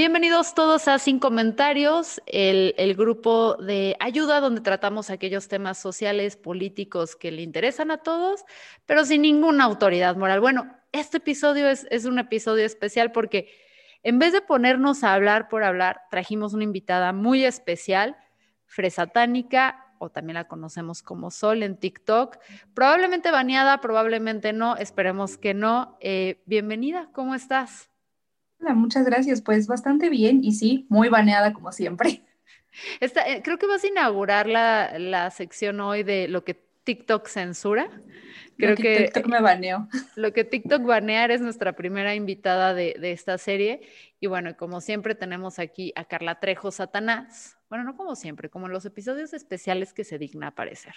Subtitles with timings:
[0.00, 7.16] Bienvenidos todos a Sin Comentarios, el, grupo de ayuda donde tratamos aquellos temas sociales, políticos
[7.16, 8.46] que le interesan a todos,
[8.86, 10.40] pero sin ninguna autoridad moral.
[10.40, 13.50] Bueno, este episodio es, es un episodio especial porque
[14.02, 18.16] en vez de ponernos a hablar por hablar, trajimos una invitada muy especial,
[18.64, 22.38] Fresatánica, o también la conocemos como Sol en TikTok,
[22.72, 25.98] probablemente baneada, probablemente no, esperemos que no.
[26.00, 27.90] Eh, bienvenida, ¿cómo estás?
[28.60, 29.40] Hola, muchas gracias.
[29.42, 32.22] Pues bastante bien y sí, muy baneada como siempre.
[33.00, 37.26] Esta, eh, creo que vas a inaugurar la, la, sección hoy de lo que TikTok
[37.26, 37.90] censura.
[38.56, 39.88] Creo lo que, que, TikTok me baneó.
[40.16, 43.80] Lo que TikTok banear es nuestra primera invitada de, de, esta serie.
[44.20, 47.56] Y bueno, como siempre tenemos aquí a Carla Trejo Satanás.
[47.70, 50.94] Bueno, no como siempre, como en los episodios especiales que se digna aparecer.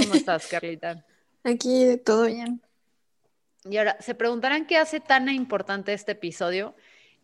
[0.00, 1.04] ¿Cómo estás, Carlita?
[1.44, 2.60] Aquí todo bien.
[3.64, 6.74] Y ahora, se preguntarán qué hace tan importante este episodio.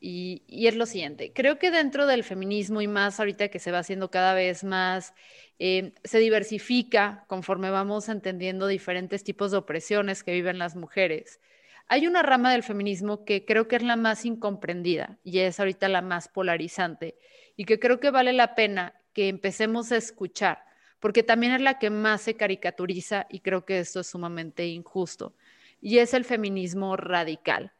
[0.04, 3.78] Y, es lo siguiente, creo que dentro del feminismo y más ahorita que se va
[3.78, 5.14] haciendo cada vez más,
[5.60, 11.40] eh, se diversifica conforme vamos entendiendo diferentes tipos de opresiones que viven las mujeres.
[11.86, 15.88] Hay una rama del feminismo que creo que es la más incomprendida y es ahorita
[15.88, 17.16] la más polarizante
[17.56, 20.64] y que creo que vale la pena que empecemos a escuchar,
[20.98, 25.36] porque también es la que más se caricaturiza y creo que esto es sumamente injusto,
[25.80, 27.72] y es el feminismo radical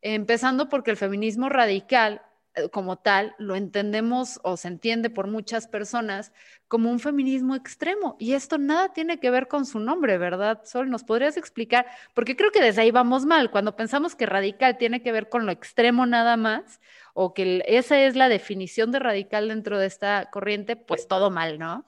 [0.00, 2.22] Empezando porque el feminismo radical
[2.58, 6.32] eh, como tal lo entendemos o se entiende por muchas personas
[6.66, 8.16] como un feminismo extremo.
[8.18, 10.90] Y esto nada tiene que ver con su nombre, ¿verdad, Sol?
[10.90, 11.86] ¿Nos podrías explicar?
[12.14, 13.50] Porque creo que desde ahí vamos mal.
[13.50, 16.80] Cuando pensamos que radical tiene que ver con lo extremo nada más,
[17.14, 21.58] o que esa es la definición de radical dentro de esta corriente, pues todo mal,
[21.58, 21.84] ¿no?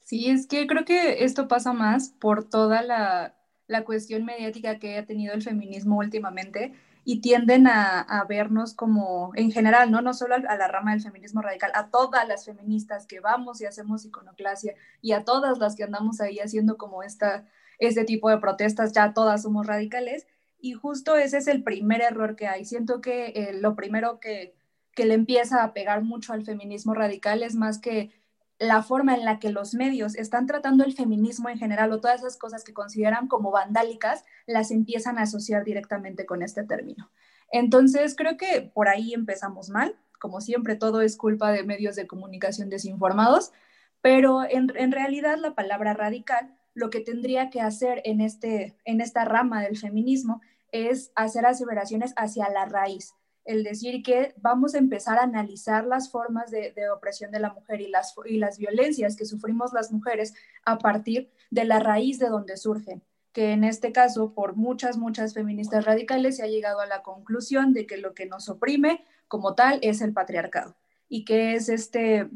[0.00, 3.34] Sí, es que creo que esto pasa más por toda la,
[3.66, 9.52] la cuestión mediática que ha tenido el feminismo últimamente y tienden a, vernos como en
[9.52, 10.00] general, ¿no?
[10.00, 13.66] No solo a, la rama del feminismo radical, a todas las feministas que vamos y
[13.66, 17.46] hacemos iconoclasia y a todas las que andamos ahí haciendo como esta,
[17.78, 20.26] este tipo de protestas, ya todas somos radicales.
[20.58, 22.64] Y justo ese es el primer error que hay.
[22.64, 24.54] Siento que eh, lo primero que,
[24.94, 28.12] que le empieza a pegar mucho al feminismo radical es más que
[28.58, 32.20] la forma en la que los medios están tratando el feminismo en general o todas
[32.20, 37.10] esas cosas que consideran como vandálicas, las empiezan a asociar directamente con este término.
[37.50, 39.96] Entonces, creo que por ahí empezamos mal.
[40.20, 43.52] Como siempre, todo es culpa de medios de comunicación desinformados,
[44.00, 49.00] pero en, en realidad la palabra radical lo que tendría que hacer en, este, en
[49.00, 50.40] esta rama del feminismo
[50.72, 53.14] es hacer aseveraciones hacia la raíz,
[53.44, 57.80] el decir que vamos a empezar a analizar las formas de, opresión de la mujer
[57.80, 60.34] y las, y las violencias que sufrimos las mujeres
[60.64, 63.02] a partir de la raíz de donde surgen
[63.34, 67.72] que en este caso, por muchas, muchas feministas radicales, se ha llegado a la conclusión
[67.72, 70.76] de que lo que nos oprime como tal es el patriarcado
[71.08, 72.30] y que es este,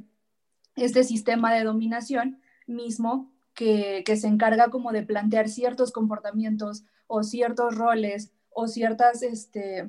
[0.74, 7.22] este sistema de dominación mismo que, que se encarga como de plantear ciertos comportamientos o
[7.22, 9.88] ciertos roles o ciertas, este,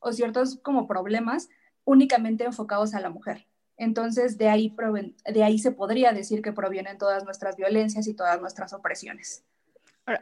[0.00, 1.48] o ciertos como problemas
[1.84, 3.46] únicamente enfocados a la mujer.
[3.76, 4.74] Entonces, de ahí,
[5.32, 9.44] de ahí se podría decir que provienen todas nuestras violencias y todas nuestras opresiones.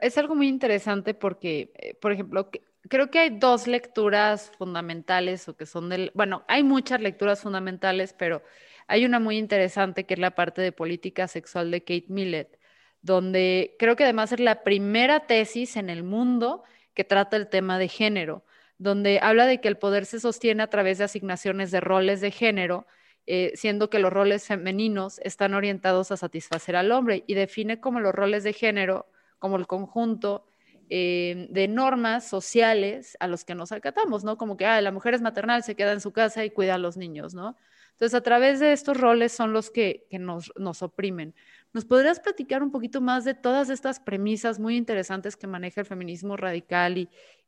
[0.01, 2.51] Es algo muy interesante porque, eh, por ejemplo,
[2.89, 8.15] creo que hay dos lecturas fundamentales o que son del, bueno, hay muchas lecturas fundamentales,
[8.17, 8.43] pero
[8.87, 12.59] hay una muy interesante que es la parte de política sexual de Kate Millett,
[13.03, 16.63] donde creo que además es la primera tesis en el mundo
[16.95, 18.45] que trata el tema de género
[18.81, 22.31] donde habla de que el poder se sostiene a través de asignaciones de roles de
[22.31, 22.87] género,
[23.27, 28.01] eh, siendo que los roles femeninos están orientados a satisfacer al hombre y define como
[28.01, 29.07] los roles de género
[29.39, 30.47] como el conjunto
[30.89, 34.39] eh, de normas sociales a los que nos acatamos, ¿no?
[34.39, 36.79] Como que ah, la mujer es maternal, se queda en su casa y cuida a
[36.79, 37.57] los niños, ¿no?
[37.93, 41.35] Entonces, a través de estos roles son los que, nos, nos oprimen.
[41.73, 45.87] ¿Nos podrías platicar un poquito más de todas estas premisas muy interesantes que maneja el
[45.87, 46.99] feminismo radical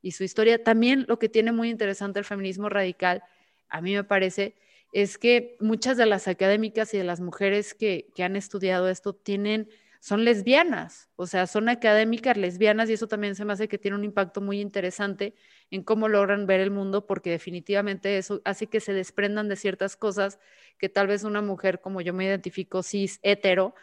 [0.00, 0.62] y, su historia?
[0.62, 3.24] También lo que tiene muy interesante el feminismo radical,
[3.68, 4.54] a mí me parece,
[4.92, 9.12] es que muchas de las académicas y de las mujeres que, que han estudiado esto
[9.12, 13.78] tienen son lesbianas, o sea, son académicas lesbianas y eso también se me hace que
[13.78, 15.36] tiene un impacto muy interesante
[15.70, 19.96] en cómo logran ver el mundo, porque definitivamente eso hace que se desprendan de ciertas
[19.96, 20.40] cosas
[20.76, 23.76] que tal vez una mujer como yo me identifico cis hetero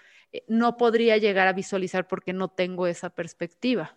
[0.47, 3.95] no podría llegar a visualizar porque no tengo esa perspectiva.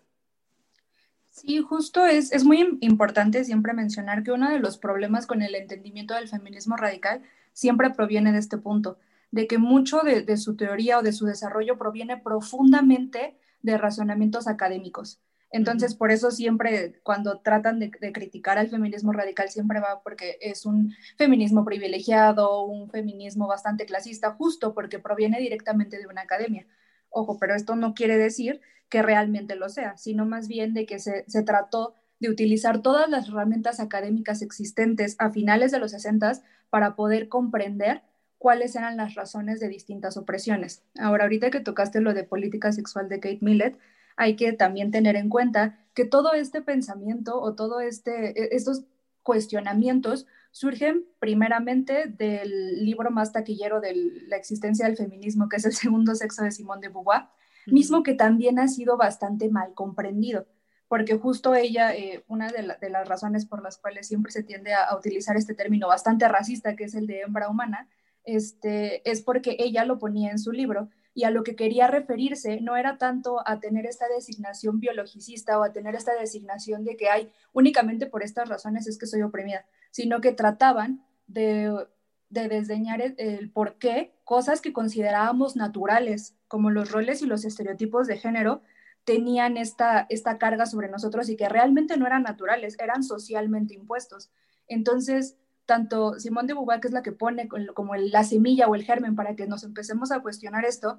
[1.31, 5.55] Sí, justo es, es muy importante siempre mencionar que uno de los problemas con el
[5.55, 8.99] entendimiento del feminismo radical siempre proviene de este punto
[9.33, 15.21] de que mucho de, su teoría o de su desarrollo proviene profundamente de razonamientos académicos.
[15.53, 20.65] Entonces, por eso siempre cuando tratan de, criticar al feminismo radical, siempre va porque es
[20.65, 26.67] un feminismo privilegiado, un feminismo bastante clasista, justo porque proviene directamente de una academia.
[27.11, 30.99] Ojo, pero esto no quiere decir que realmente lo sea, sino más bien de que
[30.99, 36.33] se, se trató de utilizar todas las herramientas académicas existentes a finales de los 60
[36.71, 38.03] para poder comprender
[38.39, 40.83] cuáles eran las razones de distintas opresiones.
[40.99, 43.79] Ahora, ahorita que tocaste lo de política sexual de Kate Millett,
[44.17, 48.85] hay que también tener en cuenta que todo este pensamiento o todo este e, estos
[49.23, 53.95] cuestionamientos surgen primeramente del libro más taquillero de
[54.27, 57.29] la existencia del feminismo, que es El segundo sexo de Simone de Beauvoir,
[57.67, 60.47] mismo que también ha sido bastante mal comprendido,
[60.89, 64.85] porque justo ella, eh, una de, las razones por las cuales siempre se tiende a,
[64.85, 67.89] a, utilizar este término bastante racista, que es el de hembra humana,
[68.25, 72.61] este, es porque ella lo ponía en su libro y a lo que quería referirse
[72.61, 77.09] no era tanto a tener esta designación biologicista o a tener esta designación de que
[77.11, 81.87] hay únicamente por estas razones es que soy oprimida, sino que trataban de,
[82.31, 88.17] desdeñar el, por qué cosas que considerábamos naturales, como los roles y los estereotipos de
[88.17, 88.63] género,
[89.05, 94.31] tenían esta, esta carga sobre nosotros y que realmente no eran naturales, eran socialmente impuestos.
[94.69, 95.37] Entonces,
[95.73, 99.17] tanto Simón de Beauvoir, que es la que pone como la semilla o el germen
[99.17, 100.99] para que nos empecemos a cuestionar esto,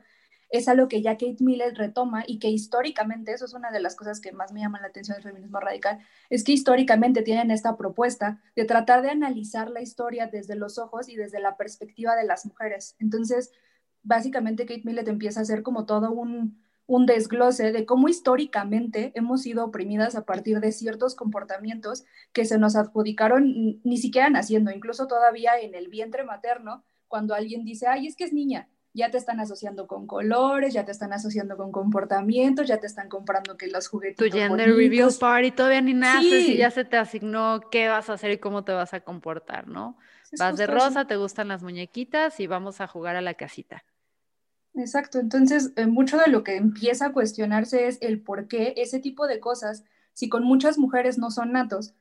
[0.50, 3.96] es algo que ya Kate Miller retoma y que históricamente, eso es una de las
[3.96, 6.00] cosas que más me llaman la atención del feminismo radical,
[6.32, 11.08] es que históricamente tienen esta propuesta de tratar de analizar la historia desde los ojos
[11.08, 12.96] y desde la perspectiva de las mujeres.
[12.98, 13.52] Entonces,
[14.02, 19.44] básicamente Kate Millett empieza a hacer como todo un, un desglose de cómo históricamente hemos
[19.44, 22.04] sido oprimidas a partir de ciertos comportamientos
[22.34, 27.64] que se nos adjudicaron ni siquiera naciendo, incluso todavía en el vientre materno, cuando alguien
[27.64, 31.14] dice, ay, es que es niña, ya te están asociando con colores, ya te están
[31.14, 34.18] asociando con comportamientos, ya te están comprando que los juguetes.
[34.18, 38.14] Tu gender review party todavía ni naces y ya se te asignó qué vas a
[38.14, 39.98] hacer y cómo te vas a comportar, ¿no?
[40.38, 43.84] vas de rosa, te gustan las muñequitas y vamos a jugar a la casita.
[44.76, 49.00] Exacto, entonces eh, mucho de lo que empieza a cuestionarse es el por qué ese
[49.00, 49.84] tipo de cosas,
[50.14, 51.94] si con muchas mujeres no son natos,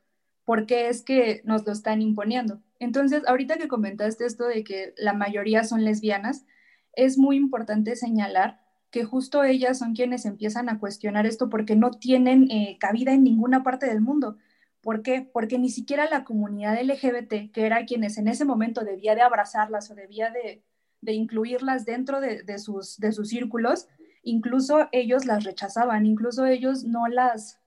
[0.45, 2.63] ¿por qué es que nos lo están imponiendo?
[2.79, 6.47] Entonces, ahorita que comentaste esto de que la mayoría son lesbianas,
[6.95, 8.61] es muy importante señalar
[8.91, 13.25] que justo ellas son quienes empiezan a cuestionar esto porque no tienen eh, cabida en
[13.25, 14.37] ninguna parte del mundo.
[14.83, 15.23] ¿Por qué?
[15.33, 19.91] Porque ni siquiera la comunidad LGBT, que era quienes en ese momento debía de abrazarlas
[19.91, 20.63] o debía de,
[21.03, 23.89] de incluirlas dentro de, sus, de sus círculos,
[24.23, 27.61] incluso ellos las rechazaban, incluso ellos no las,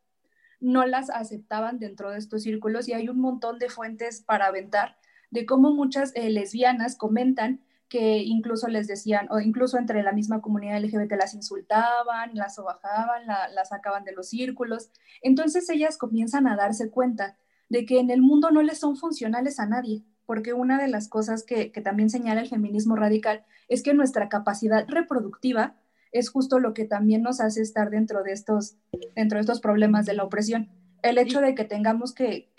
[0.59, 4.97] no las aceptaban dentro de estos círculos y hay un montón de fuentes para aventar
[5.31, 10.41] de cómo muchas eh, lesbianas comentan que incluso les decían, o incluso entre la misma
[10.41, 14.89] comunidad LGBT las insultaban, las sobajaban, las sacaban de los círculos.
[15.21, 17.37] Entonces ellas comienzan a darse cuenta
[17.69, 21.07] de que en el mundo no les son funcionales a nadie, porque una de las
[21.07, 25.75] cosas que, también señala el feminismo radical es que nuestra capacidad reproductiva
[26.11, 28.77] es justo lo que también nos hace estar dentro de estos,
[29.15, 30.69] dentro de estos problemas de la opresión.
[31.01, 32.49] El hecho de que tengamos que,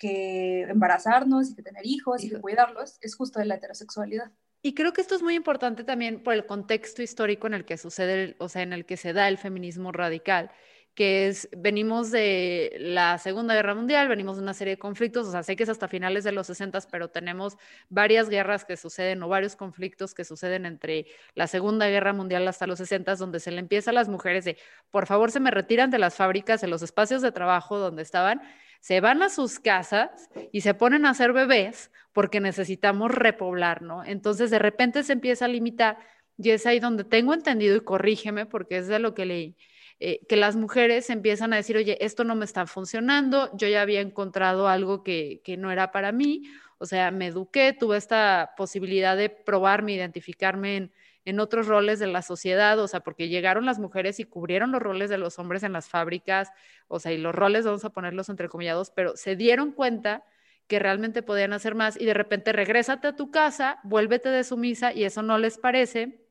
[0.68, 4.30] embarazarnos y que tener hijos y que cuidarlos es justo de la heterosexualidad.
[4.62, 7.76] Y creo que esto es muy importante también por el contexto histórico en el que
[7.76, 10.50] sucede, o sea, en el que se da el feminismo radical
[10.96, 15.30] que es, venimos de la Segunda Guerra Mundial, venimos de una serie de conflictos, o
[15.30, 17.58] sea, sé que es hasta finales de los 60, pero tenemos
[17.90, 22.66] varias guerras que suceden o varios conflictos que suceden entre la Segunda Guerra Mundial hasta
[22.66, 24.56] los 60, donde se le empieza a las mujeres de,
[24.90, 28.40] por favor, se me retiran de las fábricas, de los espacios de trabajo donde estaban,
[28.80, 34.02] se van a sus casas y se ponen a hacer bebés porque necesitamos repoblar, ¿no?
[34.02, 35.98] Entonces, de repente se empieza a limitar
[36.38, 39.56] y es ahí donde tengo entendido, y corrígeme porque es de lo que leí,
[39.98, 43.82] eh, que las mujeres empiezan a decir, oye, esto no me está funcionando, yo ya
[43.82, 46.42] había encontrado algo que, no era para mí,
[46.78, 50.92] O sea, me eduqué, tuve esta posibilidad de probarme, identificarme en,
[51.24, 54.82] en otros roles de la sociedad, o sea, porque llegaron las mujeres y cubrieron los
[54.82, 56.50] roles de los hombres en las fábricas,
[56.88, 60.24] o sea, y los roles vamos a ponerlos entrecomillados, pero se dieron cuenta
[60.66, 64.92] que realmente podían hacer más y de repente regrésate a tu casa, vuélvete de sumisa
[64.92, 66.25] y eso no les parece.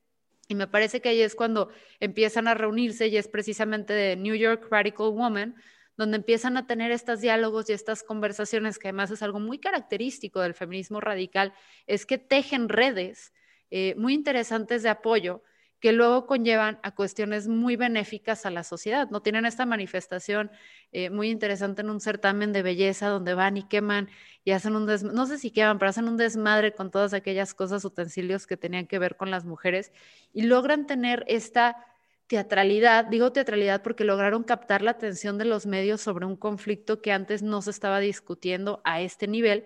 [0.48, 4.36] Y me parece que ahí es cuando empiezan a reunirse y es precisamente de New
[4.36, 5.56] York Radical Woman,
[5.98, 10.42] donde empiezan a tener estos diálogos y estas conversaciones, que además es algo muy característico
[10.42, 11.54] del feminismo radical,
[11.88, 13.34] es que tejen redes
[13.72, 15.42] eh, muy interesantes de apoyo
[15.86, 19.08] que luego conllevan a cuestiones muy benéficas a la sociedad.
[19.12, 20.50] No tienen esta manifestación
[20.92, 24.10] eh, muy interesante en un certamen de belleza donde van y queman
[24.44, 27.54] y hacen un desmadre, no sé si queman, pero hacen un desmadre con todas aquellas
[27.54, 29.92] cosas, utensilios que tenían que ver con las mujeres
[30.34, 31.78] y logran tener esta
[32.26, 37.12] teatralidad, digo teatralidad porque lograron captar la atención de los medios sobre un conflicto que
[37.12, 39.66] antes no se estaba discutiendo a este nivel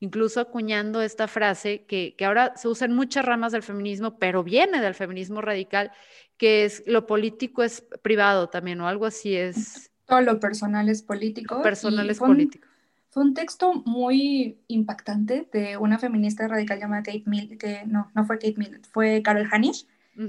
[0.00, 4.80] incluso acuñando esta frase que, ahora se usa en muchas ramas del feminismo, pero viene
[4.80, 5.92] del feminismo radical,
[6.36, 9.90] que es lo político es privado también, o algo así es.
[10.06, 11.62] Todo lo personal es político.
[11.62, 12.66] Personal es político.
[13.10, 18.24] Fue un texto muy impactante de una feminista radical llamada Kate Mill, que no, no
[18.24, 19.46] fue Kate Mill, fue Carol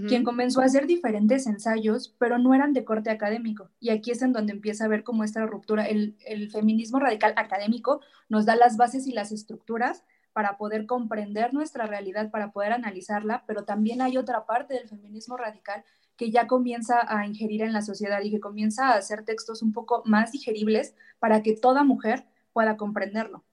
[0.08, 3.70] Quien comenzó a hacer diferentes ensayos, pero no eran de corte académico.
[3.82, 7.34] Y aquí es en donde empieza a ver cómo esta ruptura, el, el feminismo radical
[7.36, 12.72] académico nos da las bases y las estructuras para poder comprender nuestra realidad, para poder
[12.72, 15.84] analizarla, pero también hay otra parte del feminismo radical
[16.16, 19.74] que ya comienza a ingerir en la sociedad y que comienza a hacer textos un
[19.74, 23.44] poco más digeribles para que toda mujer pueda comprenderlo.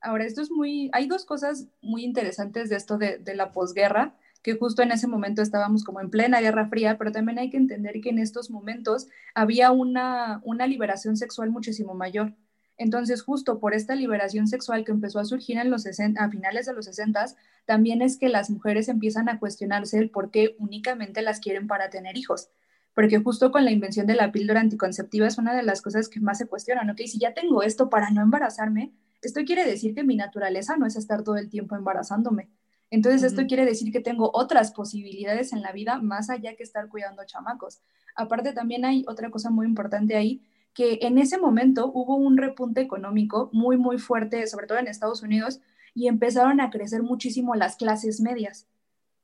[0.00, 4.14] Ahora, esto es muy, hay dos cosas muy interesantes de esto de, de la posguerra
[4.42, 7.56] que justo en ese momento estábamos como en plena Guerra Fría, pero también hay que
[7.56, 12.34] entender que en estos momentos había una, una liberación sexual muchísimo mayor.
[12.76, 16.72] Entonces, justo por esta liberación sexual que empezó a surgir en los a finales de
[16.72, 17.26] los 60,
[17.64, 21.90] también es que las mujeres empiezan a cuestionarse el por qué únicamente las quieren para
[21.90, 22.48] tener hijos.
[22.94, 26.20] Porque justo con la invención de la píldora anticonceptiva es una de las cosas que
[26.20, 26.98] más se cuestionan, ¿ok?
[27.06, 30.96] Si ya tengo esto para no embarazarme, esto quiere decir que mi naturaleza no es
[30.96, 32.50] estar todo el tiempo embarazándome.
[32.92, 36.90] Entonces, esto quiere decir que tengo otras posibilidades en la vida más allá que estar
[36.90, 37.80] cuidando chamacos.
[38.14, 40.42] Aparte, también hay otra cosa muy importante ahí,
[40.74, 45.22] que en ese momento hubo un repunte económico muy, muy fuerte, sobre todo en Estados
[45.22, 45.60] Unidos,
[45.94, 48.68] y empezaron a crecer muchísimo las clases medias.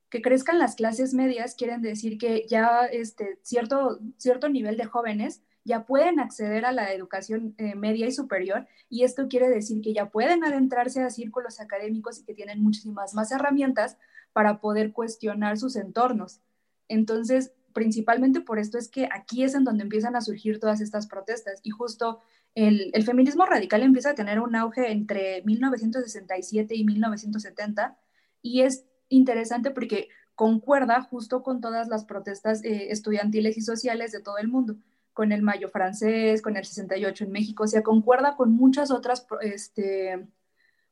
[0.08, 5.42] Que crezcan las clases medias quieren decir que ya este, cierto, cierto nivel de jóvenes
[5.68, 9.92] ya pueden acceder a la educación eh, media y superior y esto quiere decir que
[9.92, 13.98] ya pueden adentrarse a círculos académicos y que tienen muchísimas más herramientas
[14.32, 16.40] para poder cuestionar sus entornos.
[16.88, 21.06] Entonces, principalmente por esto es que aquí es en donde empiezan a surgir todas estas
[21.06, 22.20] protestas y justo
[22.54, 27.98] el, el feminismo radical empieza a tener un auge entre 1967 y 1970
[28.40, 34.22] y es interesante porque concuerda justo con todas las protestas eh, estudiantiles y sociales de
[34.22, 34.76] todo el mundo
[35.18, 39.26] con el Mayo francés, con el 68 en México, o sea, concuerda con muchas otras
[39.40, 40.28] este,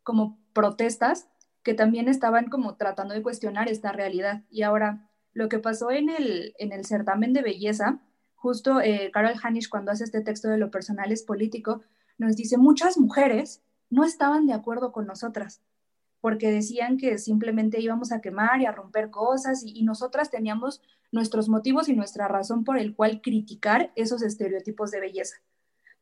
[0.03, 1.29] como protestas
[1.63, 4.43] que también estaban como tratando de cuestionar esta realidad.
[4.51, 8.01] Y ahora, lo que pasó en el, en el certamen de belleza,
[8.35, 11.83] justo eh, Carol Hanisch cuando hace este texto de lo personal es político,
[12.19, 15.63] nos dice, muchas mujeres no estaban de acuerdo con nosotras,
[16.21, 20.83] porque decían que simplemente íbamos a quemar y a romper cosas y, nosotras teníamos
[21.13, 25.37] nuestros motivos y nuestra razón por el cual criticar esos estereotipos de belleza.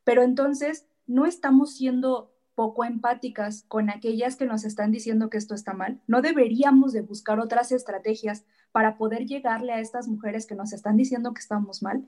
[0.03, 5.53] Pero entonces no estamos siendo poco empáticas con aquellas que nos están diciendo que esto
[5.53, 6.01] está mal.
[6.07, 10.97] No deberíamos de buscar otras estrategias para poder llegarle a estas mujeres que nos están
[10.97, 12.07] diciendo que estamos mal.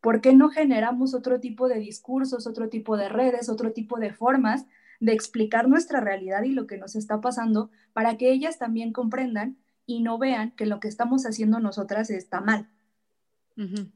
[0.00, 4.12] ¿Por qué no generamos otro tipo de discursos, otro tipo de redes, otro tipo de
[4.12, 4.66] formas
[5.00, 9.56] de explicar nuestra realidad y lo que nos está pasando para que ellas también comprendan
[9.86, 12.68] y no vean que lo que estamos haciendo nosotras está mal.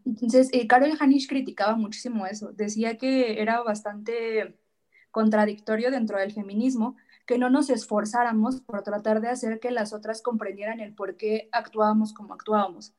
[0.05, 2.53] Entonces, eh, Carol Hanisch criticaba muchísimo eso.
[2.53, 4.59] Decía que era bastante
[5.11, 10.21] contradictorio dentro del feminismo que no nos esforzáramos por tratar de hacer que las otras
[10.21, 12.93] comprendieran el por qué actuábamos como actuábamos.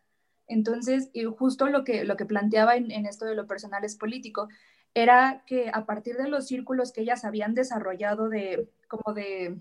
[0.48, 3.96] Entonces, y justo lo que, lo que planteaba en, en, esto de lo personal es
[3.96, 4.48] político,
[4.96, 9.60] era que a partir de los círculos que ellas habían desarrollado de como de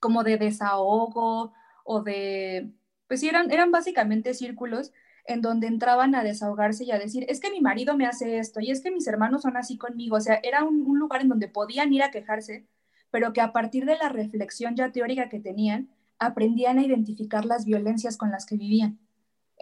[0.00, 1.54] como de desahogo
[1.84, 2.70] o de,
[3.08, 4.92] pues eran, eran básicamente círculos
[5.26, 8.60] en donde entraban a desahogarse y a decir, es que mi marido me hace esto
[8.60, 10.16] y es que mis hermanos son así conmigo.
[10.16, 12.66] O sea, era un lugar en donde podían ir a quejarse,
[13.10, 15.88] pero que a partir de la reflexión ya teórica que tenían,
[16.18, 18.98] aprendían a identificar las violencias con las que vivían.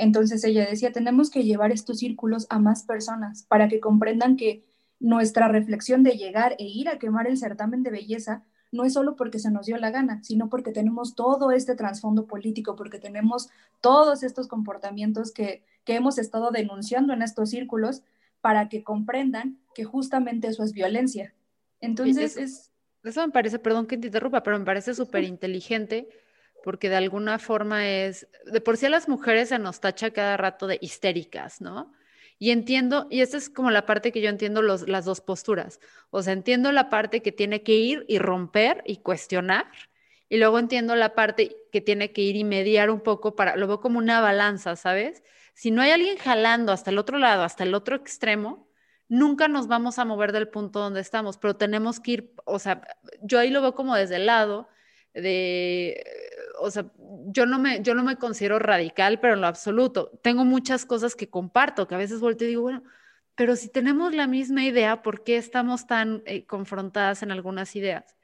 [0.03, 4.65] Entonces ella decía, tenemos que llevar estos círculos a más personas para que comprendan que
[4.99, 8.43] nuestra reflexión de llegar e ir a quemar el certamen de belleza
[8.73, 12.27] no es solo porque se nos dio la gana, sino porque tenemos todo este trasfondo
[12.27, 13.49] político, porque tenemos
[13.81, 18.03] todos estos comportamientos que, que hemos estado denunciando en estos círculos
[18.41, 21.33] para que comprendan que justamente eso es violencia.
[21.81, 22.73] Entonces, es,
[23.05, 26.09] eso me parece, perdón que te interrumpa, pero me parece súper inteligente
[26.63, 30.37] porque de alguna forma es, de por sí a las mujeres se nos tacha cada
[30.37, 31.93] rato de histéricas, ¿no?
[32.39, 35.79] Y entiendo, y esta es como la parte que yo entiendo los, las dos posturas.
[36.11, 39.67] O sea, entiendo la parte que tiene que ir y romper y cuestionar,
[40.29, 43.67] y luego entiendo la parte que tiene que ir y mediar un poco para, lo
[43.69, 45.23] veo como una balanza, ¿sabes?
[45.55, 48.69] Si no hay alguien jalando hasta el otro lado, hasta el otro extremo,
[49.09, 52.81] nunca nos vamos a mover del punto donde estamos, pero tenemos que ir, o sea,
[53.21, 54.69] yo ahí lo veo como desde el lado
[55.13, 56.03] de,
[56.63, 56.87] o sea,
[57.27, 60.11] yo no me, yo no me considero radical, pero en lo absoluto.
[60.23, 62.83] Tengo muchas cosas que comparto, que a veces volteo y digo, bueno,
[63.35, 68.17] pero si tenemos la misma idea, ¿por qué estamos tan eh, confrontadas en algunas ideas?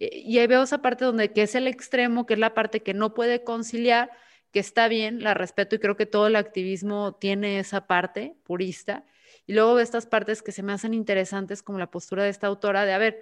[0.00, 2.82] Eh, y ahí veo esa parte donde que es el extremo, que es la parte
[2.82, 4.10] que no puede conciliar,
[4.52, 9.04] que está bien, la respeto y creo que todo el activismo tiene esa parte purista,
[9.46, 12.84] y luego estas partes que se me hacen interesantes, como la postura de esta autora,
[12.84, 13.20] de, a ver,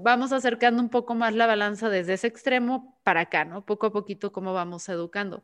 [0.00, 3.64] vamos acercando un poco más la balanza desde ese extremo para acá, ¿no?
[3.64, 5.42] Poco a poquito cómo vamos educando.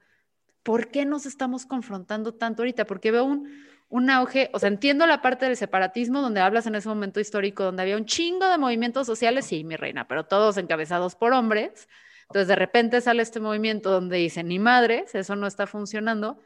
[0.62, 2.86] ¿Por qué nos estamos confrontando tanto ahorita?
[2.86, 3.48] Porque veo un,
[3.88, 7.64] un auge, o sea, entiendo la parte del separatismo donde hablas en ese momento histórico,
[7.64, 11.88] donde había un chingo de movimientos sociales, sí, mi reina, pero todos encabezados por hombres.
[12.22, 16.40] Entonces, de repente sale este movimiento donde dicen, ni madres, eso no está funcionando.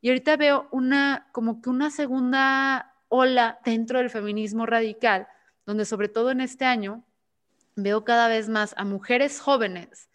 [0.00, 5.28] Y ahorita veo una, como que una segunda ola dentro del feminismo radical,
[5.66, 7.04] donde sobre todo en este año
[7.82, 10.08] veo cada vez más a mujeres jóvenes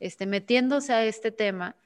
[0.00, 1.76] este, metiéndose a este tema,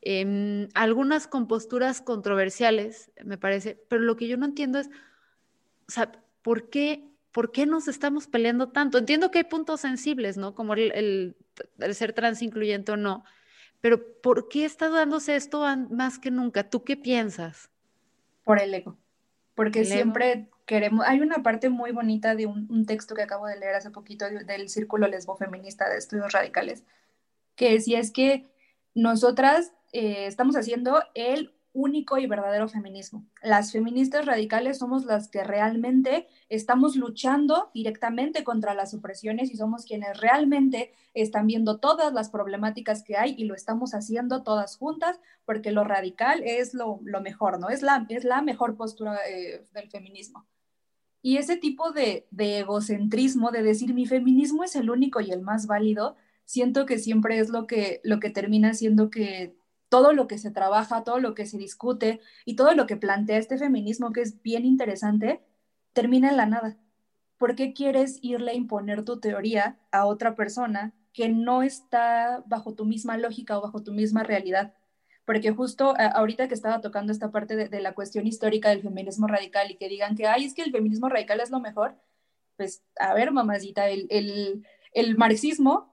[0.00, 5.92] em, algunas con posturas controversiales, me parece, pero lo que yo no entiendo es, o
[5.92, 8.98] sea, ¿por qué, ¿por qué nos estamos peleando tanto?
[8.98, 10.54] Entiendo que hay puntos sensibles, ¿no?
[10.54, 11.34] Como el,
[11.78, 13.24] el ser trans incluyente o no,
[13.80, 16.68] pero ¿por qué está dándose esto más que nunca?
[16.70, 17.70] ¿Tú qué piensas?
[18.44, 18.98] Por el ego
[19.58, 23.74] porque siempre queremos, hay una parte muy bonita de un, texto que acabo de leer
[23.74, 26.84] hace poquito del Círculo Lesbo Feminista de Estudios Radicales,
[27.56, 28.46] que decía es que
[28.94, 33.24] nosotras eh, estamos haciendo el único y verdadero feminismo.
[33.42, 39.86] Las feministas radicales somos las que realmente estamos luchando directamente contra las opresiones y somos
[39.86, 45.18] quienes realmente están viendo todas las problemáticas que hay y lo estamos haciendo todas juntas
[45.46, 47.70] porque lo radical es lo, mejor, ¿no?
[47.70, 50.46] Es la, es la mejor postura eh, del feminismo.
[51.22, 55.42] Y ese tipo de, de egocentrismo, de decir mi feminismo es el único y el
[55.42, 59.56] más válido, siento que siempre es lo que, lo que termina siendo que
[59.88, 63.38] todo lo que se trabaja, todo lo que se discute y todo lo que plantea
[63.38, 65.42] este feminismo, que es bien interesante,
[65.92, 66.78] termina en la nada.
[67.38, 72.74] ¿Por qué quieres irle a imponer tu teoría a otra persona que no está bajo
[72.74, 74.74] tu misma lógica o bajo tu misma realidad?
[75.28, 79.70] Porque justo ahorita que estaba tocando esta parte de, la cuestión histórica del feminismo radical
[79.70, 81.96] y que digan que, ay, es que el feminismo radical es lo mejor,
[82.56, 85.92] pues a ver, mamacita, el, el, el marxismo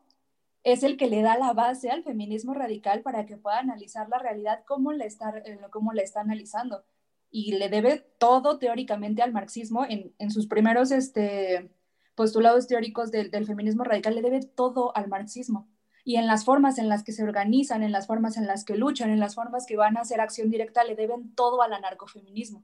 [0.63, 4.19] es el que le da la base al feminismo radical para que pueda analizar la
[4.19, 6.85] realidad como la está, eh, como la está analizando.
[7.29, 11.69] Y le debe todo teóricamente al marxismo en, en sus primeros este,
[12.15, 15.67] postulados teóricos del, del feminismo radical, le debe todo al marxismo.
[16.05, 18.77] Y en las formas en las que se organizan, en las formas en las que
[18.77, 22.63] luchan, en las formas que van a hacer acción directa, le deben todo al anarcofeminismo.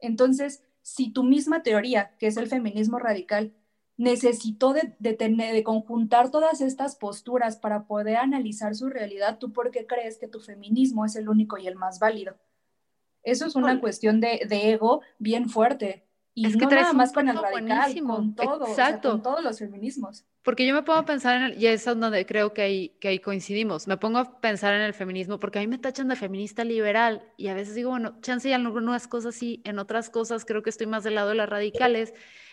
[0.00, 3.54] Entonces, si tu misma teoría, que es el feminismo radical,
[3.96, 9.70] necesitó de, tener, de conjuntar todas estas posturas para poder analizar su realidad, ¿tú por
[9.70, 12.36] qué crees que tu feminismo es el único y el más válido?
[13.22, 16.05] Eso es una cuestión de, ego bien fuerte.
[16.38, 19.12] Y no nada más con el radical, con todo, Exacto.
[19.12, 20.26] con todos los feminismos.
[20.42, 23.08] Porque yo me pongo a pensar en el, y es donde creo que ahí, que
[23.08, 26.14] ahí coincidimos, me pongo a pensar en el feminismo, porque a mí me tachan de
[26.14, 30.10] feminista liberal, y a veces digo, bueno, chance y en algunas cosas sí, en otras
[30.10, 32.12] cosas creo que estoy más del lado de las radicales,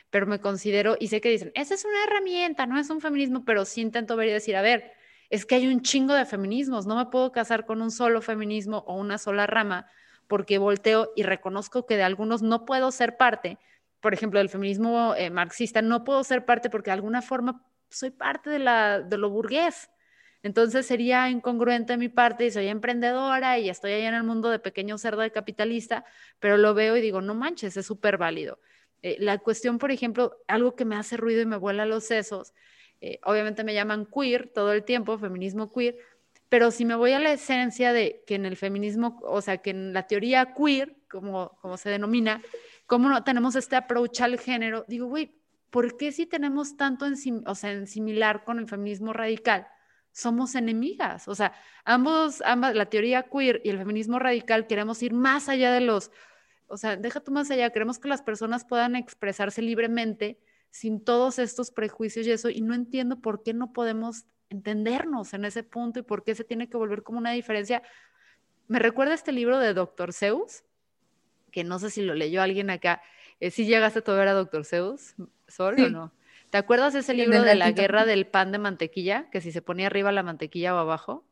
[0.10, 3.44] pero me considero, y sé que dicen, esa es una herramienta, no es un feminismo,
[3.44, 4.94] pero sí intento ver y decir, a ver,
[5.30, 8.86] es que hay un chingo de feminismos, no me puedo casar con un solo feminismo
[8.88, 9.88] o una sola rama,
[10.30, 13.60] porque volteo y reconozco que de algunos no puedo ser parte,
[14.04, 18.10] por ejemplo, del feminismo eh, marxista, no puedo ser parte porque de alguna forma soy
[18.10, 19.90] parte de, la, de lo burgués.
[20.42, 24.60] Entonces sería incongruente mi parte y soy emprendedora y estoy ahí en el mundo de
[24.60, 26.04] pequeño cerdo de capitalista,
[26.40, 28.60] pero lo veo y digo, no manches, es súper válido.
[29.04, 32.54] Eh, la cuestión, por ejemplo, algo que me hace ruido y me vuela los sesos,
[33.00, 35.96] eh, obviamente me llaman queer todo el tiempo, feminismo queer,
[36.50, 39.70] pero si me voy a la esencia de que en el feminismo, o sea, que
[39.70, 42.42] en la teoría queer, como, como se denomina,
[42.86, 45.36] cómo no tenemos este approach al género, digo, güey,
[45.70, 47.16] ¿por qué si tenemos tanto en,
[47.48, 49.68] o sea, en similar con el feminismo radical?
[50.12, 51.28] Somos enemigas.
[51.28, 51.54] O sea,
[51.86, 56.12] ambos, ambas, la teoría queer y el feminismo radical queremos ir más allá de los,
[56.68, 61.40] o sea, deja tú más allá, queremos que las personas puedan expresarse libremente sin todos
[61.40, 66.00] estos prejuicios y eso, y no entiendo por qué no podemos entendernos en ese punto
[66.00, 67.82] y por qué se tiene que volver como una diferencia.
[68.68, 70.14] Me recuerda este libro de Dr.
[70.14, 70.64] Zeus,
[71.54, 73.02] que no sé si lo leyó alguien acá.
[73.40, 74.66] Eh, ¿Sí llegaste a ver a Dr.
[74.66, 75.16] Zeus,
[75.48, 76.12] Sol, o no?
[76.50, 79.30] ¿Te acuerdas de ese libro de la guerra del pan de mantequilla?
[79.32, 81.24] Que si se ponía arriba la mantequilla o abajo.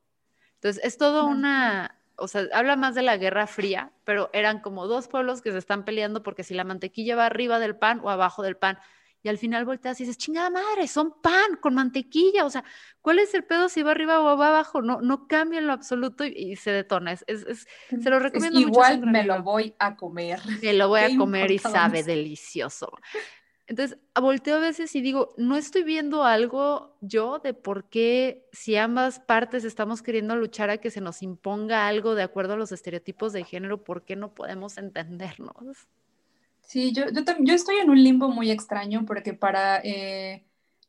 [0.55, 4.87] Entonces, es todo una, o sea, habla más de la Guerra Fría, pero eran como
[4.87, 8.09] dos pueblos que se están peleando porque si la mantequilla va arriba del pan o
[8.09, 8.77] abajo del pan
[9.23, 12.63] y al final volteas y dices, chingada madre, son pan con mantequilla, o sea,
[13.01, 14.81] ¿cuál es el pedo si va arriba o va abajo?
[14.81, 17.11] No, no cambia en lo absoluto y, se detona.
[17.11, 18.71] Es, es, se lo recomiendo mucho.
[18.71, 20.39] Igual me lo voy a comer.
[20.61, 22.91] Me lo voy a comer y sabe delicioso.
[23.67, 28.75] Entonces, volteo a veces y digo, no estoy viendo algo yo de por qué si
[28.75, 32.73] ambas partes estamos queriendo luchar a que se nos imponga algo de acuerdo a los
[32.73, 35.87] estereotipos de género, ¿por qué no podemos entendernos?
[36.71, 40.45] Sí, yo, yo, yo estoy en un limbo muy extraño porque para eh,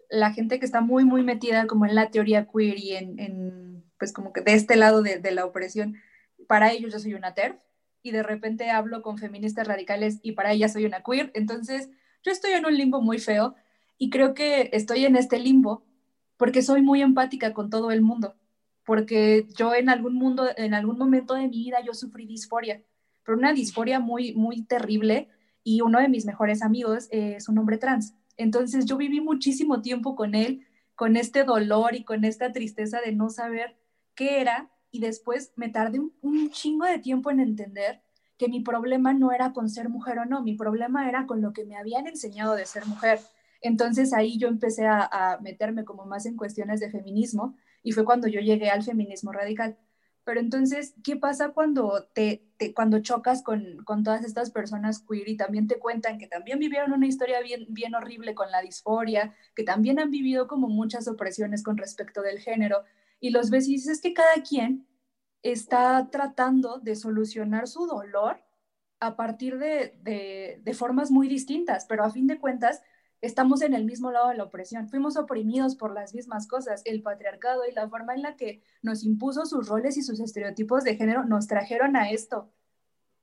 [0.09, 3.85] la gente que está muy, muy metida como en la teoría queer y en, en
[3.99, 5.97] pues como que de este lado de, de, la opresión,
[6.47, 7.57] para ellos yo soy una TERF
[8.01, 11.33] y de repente hablo con feministas radicales y para ellas soy una queer.
[11.35, 11.91] Entonces,
[12.23, 13.57] yo estoy en un limbo muy feo
[13.99, 15.85] y creo que estoy en este limbo
[16.37, 18.37] porque soy muy empática con todo el mundo,
[18.85, 22.85] porque yo en algún mundo, en algún momento de mi vida yo sufrí disforia,
[23.25, 25.29] pero una disforia muy, muy terrible
[25.65, 28.15] y uno de mis mejores amigos es un hombre trans.
[28.37, 33.13] Entonces yo viví muchísimo tiempo con él, con este dolor y con esta tristeza de
[33.13, 33.77] no saber
[34.15, 38.03] qué era y después me tardé un, chingo de tiempo en entender
[38.37, 41.53] que mi problema no era con ser mujer o no, mi problema era con lo
[41.53, 43.21] que me habían enseñado de ser mujer.
[43.61, 48.05] Entonces ahí yo empecé a, a meterme como más en cuestiones de feminismo y fue
[48.05, 49.79] cuando yo llegué al feminismo radical.
[50.25, 55.37] Pero entonces, ¿qué pasa cuando, te, cuando chocas con, con, todas estas personas queer y
[55.37, 59.65] también te cuentan que también vivieron una historia bien, bien horrible con la disforia, que
[59.65, 62.85] también han vivido como muchas opresiones con respecto del género?
[63.19, 64.87] Y los ves y dices que cada quien
[65.43, 68.45] está tratando de solucionar su dolor
[69.01, 72.81] a partir de, de, de formas muy distintas, pero a fin de cuentas
[73.23, 74.89] estamos en el mismo lado de la opresión.
[74.89, 76.83] Fuimos oprimidos por las mismas cosas.
[76.85, 80.83] El patriarcado y la forma en la que nos impuso sus roles y sus estereotipos
[80.85, 82.53] de género nos trajeron a esto.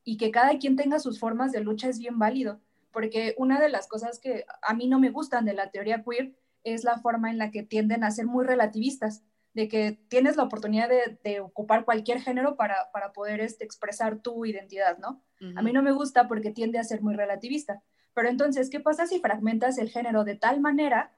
[0.06, 3.70] Y que cada quien tenga sus formas de lucha es bien válido, porque una de
[3.70, 6.34] las cosas que a mí no me gustan de la teoría queer
[6.64, 10.44] es la forma en la que tienden a ser muy relativistas, de que tienes la
[10.44, 15.22] oportunidad de, ocupar cualquier género para, para poder este, expresar tu identidad, ¿no?
[15.56, 17.82] A mí no me gusta porque tiende a ser muy relativista.
[18.14, 21.12] Pero entonces, ¿qué pasa si fragmentas el género de tal manera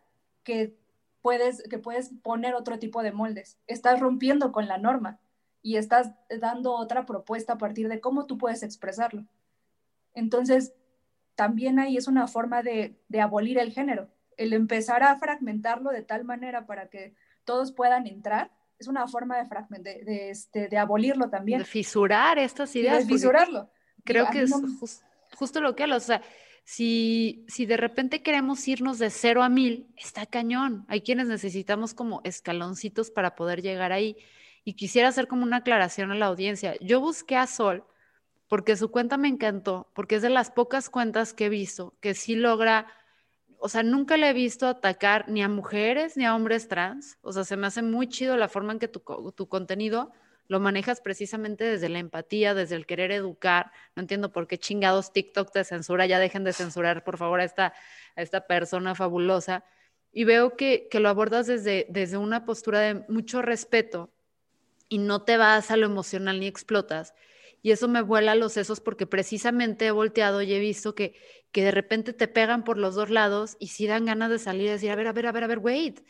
[0.43, 0.77] que
[1.21, 3.57] puedes, que puedes poner otro tipo de moldes?
[3.67, 5.19] Estás rompiendo con la norma
[5.61, 9.25] y estás dando otra propuesta a partir de cómo tú puedes expresarlo.
[10.13, 10.73] Entonces,
[11.35, 14.09] también ahí es una forma de, abolir el género.
[14.37, 19.37] El empezar a fragmentarlo de tal manera para que todos puedan entrar, es una forma
[19.37, 21.59] de, de, este, de abolirlo también.
[21.59, 23.07] De fisurar estas ideas.
[23.07, 23.69] de fisurarlo.
[24.03, 24.51] Creo que es
[25.35, 25.97] justo lo que hablo.
[25.97, 26.21] O sea,
[26.63, 30.85] si, si de repente queremos irnos de cero a mil, está cañón.
[30.87, 34.15] Hay quienes necesitamos como escaloncitos para poder llegar ahí.
[34.63, 36.75] Y quisiera hacer como una aclaración a la audiencia.
[36.79, 37.83] Yo busqué a Sol
[38.47, 42.13] porque su cuenta me encantó, porque es de las pocas cuentas que he visto que
[42.13, 42.87] sí logra,
[43.57, 47.17] o sea, nunca le he visto atacar ni a mujeres ni a hombres trans.
[47.21, 49.03] O sea, se me hace muy chido la forma en que tu,
[49.35, 50.11] tu contenido
[50.47, 53.71] lo manejas precisamente desde la empatía, desde el querer educar.
[53.95, 57.43] No entiendo por qué chingados TikTok te censura, ya dejen de censurar, por favor, a
[57.43, 57.73] esta,
[58.15, 59.63] esta persona fabulosa.
[60.11, 64.11] Y veo que, que lo abordas desde, desde una postura de mucho respeto
[64.89, 67.13] y no te vas a lo emocional ni explotas.
[67.61, 71.15] Y eso me vuela los sesos porque precisamente he volteado y he visto que,
[71.51, 74.67] que de repente te pegan por los dos lados y sí dan ganas de salir
[74.67, 76.01] y decir, a ver, a ver, a ver, a ver, wait,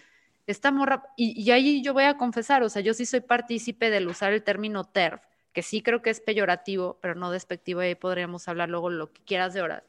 [0.52, 4.08] esta morra, y, ahí yo voy a confesar, o sea, yo sí soy partícipe del
[4.08, 5.22] usar el término TERF,
[5.54, 9.12] que sí creo que es peyorativo, pero no despectivo, y ahí podríamos hablar luego lo
[9.12, 9.84] que quieras de horas.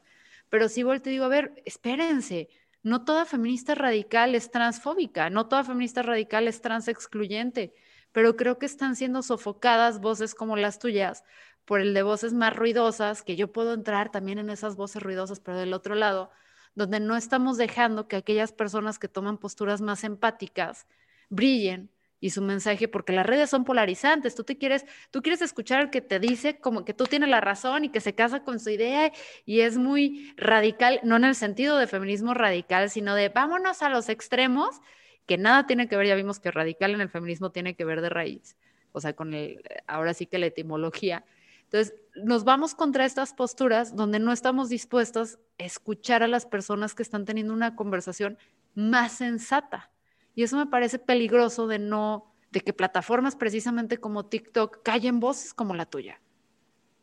[0.49, 2.49] Pero sí vuelto y digo, a ver, espérense,
[2.83, 7.73] no toda feminista radical es transfóbica, no toda feminista radical es trans excluyente,
[8.11, 11.23] pero creo que están siendo sofocadas voces como las tuyas
[11.65, 15.39] por el de voces más ruidosas, que yo puedo entrar también en esas voces ruidosas,
[15.39, 16.29] pero del otro lado,
[16.75, 20.87] donde no estamos dejando que aquellas personas que toman posturas más empáticas
[21.29, 21.89] brillen
[22.23, 24.33] y su mensaje, porque las redes son polarizantes.
[24.33, 27.41] Tú te quieres, tú quieres escuchar al que te dice como que tú tienes la
[27.41, 29.11] razón y que se casa con su idea
[29.45, 33.89] y es muy radical, no en el sentido de feminismo radical, sino de vámonos a
[33.89, 34.79] los extremos,
[35.25, 37.99] que nada tiene que ver, ya vimos que radical en el feminismo tiene que ver
[37.99, 38.55] de raíz,
[38.93, 41.25] o sea, con el, ahora sí que la etimología.
[41.73, 46.93] Entonces, nos vamos contra estas posturas donde no estamos dispuestos a escuchar a las personas
[46.93, 48.37] que están teniendo una conversación
[48.75, 49.89] más sensata.
[50.35, 55.55] Y eso me parece peligroso de no, de que plataformas precisamente como TikTok callen voces
[55.55, 56.21] como la tuya.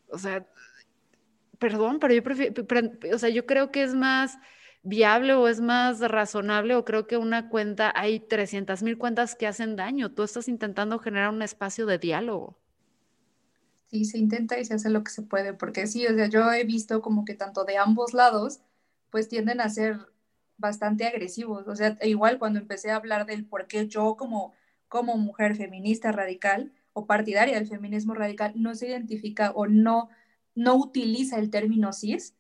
[0.09, 0.46] O sea,
[1.59, 2.64] perdón, pero yo prefiero,
[3.12, 4.38] o sea, yo creo que es más
[4.85, 9.48] viable o es más razonable o creo que una cuenta, hay 300 mil cuentas que
[9.48, 10.12] hacen daño.
[10.12, 12.56] Tú estás intentando generar un espacio de diálogo.
[13.90, 16.53] Sí, se intenta y se hace lo que se puede, porque sí, o sea, yo
[16.53, 18.61] he visto como que tanto de ambos lados,
[19.11, 19.98] pues tienden a ser
[20.59, 21.66] bastante agresivos.
[21.66, 24.53] O sea, igual cuando empecé a hablar del por qué yo como,
[24.88, 30.09] como mujer feminista radical o partidaria del feminismo radical no se identifica o no,
[30.55, 32.37] no utiliza el término cis,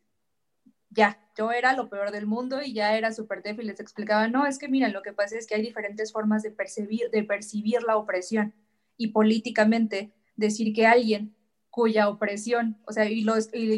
[0.90, 3.66] ya, yo era lo peor del mundo y ya era súper débil.
[3.66, 6.52] Les explicaba, no, es que miren, lo que pasa es que hay diferentes formas de
[6.52, 8.54] percibir, de percibir la opresión
[8.96, 11.34] y políticamente decir que alguien
[11.70, 13.24] cuya opresión, o sea, y,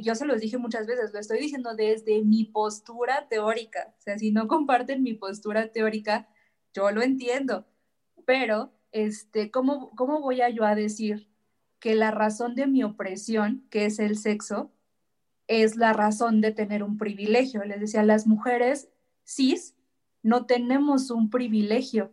[0.01, 4.19] yo se los dije muchas veces, lo estoy diciendo desde mi postura teórica, o sea,
[4.19, 6.29] si no comparten mi postura teórica,
[6.73, 7.67] yo lo entiendo,
[8.25, 11.29] pero, este, ¿cómo, cómo voy a yo a decir
[11.81, 14.73] que la razón de mi opresión, que es el sexo,
[15.49, 17.65] es la razón de tener un privilegio?
[17.65, 18.89] Les decía, las mujeres
[19.27, 19.75] cis
[20.23, 22.13] no tenemos un privilegio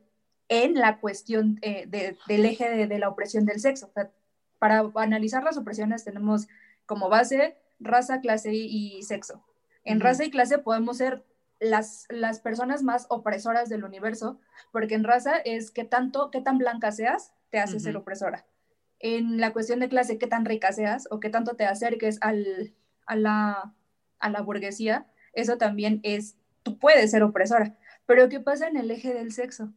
[0.50, 3.88] en la cuestión eh, del eje de, de, la opresión del sexo.
[3.88, 4.12] O sea,
[4.60, 6.48] para analizar las opresiones tenemos
[6.86, 9.43] como base raza, clase y, sexo.
[9.84, 11.24] En raza y clase podemos ser
[11.60, 14.39] las, las personas más opresoras del universo,
[14.72, 18.45] porque en raza es qué tanto, qué tan blanca seas, te hace ser opresora.
[19.00, 22.74] En la cuestión de clase, qué tan rica seas o qué tanto te acerques al,
[23.06, 23.74] a, la,
[24.19, 27.78] a la burguesía, eso también es, tú puedes ser opresora.
[28.06, 29.74] Pero ¿qué pasa en el eje del sexo?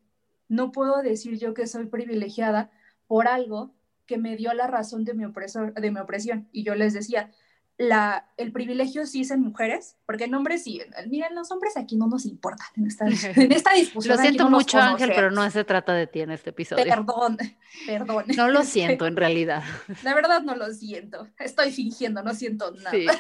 [0.49, 2.71] No puedo decir yo que soy privilegiada
[3.07, 3.75] por algo
[4.13, 6.47] que me dio la razón de mi, opresor, de mi opresión.
[6.53, 7.31] Y yo les decía,
[7.79, 11.97] la, el privilegio sí es en mujeres, porque en hombres sí, miren, los hombres aquí
[11.97, 13.07] no nos importan en esta,
[13.41, 14.17] en esta discusión.
[14.17, 16.85] Lo siento mucho, Ángel, pero no se trata de ti en este episodio.
[16.85, 17.39] Perdón,
[17.87, 18.25] perdón.
[18.37, 19.63] No lo siento en realidad.
[20.03, 21.27] La verdad no lo siento.
[21.39, 22.91] Estoy fingiendo, no siento nada.
[22.91, 23.07] Sí.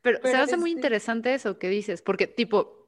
[0.00, 2.81] Pero, se hace muy este interesante eso que dices, porque tipo,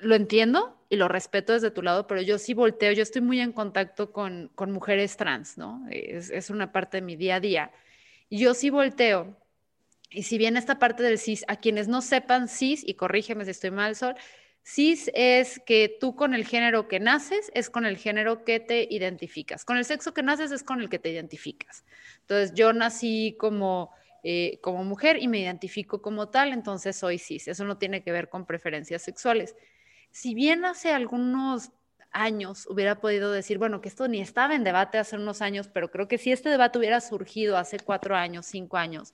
[0.00, 3.40] lo entiendo y lo respeto desde tu lado, pero yo sí volteo, yo estoy muy
[3.40, 5.84] en contacto con, mujeres trans, ¿no?
[5.90, 7.72] Es, una parte de mi día a día.
[8.30, 9.36] Yo sí volteo.
[10.10, 13.50] Y si bien esta parte del cis, a quienes no sepan cis, y corrígeme si
[13.50, 14.14] estoy mal, Sol,
[14.64, 18.86] cis es que tú con el género que naces es con el género que te
[18.88, 19.64] identificas.
[19.64, 21.84] Con el sexo que naces es con el que te identificas.
[22.20, 23.90] Entonces, yo nací como...
[24.28, 27.46] Eh, como mujer y me identifico como tal, entonces soy cis.
[27.46, 29.54] Eso no tiene que ver con preferencias sexuales
[30.16, 31.72] si bien hace algunos
[32.10, 35.90] años hubiera podido decir, bueno, que esto ni estaba en debate hace unos años, pero
[35.90, 39.12] creo que si este debate hubiera surgido hace cuatro años, cinco años,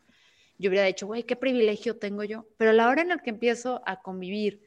[0.59, 2.47] yo hubiera dicho, güey, qué privilegio tengo yo.
[2.57, 4.63] Pero a la hora en la que empiezo a convivir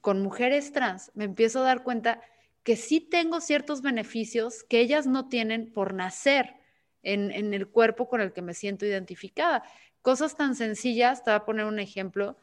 [0.00, 2.20] con mujeres trans, me empiezo a dar cuenta
[2.62, 6.54] que sí tengo ciertos beneficios que ellas no tienen por nacer
[7.02, 9.64] en, en el cuerpo con el que me siento identificada.
[10.02, 12.36] Cosas tan sencillas, te voy a poner un ejemplo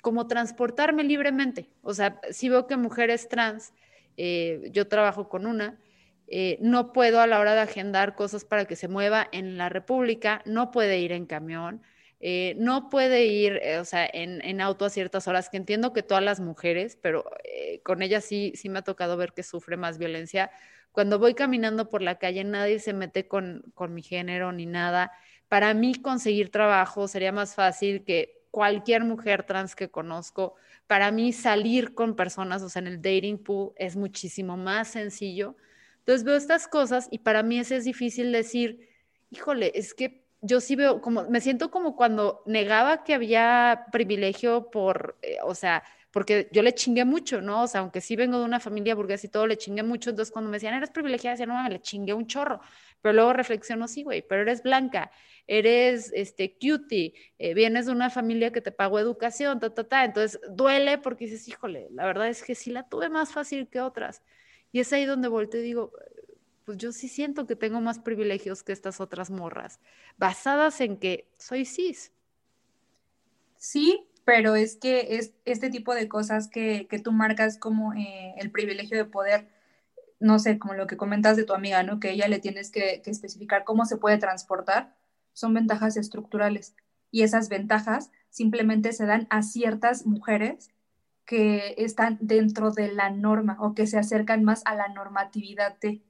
[0.00, 1.70] como transportarme libremente.
[1.82, 3.72] O sea, si veo que mujeres trans,
[4.16, 5.80] eh, yo trabajo con una,
[6.26, 9.68] eh, no puedo a la hora de agendar cosas para que se mueva en la
[9.68, 11.82] República, no puede ir en camión,
[12.20, 16.22] eh, no puede ir, o sea, en, auto a ciertas horas, que entiendo que todas
[16.22, 17.24] las mujeres, pero
[17.82, 20.50] con ella sí, sí me ha tocado ver que sufre más violencia.
[20.92, 25.12] Cuando voy caminando por la calle, nadie se mete con, con mi género ni nada.
[25.48, 30.54] Para mí conseguir trabajo sería más fácil que cualquier mujer trans que conozco,
[30.86, 35.56] para mí salir con personas, o sea, en el dating pool es muchísimo más sencillo.
[35.98, 38.88] Entonces veo estas cosas y para mí es difícil decir,
[39.30, 44.70] híjole, es que yo sí veo como, me siento como cuando negaba que había privilegio
[44.70, 47.62] por, eh, o sea, porque yo le chingué mucho, ¿no?
[47.62, 50.10] O sea, aunque sí vengo de una familia burguesa y todo, le chingué mucho.
[50.10, 52.60] Entonces, cuando me decían, eres privilegiada, decía, no, le chingué un chorro.
[53.02, 55.10] Pero luego reflexiono, sí, güey, pero eres blanca,
[55.46, 60.04] eres este, cutie, eh, vienes de una familia que te pagó educación, ta, ta, ta.
[60.04, 63.80] Entonces, duele porque dices, híjole, la verdad es que sí la tuve más fácil que
[63.80, 64.22] otras.
[64.72, 65.92] Y es ahí donde volteo y digo,
[66.64, 69.80] pues yo sí siento que tengo más privilegios que estas otras morras,
[70.18, 72.12] basadas en que soy cis.
[73.56, 78.50] Sí, pero es que es este tipo de cosas que, tú marcas como eh, el
[78.50, 79.48] privilegio de poder
[80.20, 81.98] no sé, como lo que comentas de tu amiga, ¿no?
[81.98, 84.94] Que ella le tienes que, que especificar cómo se puede transportar,
[85.32, 86.76] son ventajas estructurales.
[87.10, 90.70] Y esas ventajas simplemente se dan a ciertas mujeres
[91.24, 96.02] que están dentro de la norma o que se acercan más a la normatividad de.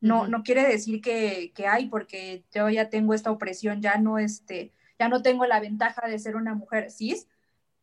[0.00, 4.18] No, no quiere decir que, que, hay, porque yo ya tengo esta opresión, ya no,
[4.18, 7.28] este, ya no tengo la ventaja de ser una mujer cis,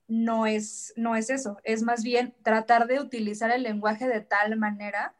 [0.07, 4.57] no es, no es eso, es más bien tratar de utilizar el lenguaje de tal
[4.57, 5.15] manera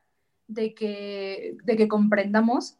[0.53, 2.77] de que, de que comprendamos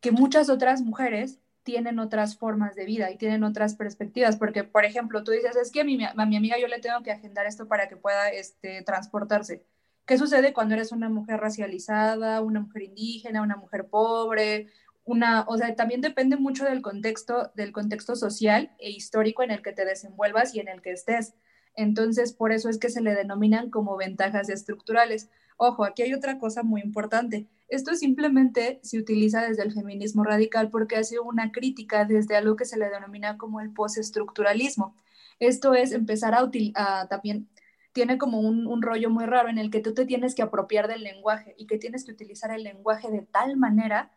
[0.00, 4.84] que muchas otras mujeres tienen otras formas de vida y tienen otras perspectivas, porque, por
[4.84, 7.46] ejemplo, tú dices, es que a mi, a mi amiga yo le tengo que agendar
[7.46, 9.64] esto para que pueda este, transportarse.
[10.06, 14.68] ¿Qué sucede cuando eres una mujer racializada, una mujer indígena, una mujer pobre?
[15.04, 19.62] Una, o sea, también depende mucho del contexto, del contexto social e histórico en el
[19.62, 21.34] que te desenvuelvas y en el que estés.
[21.74, 25.30] Entonces, por eso es que se le denominan como ventajas estructurales.
[25.62, 27.46] Ojo, aquí hay otra cosa muy importante.
[27.68, 32.64] Esto simplemente se utiliza desde el feminismo radical porque hace una crítica desde algo que
[32.64, 34.96] se le denomina como el postestructuralismo.
[35.38, 37.46] Esto es empezar a, utilizar, también
[37.92, 40.88] tiene como un, un, rollo muy raro en el que tú te tienes que apropiar
[40.88, 44.10] del lenguaje y que tienes que utilizar el lenguaje de tal manera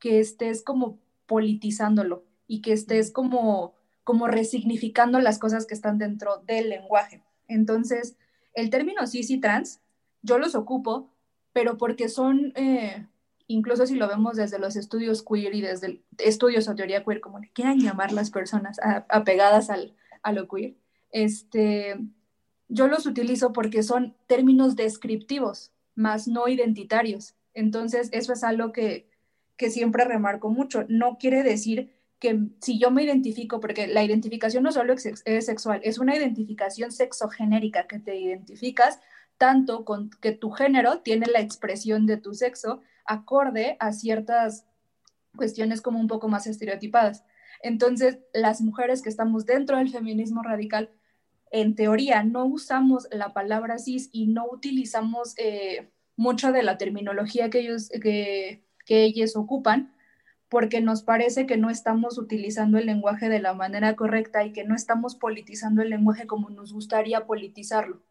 [0.00, 3.72] que estés como politizándolo y que estés como,
[4.04, 7.22] como resignificando las cosas que están dentro del lenguaje.
[7.48, 8.18] Entonces,
[8.52, 9.80] el término cis y trans
[10.22, 11.10] yo los ocupo,
[11.52, 13.06] pero porque son, eh,
[13.46, 17.38] incluso si lo vemos desde los estudios queer y desde estudios o teoría queer, como
[17.38, 18.78] le quieran llamar las personas
[19.08, 20.74] apegadas al, a lo queer,
[21.10, 21.98] este,
[22.68, 27.34] yo los utilizo porque son términos descriptivos, más no identitarios.
[27.52, 29.10] Entonces, eso es algo que,
[29.56, 30.84] que siempre remarco mucho.
[30.88, 35.80] No quiere decir que si yo me identifico, porque la identificación no solo es sexual,
[35.82, 39.00] es una identificación sexogenérica que te identificas
[39.40, 44.66] tanto con que tu género tiene la expresión de tu sexo acorde a ciertas
[45.34, 47.24] cuestiones como un poco más estereotipadas.
[47.62, 50.90] Entonces, las mujeres que estamos dentro del feminismo radical,
[51.50, 57.48] en teoría, no usamos la palabra cis y no utilizamos eh, mucho de la terminología
[57.48, 59.94] que ellos, que, que ellos ocupan,
[60.50, 64.64] porque nos parece que no estamos utilizando el lenguaje de la manera correcta y que
[64.64, 68.02] no estamos politizando el lenguaje como nos gustaría politizarlo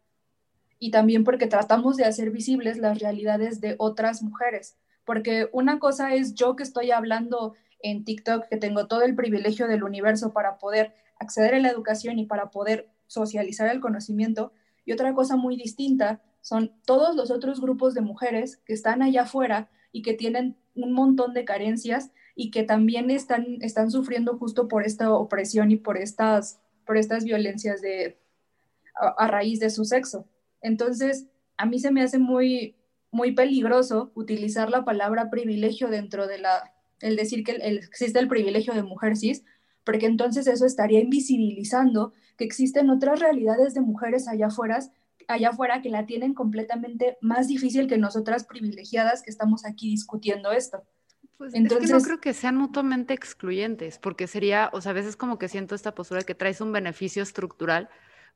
[0.82, 4.76] y también porque tratamos de hacer visibles las realidades de otras mujeres.
[5.04, 9.68] Porque una cosa es yo que estoy hablando en TikTok, que tengo todo el privilegio
[9.68, 14.52] del universo para poder acceder a la educación y para poder socializar el conocimiento.
[14.86, 19.22] Y otra cosa muy distinta son todos los otros grupos de mujeres que están allá
[19.22, 24.66] afuera y que tienen un montón de carencias y que también están, están sufriendo justo
[24.66, 28.18] por esta opresión y por estas, por estas violencias de,
[28.94, 30.26] a raíz de su sexo.
[30.62, 32.76] Entonces, a mí se me hace muy,
[33.10, 38.74] muy peligroso utilizar la palabra privilegio dentro de la, el decir que existe el privilegio
[38.74, 39.44] de mujer cis,
[39.84, 44.78] porque entonces eso estaría invisibilizando que existen otras realidades de mujeres allá afuera,
[45.28, 50.52] allá afuera que la tienen completamente más difícil que nosotras privilegiadas que estamos aquí discutiendo
[50.52, 50.82] esto.
[51.36, 54.94] Pues Entonces, es que no creo que sean mutuamente excluyentes, porque sería, o sea, a
[54.94, 57.88] veces como que siento esta postura de que traes un beneficio estructural,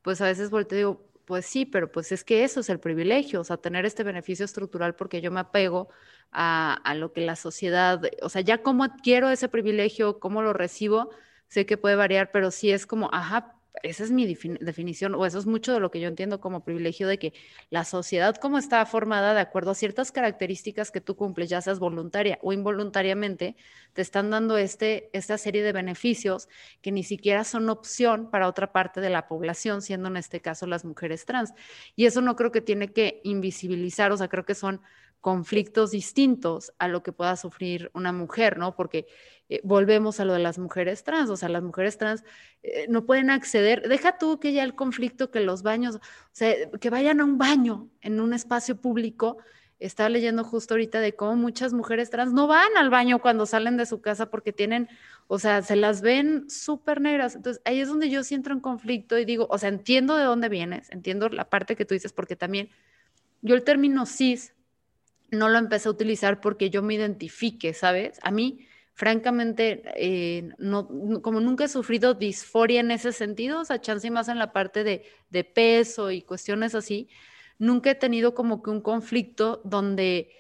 [0.02, 2.80] pues a veces volteo y digo, pues sí, pero pues es que eso es el
[2.80, 5.88] privilegio, o sea, tener este beneficio estructural porque yo me apego
[6.32, 10.52] a, a lo que la sociedad, o sea, ya cómo adquiero ese privilegio, cómo lo
[10.52, 11.10] recibo,
[11.48, 15.38] sé que puede variar, pero sí es como, ajá, esa es mi definición, o eso
[15.38, 17.34] es mucho de lo que yo entiendo como privilegio de que
[17.70, 21.78] la sociedad como está formada de acuerdo a ciertas características que tú cumples, ya seas
[21.80, 23.56] voluntaria o involuntariamente,
[23.92, 26.48] te están dando este, esta serie de beneficios
[26.82, 30.66] que ni siquiera son opción para otra parte de la población, siendo en este caso
[30.66, 31.52] las mujeres trans.
[31.96, 34.80] Y eso no creo que tiene que invisibilizar, o sea, creo que son
[35.24, 38.76] conflictos distintos a lo que pueda sufrir una mujer, ¿no?
[38.76, 39.06] Porque
[39.48, 42.24] eh, volvemos a lo de las mujeres trans, o sea, las mujeres trans
[42.62, 46.00] eh, no pueden acceder, deja tú que ya el conflicto, que los baños, o
[46.32, 49.38] sea, que vayan a un baño en un espacio público.
[49.78, 53.78] Estaba leyendo justo ahorita de cómo muchas mujeres trans no van al baño cuando salen
[53.78, 54.90] de su casa porque tienen,
[55.26, 57.34] o sea, se las ven súper negras.
[57.34, 60.24] Entonces, ahí es donde yo sí entro en conflicto y digo, o sea, entiendo de
[60.24, 62.68] dónde vienes, entiendo la parte que tú dices, porque también
[63.40, 64.54] yo el término cis
[65.34, 68.18] no lo empecé a utilizar porque yo me identifique, ¿sabes?
[68.22, 70.88] A mí, francamente, eh, no,
[71.22, 74.84] como nunca he sufrido disforia en ese sentido, o sea, chance más en la parte
[74.84, 77.08] de, de peso y cuestiones así,
[77.58, 80.30] nunca he tenido como que un conflicto donde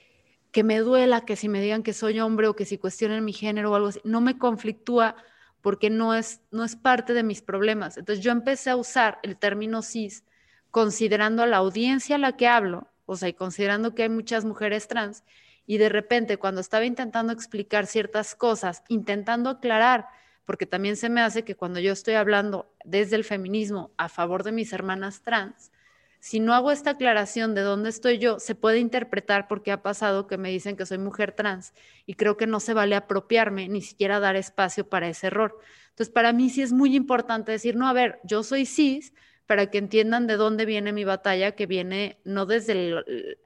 [0.52, 3.32] que me duela que si me digan que soy hombre o que si cuestionen mi
[3.32, 5.16] género o algo así, no me conflictúa
[5.60, 7.96] porque no es, no es parte de mis problemas.
[7.96, 10.24] Entonces yo empecé a usar el término cis
[10.70, 14.44] considerando a la audiencia a la que hablo o sea, y considerando que hay muchas
[14.44, 15.24] mujeres trans,
[15.66, 20.06] y de repente cuando estaba intentando explicar ciertas cosas, intentando aclarar,
[20.44, 24.42] porque también se me hace que cuando yo estoy hablando desde el feminismo a favor
[24.44, 25.72] de mis hermanas trans,
[26.20, 30.26] si no hago esta aclaración de dónde estoy yo, se puede interpretar porque ha pasado
[30.26, 31.74] que me dicen que soy mujer trans
[32.06, 35.58] y creo que no se vale apropiarme ni siquiera dar espacio para ese error.
[35.90, 39.12] Entonces, para mí sí es muy importante decir, no, a ver, yo soy cis
[39.46, 43.38] para que entiendan de dónde viene mi batalla, que viene no desde el,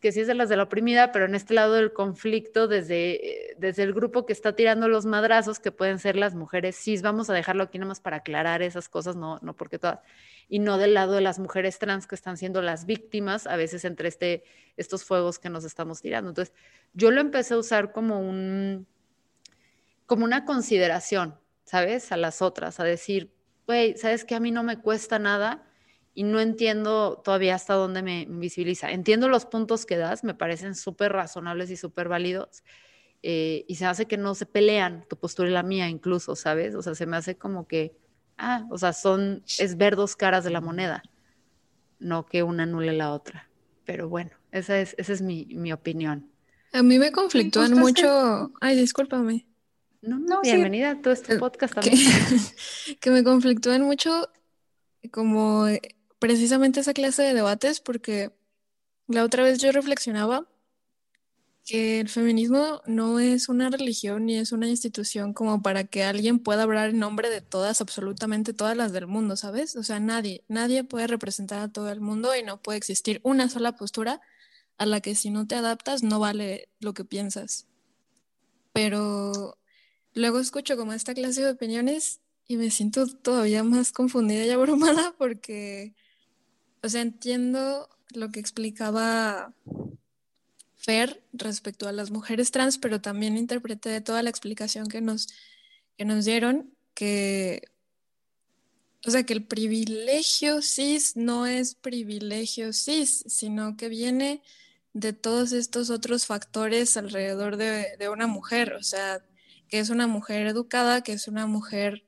[0.00, 3.56] que sí es de las de la oprimida, pero en este lado del conflicto, desde,
[3.58, 7.30] desde el grupo que está tirando los madrazos, que pueden ser las mujeres cis, vamos
[7.30, 9.98] a dejarlo aquí nada más para aclarar esas cosas, no, no porque todas,
[10.48, 13.84] y no del lado de las mujeres trans que están siendo las víctimas, a veces
[13.84, 14.44] entre este,
[14.76, 16.30] estos fuegos que nos estamos tirando.
[16.30, 16.54] Entonces,
[16.92, 18.86] yo lo empecé a usar como un,
[20.06, 22.12] como una consideración, ¿sabes?
[22.12, 23.32] A las otras, a decir,
[23.68, 25.64] güey, ¿sabes que a mí no me cuesta nada?
[26.18, 28.90] y no entiendo todavía hasta dónde me visibiliza.
[28.90, 32.64] Entiendo los puntos que das, me parecen súper razonables y súper válidos.
[33.22, 36.74] Eh, y se hace que no se pelean tu postura y la mía incluso, ¿sabes?
[36.74, 37.96] O sea, se me hace como que,
[38.36, 41.04] ah, o sea, son, es ver dos caras de la moneda,
[42.00, 43.48] no que una anule la otra.
[43.84, 46.32] Pero bueno, esa es, esa es mi, mi opinión.
[46.72, 49.46] A mí me conflictúan mucho, ay, discúlpame.
[50.00, 51.96] No, no, bienvenida a todo este eh, podcast también.
[51.96, 54.28] Que, que me conflictúan mucho
[55.10, 55.66] como
[56.18, 58.32] precisamente esa clase de debates porque
[59.06, 60.46] la otra vez yo reflexionaba
[61.64, 66.38] que el feminismo no es una religión ni es una institución como para que alguien
[66.38, 69.76] pueda hablar en nombre de todas, absolutamente todas las del mundo, ¿sabes?
[69.76, 73.50] O sea, nadie, nadie puede representar a todo el mundo y no puede existir una
[73.50, 74.22] sola postura
[74.78, 77.66] a la que si no te adaptas no vale lo que piensas.
[78.72, 79.58] Pero
[80.18, 85.14] luego escucho como esta clase de opiniones y me siento todavía más confundida y abrumada
[85.18, 85.94] porque
[86.82, 89.54] o sea, entiendo lo que explicaba
[90.76, 95.28] Fer respecto a las mujeres trans, pero también interpreté toda la explicación que nos,
[95.96, 97.62] que nos dieron, que,
[99.04, 104.42] o sea, que el privilegio cis no es privilegio cis, sino que viene
[104.92, 109.22] de todos estos otros factores alrededor de, de una mujer, o sea,
[109.68, 112.04] que es una mujer educada, que es una mujer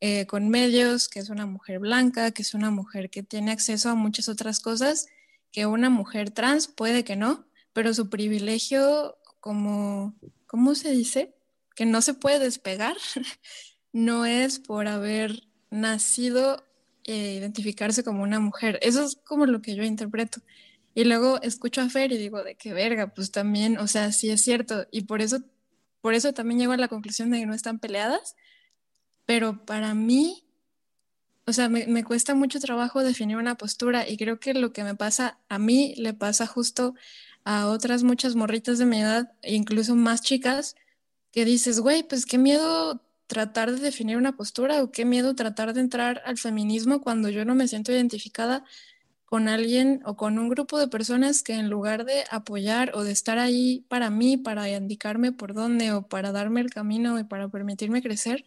[0.00, 3.90] eh, con medios, que es una mujer blanca, que es una mujer que tiene acceso
[3.90, 5.06] a muchas otras cosas
[5.52, 10.14] que una mujer trans puede que no, pero su privilegio como,
[10.46, 11.34] ¿cómo se dice?
[11.76, 12.96] Que no se puede despegar,
[13.92, 16.64] no es por haber nacido
[17.04, 18.78] e identificarse como una mujer.
[18.82, 20.40] Eso es como lo que yo interpreto.
[20.94, 24.30] Y luego escucho a Fer y digo, de qué verga, pues también, o sea, sí
[24.30, 24.86] es cierto.
[24.90, 25.42] Y por eso,
[26.02, 28.36] por eso también llego a la conclusión de que no están peleadas,
[29.24, 30.44] pero para mí,
[31.46, 34.94] o sea, me, cuesta mucho trabajo definir una postura y creo que lo que me
[34.94, 36.94] pasa a mí le pasa justo
[37.44, 40.76] a otras muchas morritas de mi edad, e incluso más chicas,
[41.32, 45.72] que dices, güey, pues qué miedo tratar de definir una postura o qué miedo tratar
[45.72, 48.64] de entrar al feminismo cuando yo no me siento identificada
[49.32, 53.12] con alguien o con un grupo de personas que en lugar de apoyar o de
[53.12, 57.48] estar ahí para mí, para indicarme por dónde o para darme el camino y para
[57.48, 58.44] permitirme crecer,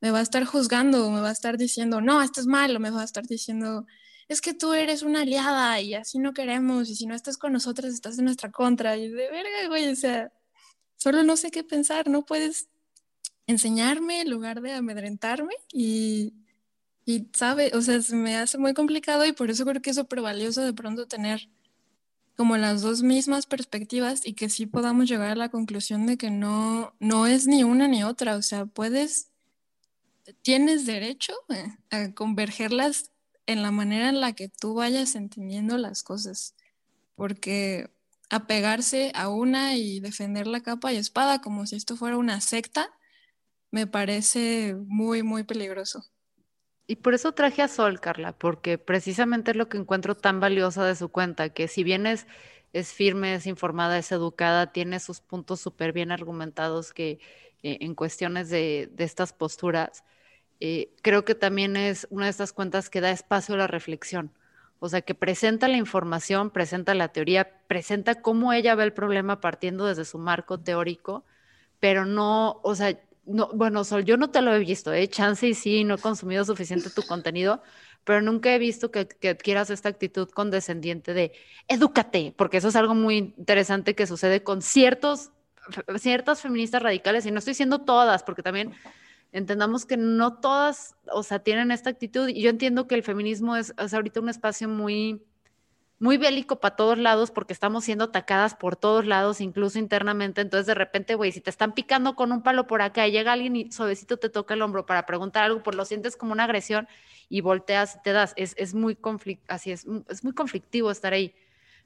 [0.00, 2.90] me va a estar juzgando, me va a estar diciendo, no, esto es malo, me
[2.90, 3.84] va a estar diciendo,
[4.28, 7.52] es que tú eres una aliada y así no queremos, y si no estás con
[7.52, 10.32] nosotras, estás en nuestra contra, y de verga, güey, o sea,
[10.94, 12.68] solo no sé qué pensar, no puedes
[13.48, 16.32] enseñarme en lugar de amedrentarme y,
[17.08, 19.96] y sabe, o sea, se me hace muy complicado y por eso creo que es
[19.96, 21.48] súper valioso de pronto tener
[22.36, 26.30] como las dos mismas perspectivas y que sí podamos llegar a la conclusión de que
[26.30, 29.30] no, no es ni una ni otra, o sea, puedes
[30.42, 33.10] tienes derecho eh, a convergerlas
[33.46, 36.54] en la manera en la que tú vayas entendiendo las cosas,
[37.14, 37.90] porque
[38.28, 42.90] apegarse a una y defender la capa y espada como si esto fuera una secta,
[43.70, 46.04] me parece muy, muy peligroso.
[46.88, 50.84] Y por eso traje a Sol, Carla, porque precisamente es lo que encuentro tan valiosa
[50.86, 52.26] de su cuenta, que si bien es,
[52.72, 57.20] es firme, es informada, es educada, tiene sus puntos súper bien argumentados que
[57.62, 60.02] eh, en cuestiones de, de estas posturas,
[60.60, 64.32] eh, creo que también es una de estas cuentas que da espacio a la reflexión.
[64.80, 69.40] O sea, que presenta la información, presenta la teoría, presenta cómo ella ve el problema
[69.40, 71.24] partiendo desde su marco teórico,
[71.80, 72.98] pero no, o sea,
[73.28, 75.08] no, bueno, Sol, yo no te lo he visto, ¿eh?
[75.08, 77.62] Chance y sí, no he consumido suficiente tu contenido,
[78.04, 81.32] pero nunca he visto que, que, adquieras esta actitud condescendiente de
[81.68, 85.30] edúcate, porque eso es algo muy interesante que sucede con ciertas
[86.40, 88.74] feministas radicales, y no estoy diciendo todas, porque también
[89.32, 92.28] entendamos que no todas, o sea, tienen esta actitud.
[92.28, 95.22] Y yo entiendo que el feminismo es, ahorita un espacio muy,
[96.00, 100.40] muy bélico para todos lados porque estamos siendo atacadas por todos lados, incluso internamente.
[100.40, 103.56] Entonces, de repente, güey, si te están picando con un palo por acá llega alguien
[103.56, 106.88] y suavecito te toca el hombro para preguntar algo, pues lo sientes como una agresión
[107.28, 108.32] y volteas y te das.
[108.36, 111.34] Es, es muy conflict así es, es muy conflictivo estar ahí.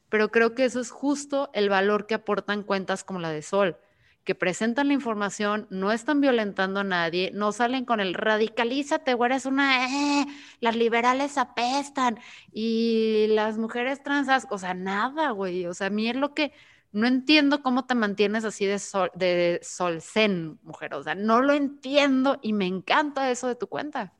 [0.08, 3.78] Pero creo que eso es justo el valor que aportan cuentas como la de Sol
[4.24, 9.32] que presentan la información, no están violentando a nadie, no salen con el radicalízate, güey,
[9.32, 10.26] eres una, eh,
[10.60, 12.18] las liberales apestan
[12.52, 16.52] y las mujeres transas, o sea, nada, güey, o sea, a mí es lo que
[16.92, 19.60] no entiendo cómo te mantienes así de sol, de
[20.00, 24.12] zen, mujer, o sea, no lo entiendo y me encanta eso de tu cuenta.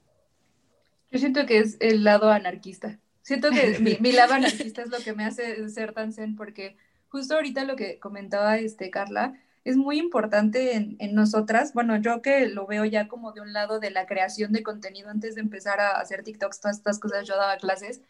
[1.11, 2.98] Yo siento que es el lado anarquista.
[3.20, 6.76] Siento que mi lado anarquista es lo que me hace ser tan zen, porque
[7.09, 11.72] justo ahorita lo que comentaba este Carla, es muy importante en, nosotras.
[11.72, 15.08] Bueno, yo que lo veo ya como de un lado de la creación de contenido
[15.10, 18.02] antes de empezar a hacer TikToks, todas estas cosas, yo daba clases.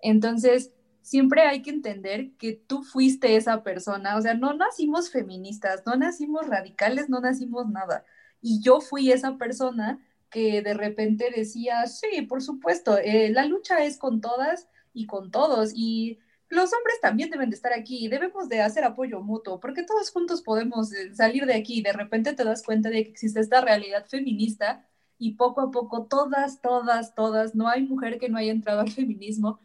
[0.00, 4.16] Entonces, siempre hay que entender que tú fuiste esa persona.
[4.16, 8.04] O sea, no nacimos feministas, no nacimos radicales, no nacimos nada.
[8.42, 10.00] Y yo fui esa persona
[10.30, 15.30] que de repente decía, sí, por supuesto, eh, la lucha es con todas y con
[15.30, 15.72] todos.
[15.74, 16.18] Y
[16.48, 20.42] los hombres también deben de estar aquí debemos de hacer apoyo mutuo, porque todos juntos
[20.42, 23.60] podemos eh, salir de aquí y de repente te das cuenta de que existe esta
[23.60, 24.86] realidad feminista
[25.18, 28.90] y poco a poco todas, todas, todas, no hay mujer que no haya entrado al
[28.90, 29.60] feminismo,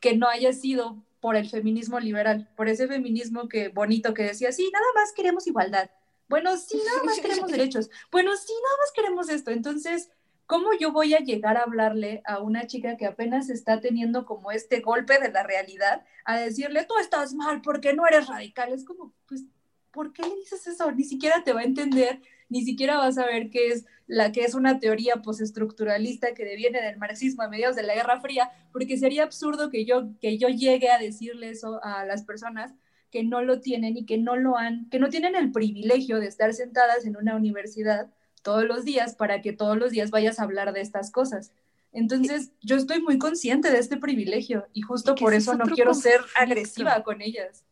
[0.00, 4.52] que no haya sido por el feminismo liberal, por ese feminismo que bonito que decía,
[4.52, 5.90] sí, nada más queremos igualdad.
[6.28, 7.90] Bueno, sí, nada más queremos derechos.
[8.10, 9.50] Bueno, sí, nada más queremos esto.
[9.50, 10.10] Entonces,
[10.50, 14.50] ¿cómo yo voy a llegar a hablarle a una chica que apenas está teniendo como
[14.50, 18.72] este golpe de la realidad, a decirle, tú estás mal porque no eres radical?
[18.72, 19.44] Es como, pues,
[19.92, 20.90] ¿por qué le dices eso?
[20.90, 24.40] Ni siquiera te va a entender, ni siquiera vas a ver qué es la que
[24.42, 28.98] es una teoría postestructuralista que deviene del marxismo a mediados de la Guerra Fría, porque
[28.98, 32.74] sería absurdo que yo, que yo llegue a decirle eso a las personas
[33.12, 36.26] que no lo tienen y que no lo han, que no tienen el privilegio de
[36.26, 38.10] estar sentadas en una universidad
[38.42, 41.52] todos los días para que todos los días vayas a hablar de estas cosas.
[41.92, 46.20] Entonces, yo estoy muy consciente de este privilegio y justo por eso no quiero ser
[46.36, 47.64] agresiva con ellas.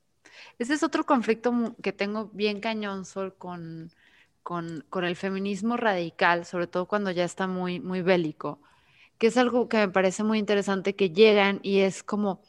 [0.59, 3.93] Ese es otro conflicto que tengo bien cañón, Sol, con,
[4.43, 8.61] con, con, el feminismo radical, sobre todo cuando ya está muy, muy bélico,
[9.19, 12.41] que es algo que me parece muy interesante, que llegan y es como,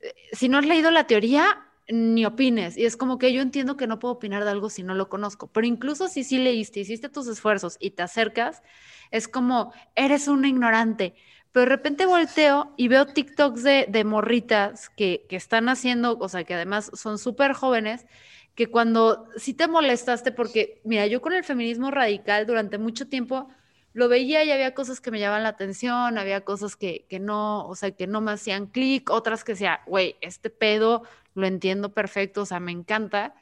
[0.00, 2.76] eh, si no has leído la teoría, ni opines.
[2.76, 5.08] Y es como que yo entiendo que no puedo opinar de algo si no lo
[5.08, 8.62] conozco, pero incluso si sí leíste, hiciste tus esfuerzos y te acercas,
[9.10, 11.14] es como, eres un ignorante.
[11.52, 16.28] Pero de repente volteo y veo TikToks de, de morritas que, que, están haciendo, o
[16.28, 18.06] sea, que además son súper jóvenes,
[18.54, 23.48] que cuando sí te molestaste, porque, mira, yo con el feminismo radical durante mucho tiempo
[23.92, 27.66] lo veía y había cosas que me llamaban la atención, había cosas que, que no,
[27.66, 31.02] o sea, que no me hacían clic, otras que decía, güey, este pedo
[31.34, 33.34] lo entiendo perfecto, o sea, me encanta.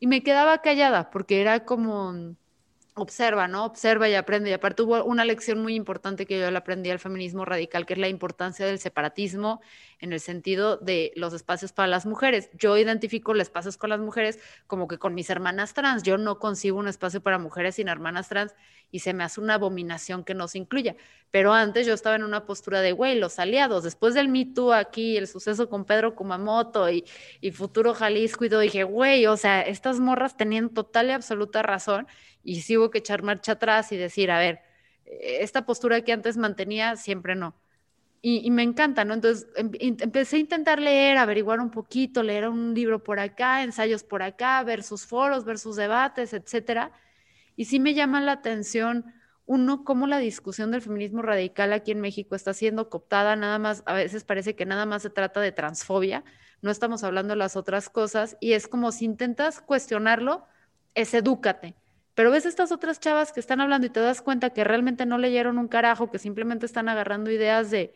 [0.00, 2.36] Y me quedaba callada porque era como,
[2.94, 3.64] observa, ¿no?
[3.64, 4.50] Observa y aprende.
[4.50, 7.94] Y aparte hubo una lección muy importante que yo le aprendí al feminismo radical, que
[7.94, 9.60] es la importancia del separatismo
[9.98, 12.50] en el sentido de los espacios para las mujeres.
[12.52, 16.02] Yo identifico los espacios con las mujeres como que con mis hermanas trans.
[16.02, 18.54] Yo no concibo un espacio para mujeres sin hermanas trans
[18.90, 20.94] y se me hace una abominación que no se incluya.
[21.30, 23.84] Pero antes yo estaba en una postura de, güey, los aliados.
[23.84, 27.06] Después del Me Too aquí, el suceso con Pedro Kumamoto y,
[27.40, 31.62] y Futuro Jalisco y todo, dije, güey, o sea, estas morras tenían total y absoluta
[31.62, 32.06] razón
[32.44, 34.60] y sí hubo que echar marcha atrás y decir, a ver,
[35.20, 37.54] esta postura que antes mantenía, siempre no.
[38.24, 39.14] Y, me encanta, ¿no?
[39.14, 44.04] Entonces em, empecé a intentar leer, averiguar un poquito, leer un libro por acá, ensayos
[44.04, 46.92] por acá, ver sus foros, ver sus debates, etcétera.
[47.56, 49.12] Y sí me llama la atención,
[49.44, 53.82] uno, cómo la discusión del feminismo radical aquí en México está siendo cooptada, nada más,
[53.86, 56.24] a veces parece que nada más se trata de transfobia,
[56.62, 60.46] no estamos hablando de las otras cosas, y es como si intentas cuestionarlo,
[60.94, 61.74] es edúcate
[62.14, 65.18] pero ves estas otras chavas que están hablando y te das cuenta que realmente no
[65.18, 67.94] leyeron un carajo, que simplemente están agarrando ideas de,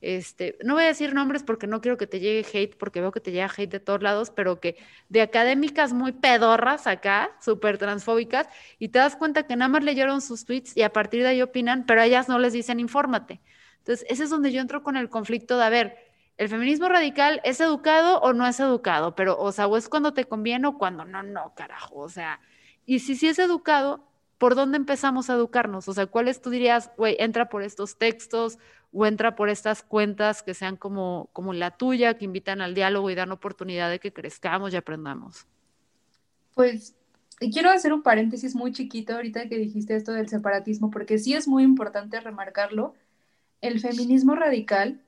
[0.00, 3.12] este, no voy a decir nombres porque no quiero que te llegue hate, porque veo
[3.12, 4.76] que te llega hate de todos lados, pero que
[5.08, 8.48] de académicas muy pedorras acá, súper transfóbicas,
[8.78, 11.42] y te das cuenta que nada más leyeron sus tweets y a partir de ahí
[11.42, 13.40] opinan, pero a ellas no les dicen infórmate.
[13.78, 15.96] Entonces, ese es donde yo entro con el conflicto de, a ver,
[16.36, 19.14] ¿el feminismo radical es educado o no es educado?
[19.14, 22.40] Pero, o sea, o es cuando te conviene o cuando no, no, carajo, o sea
[22.86, 24.04] y si sí es educado,
[24.38, 25.88] ¿por dónde empezamos a educarnos?
[25.88, 28.58] O sea, ¿cuáles tú dirías, güey, entra por estos textos
[28.92, 33.10] o entra por estas cuentas que sean como, como la tuya, que invitan al diálogo
[33.10, 35.46] y dan oportunidad de que crezcamos y aprendamos?
[36.54, 36.94] Pues
[37.38, 41.46] quiero hacer un paréntesis muy chiquito ahorita que dijiste esto del separatismo, porque sí es
[41.46, 42.94] muy importante remarcarlo.
[43.60, 45.00] El feminismo radical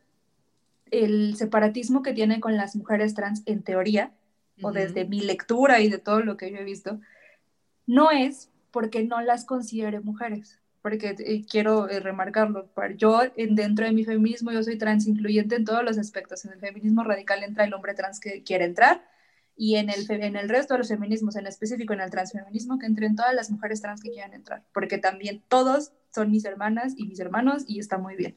[0.91, 4.12] el separatismo que tiene con las mujeres trans en teoría,
[4.61, 7.01] o desde mi lectura y de todo lo que yo he visto,
[7.89, 13.93] no es porque no las considere mujeres, porque eh, quiero eh, remarcarlo, yo dentro de
[13.93, 17.64] mi feminismo yo soy trans incluyente en todos los aspectos, en el feminismo radical entra
[17.64, 19.03] el hombre trans que quiere entrar,
[19.57, 22.86] y en el, en el resto de los feminismos, en específico en el transfeminismo, que
[22.86, 27.07] entren todas las mujeres trans que quieran entrar, porque también todos son mis hermanas y
[27.07, 28.36] mis hermanos y está muy bien.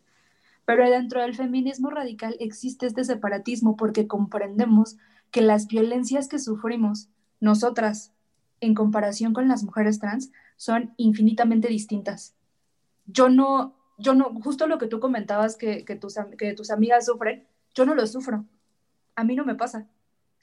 [0.65, 4.97] Pero dentro del feminismo radical existe este separatismo porque comprendemos
[5.29, 8.13] que las violencias que sufrimos nosotras
[8.61, 12.35] en comparación con las mujeres trans son infinitamente distintas.
[13.05, 17.45] Yo no, yo no, justo lo que tú comentabas que, tus, que tus amigas sufren,
[17.75, 18.45] yo no lo sufro.
[19.15, 19.87] A mí no me pasa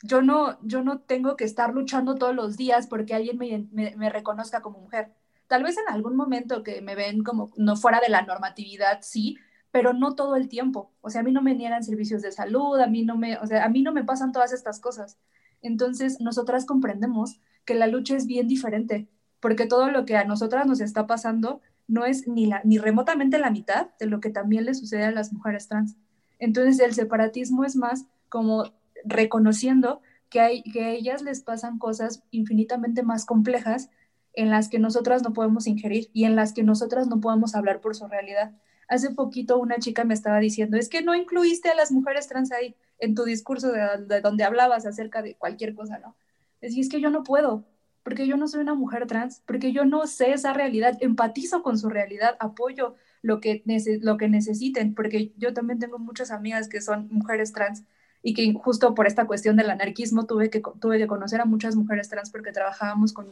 [0.03, 4.11] yo no, yo no tengo que estar luchando todos los días porque alguien me, me,
[4.11, 5.13] reconozca como mujer.
[5.49, 9.39] Tal vez en algún momento que me ven como no fuera de la normatividad, sí,
[9.71, 10.93] pero no todo el tiempo.
[11.01, 13.47] O sea, a mí no me niegan servicios de salud, a mí no me, o
[13.47, 15.19] sea, a mí no me pasan todas estas cosas.
[15.63, 19.09] Entonces, nosotras comprendemos que la lucha es bien diferente,
[19.41, 23.39] porque todo lo que a nosotras nos está pasando no es ni, la, ni remotamente
[23.39, 25.95] la mitad de lo que también le sucede a las mujeres trans.
[26.39, 28.73] Entonces, el separatismo es más como
[29.05, 30.01] reconociendo
[30.31, 33.91] que, hay, que a ellas les pasan cosas infinitamente más complejas
[34.33, 37.83] en las que nosotras no podemos ingerir y en las que nosotras no podemos hablar
[37.83, 38.53] por su realidad.
[38.89, 42.51] Hace poquito una chica me estaba diciendo, es que no incluiste a las mujeres trans
[42.51, 46.17] ahí en tu discurso de, donde hablabas acerca de cualquier cosa, ¿no?
[46.61, 47.65] Es, es que yo no puedo,
[48.03, 51.79] porque yo no soy una mujer trans, porque yo no sé esa realidad, empatizo con
[51.79, 53.63] su realidad, apoyo lo que,
[54.01, 57.85] lo que necesiten, porque yo también tengo muchas amigas que son mujeres trans
[58.23, 61.77] y que justo por esta cuestión del anarquismo tuve que, tuve que conocer a muchas
[61.77, 63.27] mujeres trans porque trabajábamos con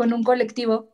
[0.00, 0.88] con un colectivo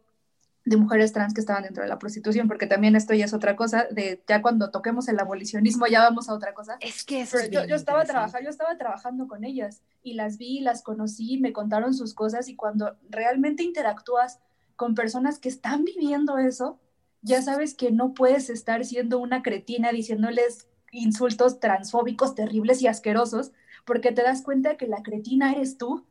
[0.66, 3.54] de mujeres trans que estaban dentro de la prostitución, porque también esto ya es otra
[3.54, 6.76] cosa, de ya cuando toquemos el abolicionismo ya vamos a otra cosa.
[6.80, 10.82] Es que yo, yo, estaba trabajando, yo estaba trabajando con ellas y las vi, las
[10.82, 14.40] conocí, me contaron sus cosas y cuando realmente interactúas
[14.74, 16.80] con personas que están viviendo eso,
[17.22, 23.52] ya sabes que no puedes estar siendo una cretina diciéndoles insultos transfóbicos terribles y asquerosos,
[23.84, 26.04] porque te das cuenta que la cretina eres tú,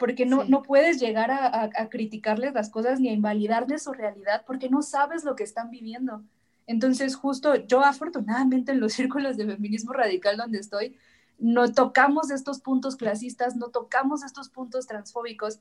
[0.00, 4.44] porque no, no puedes llegar a, a, criticarles las cosas ni a invalidarles su realidad,
[4.46, 6.24] porque no sabes lo que están viviendo.
[6.66, 10.96] Entonces, justo yo afortunadamente en los círculos de feminismo radical donde estoy,
[11.38, 15.60] no tocamos estos puntos clasistas, no tocamos estos puntos transfóbicos,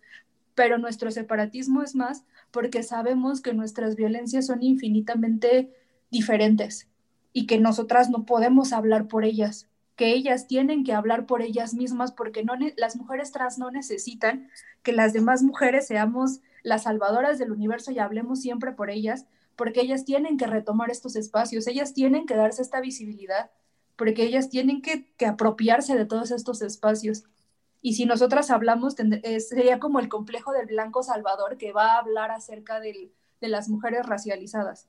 [0.56, 5.74] pero nuestro separatismo es más porque sabemos que nuestras violencias son infinitamente
[6.12, 6.88] diferentes
[7.34, 9.68] y que nosotras no podemos hablar por ellas,
[10.00, 14.50] que ellas tienen que hablar por ellas mismas porque no las mujeres trans no necesitan
[14.82, 19.26] que las demás mujeres seamos las salvadoras del universo y hablemos siempre por ellas,
[19.58, 23.52] porque ellas tienen que retomar estos espacios, ellas tienen que darse esta visibilidad,
[23.98, 27.26] porque ellas tienen que, apropiarse de todos estos espacios.
[27.82, 28.96] Y si nosotras hablamos,
[29.46, 34.06] sería como el complejo del blanco salvador que va a hablar acerca de las mujeres
[34.06, 34.88] racializadas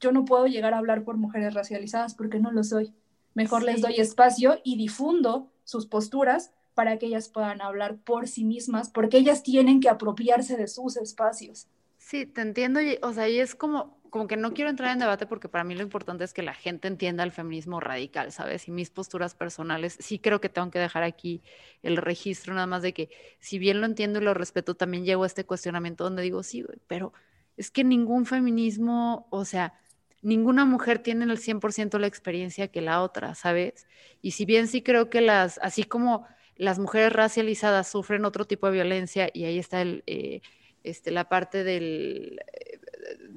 [0.00, 2.94] yo no puedo llegar a hablar por mujeres racializadas porque no lo soy.
[3.34, 8.44] Mejor les doy espacio y difundo sus posturas para que ellas puedan hablar por sí
[8.44, 11.66] mismas, porque ellas tienen que apropiarse de sus espacios.
[11.98, 15.26] Sí, te entiendo, o sea, y es como, como que no quiero entrar en debate
[15.26, 18.68] porque para mí lo importante es que la gente entienda el feminismo radical, ¿sabes?
[18.68, 21.42] Y mis posturas personales, sí creo que tengo que dejar aquí
[21.82, 23.10] el registro nada más de que
[23.40, 26.64] si bien lo entiendo y lo respeto, también llego a este cuestionamiento donde digo, sí,
[26.86, 27.12] pero
[27.56, 29.74] es que ningún feminismo, o sea,
[30.22, 33.86] ninguna mujer tiene el 100% la experiencia que la otra, ¿sabes?
[34.22, 38.66] Y si bien sí creo que las, así como las mujeres racializadas sufren otro tipo
[38.66, 40.40] de violencia y ahí está el, eh,
[40.82, 42.80] este, la parte del, eh,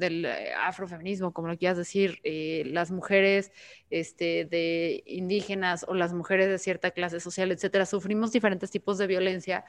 [0.01, 3.51] eh, afrofeminismo, como lo quieras decir, las mujeres
[3.91, 9.07] este, de indígenas o las mujeres de cierta clase social, etcétera, sufrimos diferentes tipos de
[9.07, 9.65] violencia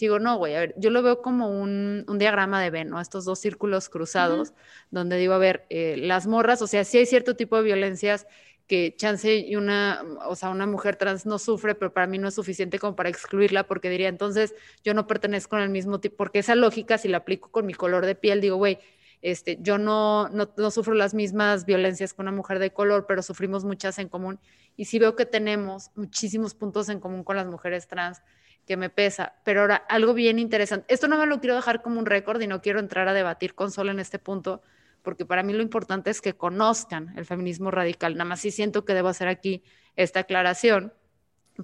[0.00, 3.00] sigo, no, güey, a ver, yo lo veo como un, diagrama de Venn, ¿no?
[3.00, 4.54] Estos dos círculos cruzados,
[4.90, 8.26] donde digo, a ver, eh, las morras, o sea, sí hay cierto tipo de violencias
[8.66, 12.28] que chance y una, o sea, una mujer trans no sufre, pero para mí no
[12.28, 16.38] es suficiente como para excluirla, porque diría, entonces yo no pertenezco al mismo tipo, porque
[16.38, 18.78] esa lógica, si la aplico con mi color de piel, digo, güey,
[19.20, 23.22] este, yo no, no, no, sufro las mismas violencias que una mujer de color, pero
[23.22, 24.40] sufrimos muchas en común.
[24.76, 28.22] Y sí veo que tenemos muchísimos puntos en común con las mujeres trans
[28.70, 29.34] que me pesa.
[29.42, 30.94] Pero ahora, algo bien interesante.
[30.94, 33.56] Esto no me lo quiero dejar como un récord y no quiero entrar a debatir
[33.56, 34.62] con solo en este punto,
[35.02, 38.12] porque para mí lo importante es que conozcan el feminismo radical.
[38.12, 39.64] Nada más sí siento que debo hacer aquí
[39.96, 40.92] esta aclaración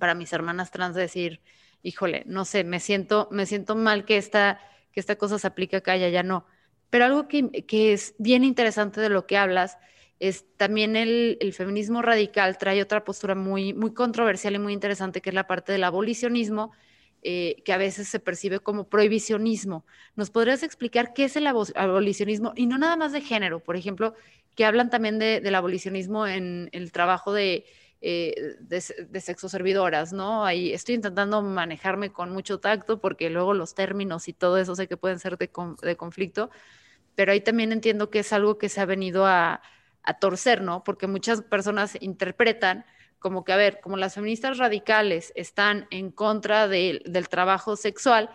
[0.01, 1.43] para mis hermanas trans decir,
[1.85, 4.59] híjole, no sé, me siento, me siento mal que esta,
[4.91, 6.45] que esta cosa se aplique acá y allá no.
[6.91, 9.79] Pero algo que, que es bien interesante de lo que hablas
[10.19, 15.31] es también el, feminismo radical trae otra postura muy, muy controversial y muy interesante, que
[15.31, 16.73] es la parte del abolicionismo,
[17.29, 19.85] eh, que a veces se percibe como prohibicionismo.
[20.15, 22.53] ¿Nos podrías explicar qué es el abolicionismo?
[22.55, 24.15] Y no nada más de género, por ejemplo,
[24.55, 27.65] que hablan también del abolicionismo en el trabajo de,
[28.01, 30.45] eh, de, sexo servidoras, ¿no?
[30.45, 34.87] Ahí estoy intentando manejarme con mucho tacto porque luego los términos y todo eso sé
[34.87, 35.51] que pueden ser de,
[35.83, 36.51] de conflicto,
[37.17, 39.63] pero ahí también entiendo que es algo que se ha venido a,
[40.05, 40.85] a torcer, ¿no?
[40.85, 42.85] Porque muchas personas interpretan
[43.19, 48.31] como que, a ver, como las feministas radicales están en contra del trabajo sexual,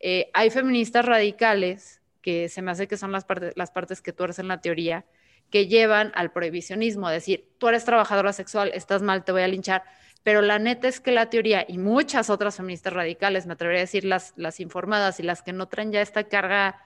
[0.00, 4.12] eh, hay feministas radicales, que se me hace que son las, partes, las partes que
[4.12, 5.04] tú eres en la teoría,
[5.50, 9.48] que llevan al prohibicionismo, a decir, tú eres trabajadora sexual, estás mal, te voy a
[9.48, 9.84] linchar.
[10.22, 13.84] Pero la neta es que la teoría y muchas otras feministas radicales, me atrevería a
[13.84, 16.80] decir las, informadas y las que no traen ya esta carga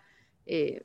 [0.46, 0.84] eh,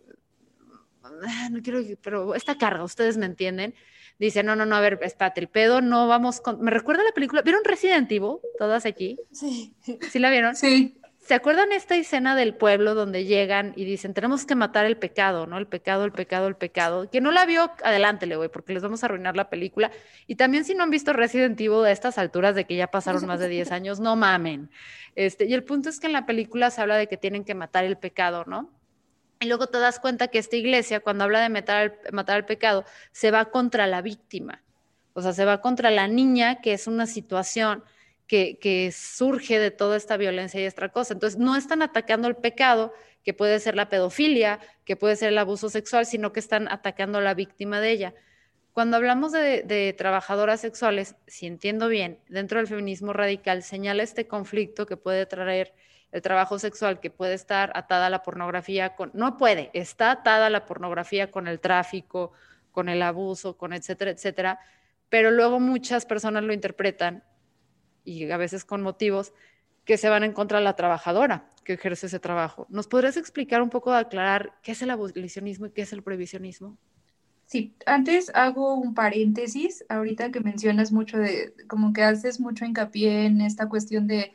[1.52, 3.74] no quiero, pero esta carga, ustedes me entienden.
[4.22, 6.62] Dice, no, no, no, a ver, espérate, el pedo, no vamos con...
[6.62, 8.38] Me recuerda la película, ¿vieron Resident Evil?
[8.60, 9.18] Todas aquí.
[9.32, 9.74] Sí.
[9.82, 10.56] ¿Sí la vieron?
[10.56, 11.02] Sí.
[11.18, 15.48] ¿Se acuerdan esta escena del pueblo donde llegan y dicen, tenemos que matar el pecado,
[15.48, 15.58] ¿no?
[15.58, 17.10] El pecado, el pecado, el pecado.
[17.10, 19.90] Que no la vio, adelántele, güey, porque les vamos a arruinar la película.
[20.28, 23.26] Y también si no han visto Resident Evil a estas alturas de que ya pasaron
[23.26, 24.70] más de 10 años, no mamen.
[25.16, 27.56] Este, y el punto es que en la película se habla de que tienen que
[27.56, 28.70] matar el pecado, ¿no?
[29.42, 32.86] Y luego te das cuenta que esta iglesia, cuando habla de matar, matar al pecado,
[33.12, 34.62] se va contra la víctima.
[35.14, 37.84] O sea, se va contra la niña, que es una situación
[38.28, 41.16] que, que, surge de toda esta violencia y esta cosa.
[41.16, 45.38] Entonces, no están atacando el pecado, que puede ser la pedofilia, que puede ser el
[45.40, 48.14] abuso sexual, sino que están atacando a la víctima de ella.
[48.74, 54.28] Cuando hablamos de, de trabajadoras sexuales, si entiendo bien, dentro del feminismo radical señala este
[54.28, 55.74] conflicto que puede traer
[56.12, 60.48] el trabajo sexual que puede estar atada a la pornografía, con, no puede, está atada
[60.48, 62.32] a la pornografía con el tráfico,
[62.72, 64.60] con el abuso, con etcétera, etcétera,
[65.10, 67.24] pero luego muchas personas lo interpretan,
[68.04, 69.34] y a veces con motivos,
[69.86, 72.68] que se van en contra de la trabajadora que ejerce ese trabajo.
[72.70, 76.78] ¿Nos podrías explicar un poco, aclarar qué es el abolicionismo y qué es el prohibicionismo?
[77.46, 83.26] Sí, antes hago un paréntesis, ahorita que mencionas mucho de, como que haces mucho hincapié
[83.26, 84.34] en esta cuestión de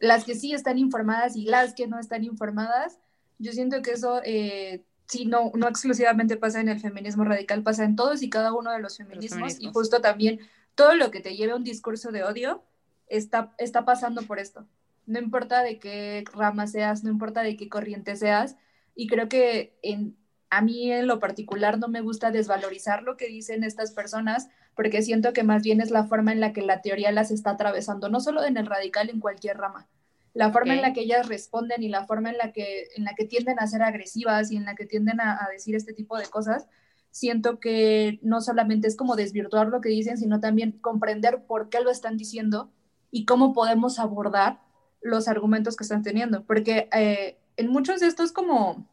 [0.00, 2.98] las que sí están informadas y las que no están informadas.
[3.38, 7.84] Yo siento que eso eh, sí no, no exclusivamente pasa en el feminismo radical, pasa
[7.84, 10.40] en todos y cada uno de los feminismos, y justo también
[10.74, 12.62] todo lo que te lleve a un discurso de odio
[13.06, 14.66] está, está pasando por esto.
[15.06, 18.56] No importa de qué rama seas, no importa de qué corriente seas,
[18.94, 20.16] y creo que en,
[20.50, 24.48] a mí en lo particular no me gusta desvalorizar lo que dicen estas personas,
[24.78, 27.50] porque siento que más bien es la forma en la que la teoría las está
[27.50, 29.88] atravesando, no solo en el radical, en cualquier rama.
[30.34, 33.16] La forma en la que ellas responden y la forma en la que, en la
[33.16, 36.16] que tienden a ser agresivas y en la que tienden a, a decir este tipo
[36.16, 36.68] de cosas,
[37.10, 41.80] siento que no solamente es como desvirtuar lo que dicen, sino también comprender por qué
[41.80, 42.70] lo están diciendo
[43.10, 44.60] y cómo podemos abordar
[45.02, 46.44] los argumentos que están teniendo.
[46.44, 48.86] Porque eh, en muchos de estos como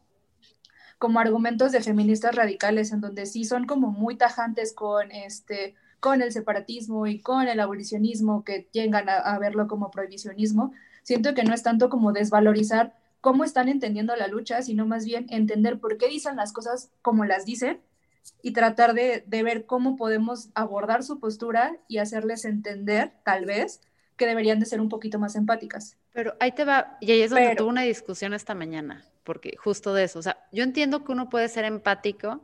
[0.98, 6.22] como argumentos de feministas radicales, en donde sí son como muy tajantes con este con
[6.22, 10.72] el separatismo y con el abolicionismo, que llegan a, verlo como prohibicionismo,
[11.02, 15.26] siento que no es tanto como desvalorizar cómo están entendiendo la lucha, sino más bien
[15.30, 17.80] entender por qué dicen las cosas como las dicen
[18.42, 23.80] y tratar de, ver cómo podemos abordar su postura y hacerles entender, tal vez,
[24.16, 25.96] que deberían de ser un poquito más empáticas.
[26.12, 29.92] Pero ahí te va, y ahí es donde tuve una discusión esta mañana porque justo
[29.92, 32.40] de eso, o sea, yo entiendo que uno puede ser empático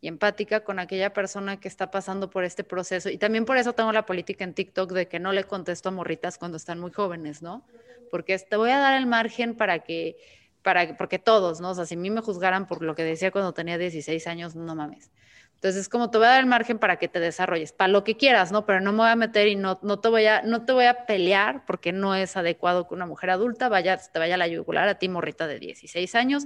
[0.00, 3.08] y empática con aquella persona que está pasando por este proceso.
[3.08, 5.92] Y también por eso tengo la política en TikTok de que no le contesto a
[5.92, 7.64] morritas cuando están muy jóvenes, ¿no?
[8.10, 10.18] Porque te voy a dar el margen para que,
[10.62, 11.70] para, porque todos, ¿no?
[11.70, 14.54] O sea, si a mí me juzgaran por lo que decía cuando tenía 16 años,
[14.54, 15.10] no mames.
[15.64, 18.04] Entonces es como te voy a dar el margen para que te desarrolles, para lo
[18.04, 18.66] que quieras, ¿no?
[18.66, 20.84] Pero no me voy a meter y no, no, te, voy a, no te voy
[20.84, 24.46] a pelear porque no es adecuado que una mujer adulta vaya, te vaya a la
[24.46, 26.44] yugular a ti, morrita de 16 años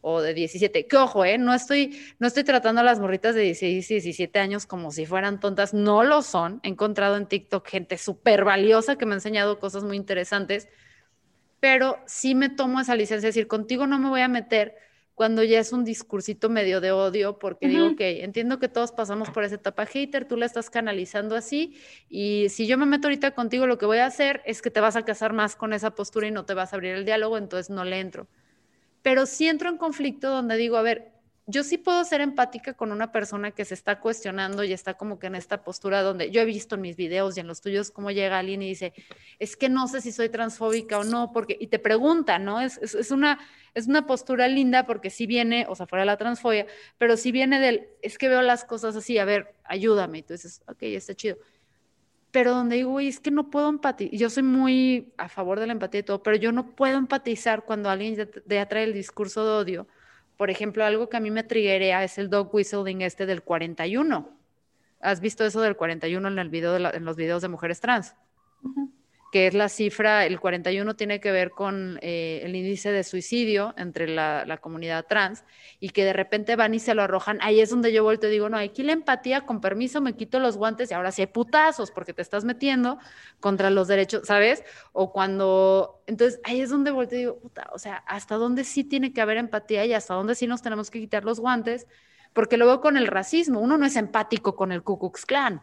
[0.00, 0.86] o de 17.
[0.86, 1.36] Que ojo, ¿eh?
[1.36, 5.04] No estoy, no estoy tratando a las morritas de 16 y 17 años como si
[5.04, 6.60] fueran tontas, no lo son.
[6.62, 10.66] He encontrado en TikTok gente súper valiosa que me ha enseñado cosas muy interesantes,
[11.60, 14.85] pero sí me tomo esa licencia, es decir, contigo no me voy a meter
[15.16, 19.30] cuando ya es un discursito medio de odio, porque digo, ok, entiendo que todos pasamos
[19.30, 21.74] por esa etapa hater, tú la estás canalizando así,
[22.10, 24.78] y si yo me meto ahorita contigo, lo que voy a hacer es que te
[24.78, 27.38] vas a casar más con esa postura y no te vas a abrir el diálogo,
[27.38, 28.28] entonces no le entro.
[29.00, 31.15] Pero si entro en conflicto donde digo, a ver,
[31.48, 35.20] yo sí puedo ser empática con una persona que se está cuestionando y está como
[35.20, 37.92] que en esta postura donde yo he visto en mis videos y en los tuyos
[37.92, 38.92] cómo llega alguien y dice,
[39.38, 42.60] es que no sé si soy transfóbica o no, porque, y te pregunta, ¿no?
[42.60, 43.38] Es, es, una,
[43.74, 46.66] es una postura linda porque sí viene, o sea, fuera de la transfobia,
[46.98, 50.18] pero sí viene del, es que veo las cosas así, a ver, ayúdame.
[50.18, 51.38] Y tú dices, ok, está chido.
[52.32, 55.72] Pero donde digo, es que no puedo empatizar, yo soy muy a favor de la
[55.74, 58.16] empatía y todo, pero yo no puedo empatizar cuando alguien
[58.46, 59.86] ya trae el discurso de odio
[60.36, 64.28] por ejemplo, algo que a mí me triguea es el dog whistling este del 41.
[65.00, 68.14] ¿Has visto eso del 41 en, el video en los videos de mujeres trans?
[69.32, 73.74] Que es la cifra, el 41 tiene que ver con eh, el índice de suicidio
[73.76, 75.44] entre la, comunidad trans
[75.80, 78.30] y que de repente van y se lo arrojan, ahí es donde yo vuelto y
[78.30, 81.26] digo, no, aquí la empatía, con permiso, me quito los guantes y ahora sí hay
[81.26, 82.98] putazos porque te estás metiendo
[83.40, 84.64] contra los derechos, ¿sabes?
[84.92, 87.40] O cuando, entonces ahí es donde vuelto y digo,
[87.72, 90.90] o sea, hasta dónde sí tiene que haber empatía y hasta dónde sí nos tenemos
[90.90, 91.86] que quitar los guantes,
[92.32, 95.62] porque luego con el racismo, uno no es empático con el Ku Klux Klan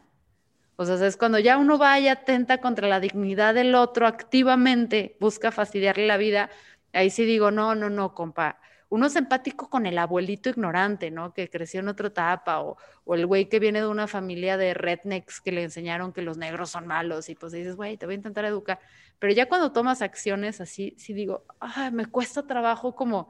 [0.89, 5.17] o sea, es cuando ya uno va y atenta contra la dignidad del otro activamente,
[5.19, 6.49] busca fastidiarle la vida,
[6.93, 8.59] ahí sí digo, no, no, no, compa.
[8.89, 11.33] Uno es empático con el abuelito ignorante, ¿no?
[11.33, 14.75] Que creció en otra etapa, o, o el güey que viene de una familia de
[14.75, 18.13] rednecks que le enseñaron que los negros son malos, y pues dices, güey, te voy
[18.13, 18.79] a intentar educar.
[19.17, 23.29] Pero ya cuando tomas acciones así, sí digo, ay, me cuesta trabajo como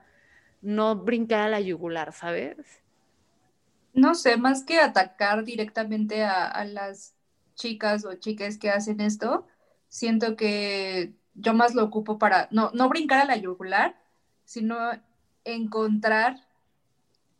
[0.61, 2.57] no brincar a la yugular, ¿sabes?
[3.93, 7.12] No sé, más que atacar directamente a, a las
[7.55, 9.47] chicas o chicas que hacen esto,
[9.87, 13.95] siento que yo más lo ocupo para no, no brincar a la yugular,
[14.45, 14.77] sino
[15.43, 16.37] encontrar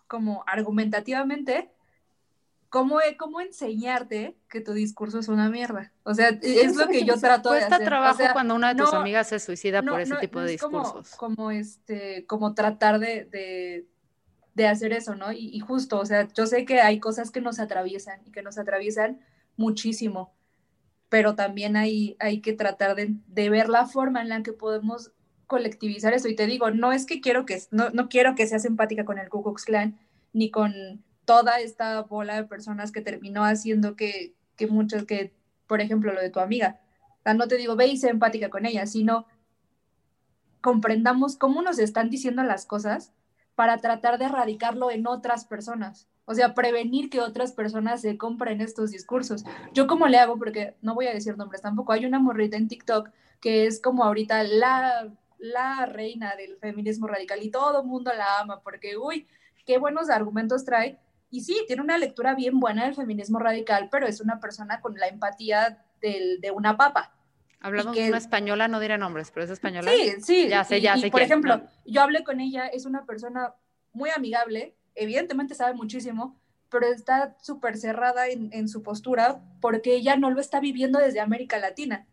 [0.08, 1.72] como argumentativamente
[2.70, 5.92] cómo, cómo enseñarte que tu discurso es una mierda.
[6.04, 7.70] O sea, es lo que yo trato de hacer.
[7.70, 11.16] Cuesta trabajo cuando una de tus amigas se suicida por ese tipo de discursos.
[11.16, 13.86] Como, como, este, como tratar de,
[14.56, 15.32] de, hacer eso, ¿no?
[15.32, 18.42] Y, y, justo, o sea, yo sé que hay cosas que nos atraviesan y que
[18.42, 19.20] nos atraviesan
[19.58, 20.34] muchísimo,
[21.10, 25.12] pero también hay, hay que tratar de, ver la forma en la que podemos
[25.48, 26.28] colectivizar eso.
[26.28, 29.20] Y te digo, no es que quiero que, no, no quiero que seas empática con
[29.20, 29.98] el Ku Klux Klan,
[30.34, 35.34] ni con toda esta bola de personas que terminó haciendo que, que muchas, que,
[35.68, 36.80] por ejemplo, lo de tu amiga.
[37.26, 39.28] no te digo, ve y sé empática con ella, sino
[40.62, 43.14] comprendamos cómo nos están diciendo las cosas
[43.56, 46.08] para tratar de erradicarlo en otras personas.
[46.26, 49.44] O sea, prevenir que otras personas se compren estos discursos.
[49.74, 52.68] Yo cómo le hago, porque no voy a decir nombres tampoco, hay una morrita en
[52.68, 53.10] TikTok
[53.42, 58.40] que es como ahorita la, la reina del feminismo radical y todo el mundo la
[58.40, 59.28] ama porque, uy,
[59.66, 60.98] qué buenos argumentos trae.
[61.30, 64.96] Y sí, tiene una lectura bien buena del feminismo radical, pero es una persona con
[64.96, 67.14] la empatía del, de una papa.
[67.60, 69.92] Hablamos de una española, no diré nombres, pero es española.
[69.92, 70.48] Sí, sí.
[70.50, 71.10] Ya sé, ya sé.
[71.10, 73.56] por ejemplo, yo hablé con ella, es una persona
[73.94, 76.40] muy amigable, evidentemente sabe muchísimo,
[76.70, 81.60] pero está súper cerrada en, su postura porque ella no lo está viviendo desde América
[81.60, 82.08] Latina.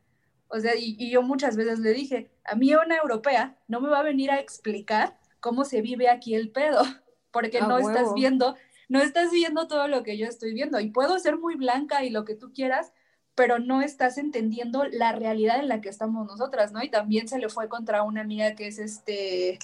[0.49, 4.01] O sea, y, yo muchas veces le dije, a mí una europea no me va
[4.01, 6.83] a venir a explicar cómo se vive aquí el pedo,
[7.31, 8.55] porque no estás viendo,
[8.89, 10.79] no estás viendo todo lo que yo estoy viendo.
[10.79, 12.93] Y puedo ser muy blanca y lo que tú quieras,
[13.35, 16.83] pero no estás entendiendo la realidad en la que estamos nosotras, ¿no?
[16.83, 19.59] Y también se le fue contra una amiga que es este,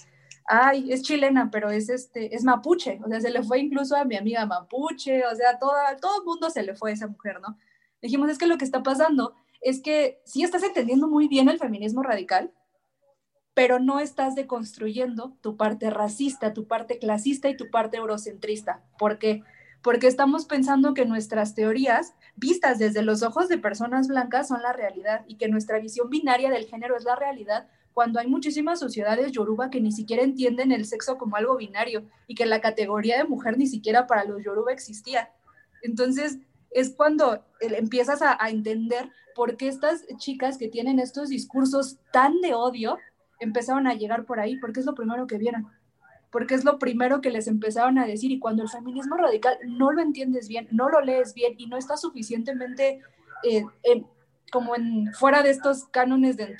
[0.47, 4.05] ay, es chilena, pero es este, es mapuche, o sea, se le fue incluso a
[4.05, 7.41] mi amiga mapuche, o sea, todo, todo el mundo se le fue a esa mujer,
[7.41, 7.59] ¿no?
[8.01, 11.59] Dijimos, es que lo que está pasando es que sí estás entendiendo muy bien el
[11.59, 12.53] feminismo radical,
[13.55, 18.85] pero no estás deconstruyendo tu parte racista, tu parte clasista y tu parte eurocentrista.
[18.99, 19.43] ¿Por qué?
[19.83, 24.75] Porque estamos pensando que nuestras teorías, vistas desde los ojos de personas blancas, son la
[24.75, 27.67] realidad y que nuestra visión binaria del género es la realidad,
[27.97, 32.35] cuando hay muchísimas sociedades yoruba que ni siquiera entienden el sexo como algo binario y
[32.35, 35.31] que la categoría de mujer ni siquiera para los yoruba existía.
[35.81, 36.37] Entonces,
[36.71, 42.53] es cuando empiezas a, entender por qué estas chicas que tienen estos discursos tan de
[42.53, 42.99] odio
[43.41, 45.67] empezaron a llegar por ahí, porque es lo primero que vieron,
[46.31, 49.91] porque es lo primero que les empezaron a decir y cuando el feminismo radical no
[49.91, 53.01] lo entiendes bien, no lo lees bien y no está suficientemente
[53.43, 53.65] eh,
[54.53, 56.57] como en fuera de estos cánones del,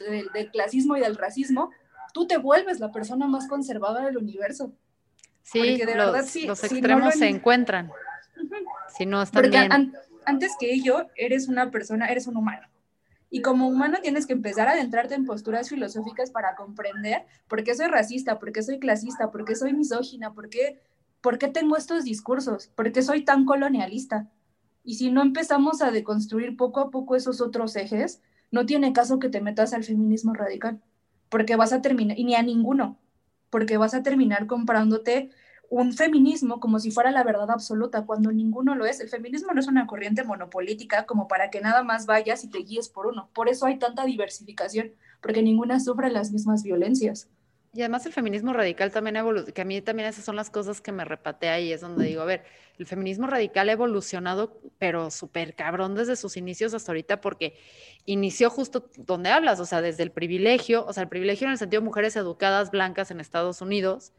[0.53, 1.71] clasismo y del racismo,
[2.13, 4.73] tú te vuelves la persona más conservadora del universo.
[5.43, 7.91] Sí, de los, verdad, sí, los extremos se encuentran.
[8.97, 9.69] Si no están Porque
[10.25, 12.67] antes que ello, eres una persona, eres un humano.
[13.31, 17.75] Y como humano tienes que empezar a adentrarte en posturas filosóficas para comprender por qué
[17.75, 20.81] soy racista, por qué soy clasista, por qué soy misógina, por qué,
[21.21, 24.29] por qué tengo estos discursos, por qué soy tan colonialista.
[24.87, 28.23] Y si no empezamos a deconstruir poco a poco esos otros ejes,
[28.53, 30.81] no tiene caso que te metas al feminismo radical,
[31.29, 32.97] porque vas a terminar, y ni a ninguno,
[33.51, 35.31] porque vas a terminar comprándote
[35.71, 39.01] un feminismo como si fuera la verdad absoluta, cuando ninguno lo es.
[39.01, 42.59] El feminismo no es una corriente monopolítica como para que nada más vayas y te
[42.59, 43.29] guíes por uno.
[43.35, 47.29] Por eso hay tanta diversificación, porque ninguna sufre las mismas violencias.
[47.77, 50.81] Y además el feminismo radical también evolucionado, que a mí también esas son las cosas
[50.81, 52.43] que me repatea y es donde digo, a ver,
[52.79, 57.59] el feminismo radical ha evolucionado, pero súper cabrón desde sus inicios hasta ahorita, porque
[58.07, 61.59] inició justo donde hablas, o sea, desde el privilegio, o sea, el privilegio en el
[61.59, 64.15] sentido de mujeres educadas blancas en Estados Unidos,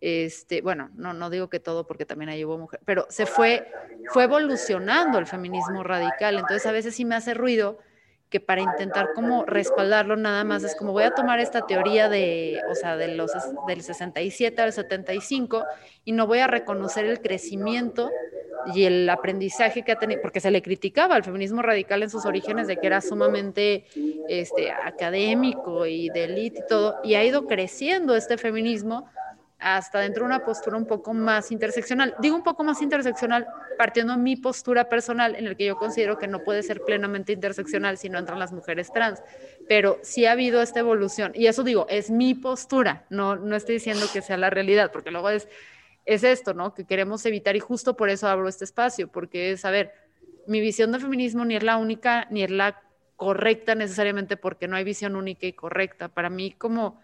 [0.00, 3.70] este, bueno, no, no digo que todo porque también ahí hubo mujeres, pero se fue,
[4.08, 7.78] fue evolucionando el feminismo radical, entonces a veces sí me hace ruido
[8.32, 12.60] que para intentar como respaldarlo nada más es como voy a tomar esta teoría de,
[12.70, 13.30] o sea, de los,
[13.68, 15.64] del 67 al 75
[16.06, 18.10] y no voy a reconocer el crecimiento
[18.74, 22.24] y el aprendizaje que ha tenido, porque se le criticaba al feminismo radical en sus
[22.24, 23.84] orígenes de que era sumamente
[24.28, 29.10] este, académico y de élite y todo, y ha ido creciendo este feminismo
[29.62, 32.14] hasta dentro de una postura un poco más interseccional.
[32.20, 33.46] Digo un poco más interseccional
[33.78, 37.32] partiendo de mi postura personal en el que yo considero que no puede ser plenamente
[37.32, 39.22] interseccional si no entran las mujeres trans,
[39.68, 43.74] pero sí ha habido esta evolución y eso digo, es mi postura, no, no estoy
[43.74, 45.48] diciendo que sea la realidad, porque luego es,
[46.06, 46.74] es esto, ¿no?
[46.74, 49.92] Que queremos evitar y justo por eso abro este espacio, porque es, a ver,
[50.48, 52.82] mi visión del feminismo ni es la única ni es la
[53.14, 56.08] correcta necesariamente porque no hay visión única y correcta.
[56.08, 57.00] Para mí como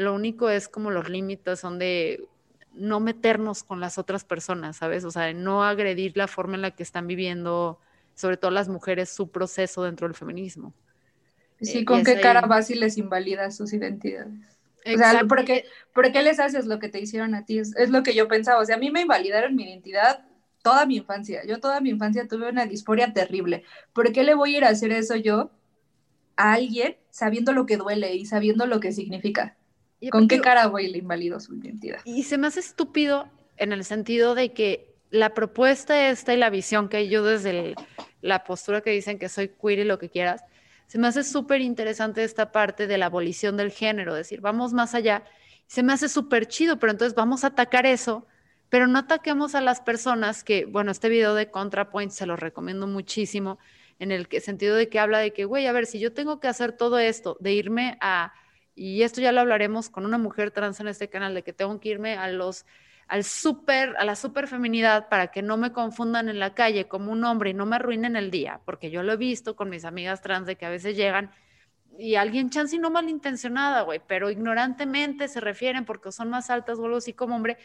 [0.00, 2.26] lo único es como los límites son de
[2.72, 5.04] no meternos con las otras personas, ¿sabes?
[5.04, 7.80] O sea, de no agredir la forma en la que están viviendo,
[8.14, 10.72] sobre todo las mujeres, su proceso dentro del feminismo.
[11.60, 14.32] Sí, eh, ¿con qué cara vas y les invalidas sus identidades?
[14.86, 17.58] O sea, ¿por qué, ¿por qué, les haces lo que te hicieron a ti?
[17.58, 18.60] Es, es, lo que yo pensaba.
[18.60, 20.24] O sea, a mí me invalidaron mi identidad
[20.62, 21.44] toda mi infancia.
[21.46, 23.64] Yo toda mi infancia tuve una disforia terrible.
[23.92, 25.50] ¿Por qué le voy a ir a hacer eso yo
[26.36, 29.56] a alguien sabiendo lo que duele y sabiendo lo que significa?
[30.10, 32.00] ¿Con qué cara voy le invalido su identidad?
[32.04, 36.50] Y se me hace estúpido en el sentido de que la propuesta esta y la
[36.50, 37.74] visión que yo desde
[38.22, 40.44] la postura que dicen que soy queer y lo que quieras,
[40.86, 44.94] se me hace súper interesante esta parte de la abolición del género, decir, vamos más
[44.94, 45.24] allá.
[45.66, 48.26] Se me hace súper chido, pero entonces vamos a atacar eso,
[48.70, 52.86] pero no ataquemos a las personas que, bueno, este video de ContraPoint se lo recomiendo
[52.86, 53.58] muchísimo,
[54.00, 56.48] en el sentido de que habla de que, güey, a ver, si yo tengo que
[56.48, 58.32] hacer todo esto, de irme a
[58.74, 61.78] y esto ya lo hablaremos con una mujer trans en este canal, de que tengo
[61.80, 62.66] que irme a los
[63.10, 67.10] al super, a la super feminidad para que no me confundan en la calle como
[67.10, 69.84] un hombre y no me arruinen el día, porque yo lo he visto con mis
[69.84, 71.32] amigas trans de que a veces llegan
[71.98, 76.78] y alguien chance y no malintencionada, güey, pero ignorantemente se refieren porque son más altas
[76.78, 77.58] o algo así como hombre,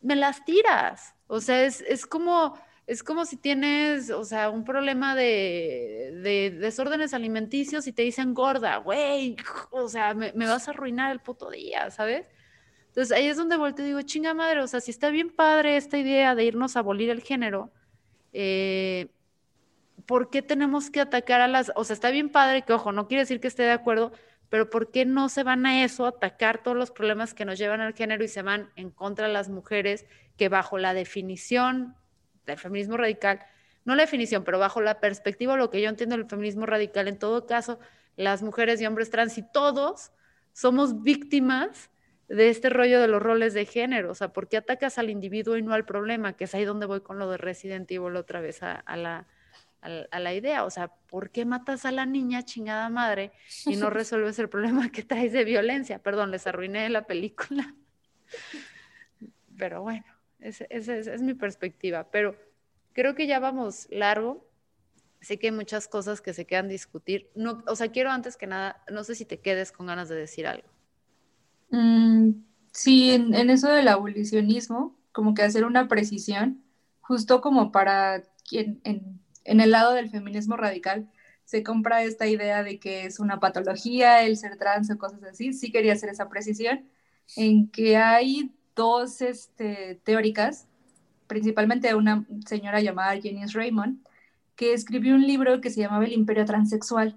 [0.00, 1.14] me las tiras.
[1.26, 2.58] O sea, es, es como,
[2.90, 8.78] es como si tienes, o sea, un problema de, desórdenes alimenticios y te dicen gorda,
[8.78, 9.36] güey,
[9.70, 12.26] o sea, me, vas a arruinar el puto día, ¿sabes?
[12.88, 15.76] Entonces ahí es donde vuelto y digo, chinga madre, o sea, si está bien padre
[15.76, 17.70] esta idea de irnos a abolir el género,
[18.32, 19.12] eh,
[20.04, 23.06] ¿por qué tenemos que atacar a las, o sea, está bien padre que, ojo, no
[23.06, 24.10] quiere decir que esté de acuerdo,
[24.48, 27.82] pero ¿por qué no se van a eso, atacar todos los problemas que nos llevan
[27.82, 31.94] al género y se van en contra de las mujeres que bajo la definición
[32.46, 33.40] del feminismo radical,
[33.84, 37.18] no la definición, pero bajo la perspectiva, lo que yo entiendo del feminismo radical, en
[37.18, 37.78] todo caso,
[38.16, 40.12] las mujeres y hombres trans y todos
[40.52, 41.90] somos víctimas
[42.28, 45.56] de este rollo de los roles de género, o sea, ¿por qué atacas al individuo
[45.56, 46.34] y no al problema?
[46.34, 49.26] Que es ahí donde voy con lo de Resident Evil otra vez a, la,
[49.80, 53.32] a, la idea, o sea, ¿por qué matas a la niña chingada madre
[53.66, 55.98] y no resuelves el problema que traes de violencia?
[55.98, 57.74] Perdón, les arruiné la película,
[59.58, 60.04] pero bueno.
[60.40, 62.34] Esa es, mi perspectiva, pero
[62.92, 64.48] creo que ya vamos largo.
[65.20, 67.30] Sé que hay muchas cosas que se quedan discutir.
[67.34, 70.16] No, o sea, quiero antes que nada, no sé si te quedes con ganas de
[70.16, 70.68] decir algo.
[71.70, 72.30] Mm,
[72.72, 76.64] sí, en, eso del abolicionismo, como que hacer una precisión,
[77.00, 81.10] justo como para quien en, en el lado del feminismo radical
[81.44, 85.52] se compra esta idea de que es una patología el ser trans o cosas así.
[85.52, 86.88] Sí quería hacer esa precisión
[87.36, 90.66] en que hay dos este, teóricas,
[91.26, 93.98] principalmente una señora llamada Jenny Raymond,
[94.56, 97.14] que escribió un libro que se llamaba El Imperio Transexual,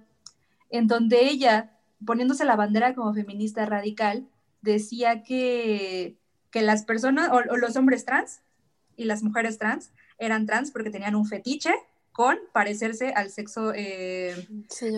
[0.69, 1.71] en donde ella,
[2.05, 4.27] poniéndose la bandera como feminista radical,
[4.61, 6.17] decía que,
[6.51, 8.41] que las personas, o, los hombres trans
[8.97, 11.73] y las mujeres trans, eran trans porque tenían un fetiche
[12.11, 14.35] con parecerse al sexo, eh,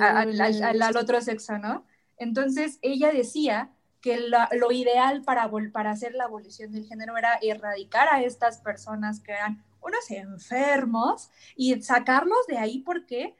[0.02, 1.86] al, otro sexo, ¿no?
[2.18, 3.70] Entonces ella decía
[4.06, 9.20] que lo ideal para, para hacer la abolición del género era erradicar a estas personas
[9.20, 13.36] que eran unos enfermos y sacarlos de ahí porque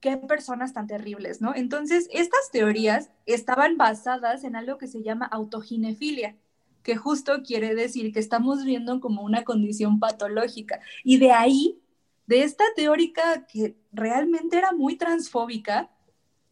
[0.00, 1.54] qué personas tan terribles, ¿no?
[1.54, 6.36] Entonces, estas teorías estaban basadas en algo que se llama autoginefilia,
[6.82, 10.80] que justo quiere decir que estamos viendo como una condición patológica.
[11.02, 11.80] Y de ahí,
[12.26, 15.88] de esta teórica que realmente era muy transfóbica,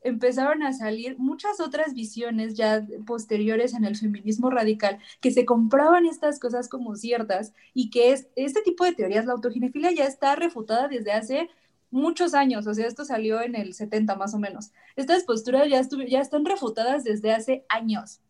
[0.02, 6.06] empezaron a salir muchas otras visiones ya posteriores en el feminismo radical que se compraban
[6.06, 10.36] estas cosas como ciertas y que es, este tipo de teorías, la autoginefilia ya está
[10.36, 11.50] refutada desde hace
[11.90, 14.72] muchos años, o sea, esto salió en el 70 más o menos.
[14.96, 18.20] Estas posturas ya, ya están refutadas desde hace años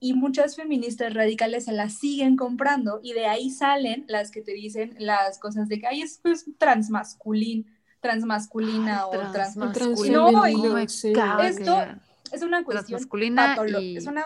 [0.00, 4.52] y muchas feministas radicales se las siguen comprando y de ahí salen las que te
[4.52, 6.20] dicen las cosas de que hay es
[6.58, 7.66] transmasculín,
[8.06, 10.30] transmasculina o transmasculino.
[10.30, 11.84] No, esto
[12.32, 13.00] es una cuestión
[13.34, 13.98] patológica.
[13.98, 14.24] Es, una,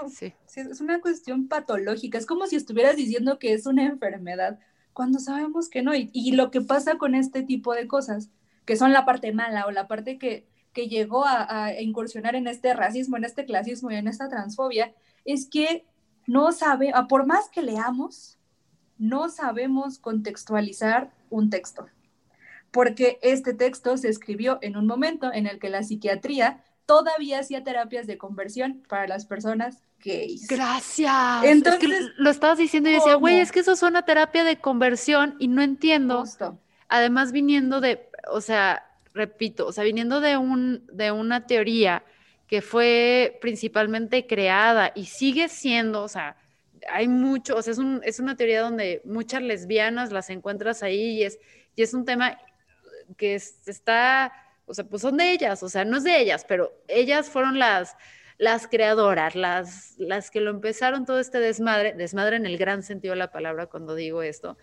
[0.55, 2.19] es una cuestión patológica.
[2.19, 4.59] Es como si estuvieras diciendo que es una enfermedad
[4.93, 5.95] cuando sabemos que no.
[5.95, 8.29] Y, y, lo que pasa con este tipo de cosas,
[8.65, 12.47] que son la parte mala o la parte que, que llegó a, a incursionar en
[12.47, 14.93] este racismo, en este clasismo y en esta transfobia,
[15.25, 15.85] es que
[16.27, 18.39] no sabe, por más que leamos,
[18.99, 21.87] no sabemos contextualizar un texto,
[22.71, 27.63] porque este texto se escribió en un momento en el que la psiquiatría todavía hacía
[27.63, 30.49] terapias de conversión para las personas gays.
[30.49, 31.45] Gracias.
[31.45, 35.49] Entonces, lo estabas diciendo y decía, güey, es que eso suena terapia de conversión y
[35.49, 36.25] no entiendo.
[36.89, 42.03] Además, viniendo de, o sea, repito, o sea, viniendo de, un, de una teoría
[42.47, 46.37] que fue principalmente creada y sigue siendo, o sea,
[46.91, 51.19] hay mucho, o sea, es, un, es una teoría donde muchas lesbianas las encuentras ahí
[51.19, 51.39] y es,
[51.77, 52.39] y es un tema
[53.17, 54.33] que está,
[54.67, 57.59] o sea, pues son de ellas, o sea, no es de ellas, pero ellas fueron
[57.59, 57.97] las,
[58.39, 63.13] las creadoras, las, las que lo empezaron todo este desmadre, desmadre en el gran sentido
[63.13, 64.57] de la palabra cuando digo esto.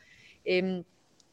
[0.46, 0.84] Eh,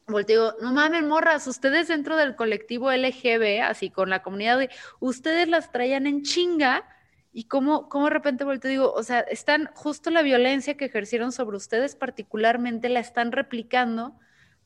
[0.07, 4.59] volteo, no mames, morras, ustedes dentro del colectivo LGB, así con la comunidad,
[4.99, 6.87] ustedes las traían en chinga
[7.33, 11.31] y cómo, cómo de repente volteo digo, o sea, están justo la violencia que ejercieron
[11.31, 14.17] sobre ustedes particularmente la están replicando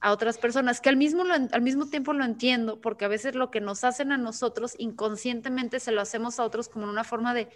[0.02, 3.52] a otras personas, que al mismo, al mismo tiempo lo entiendo, porque a veces lo
[3.52, 7.50] que nos hacen a nosotros inconscientemente se lo hacemos a otros como una forma de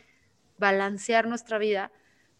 [0.57, 1.91] balancear nuestra vida,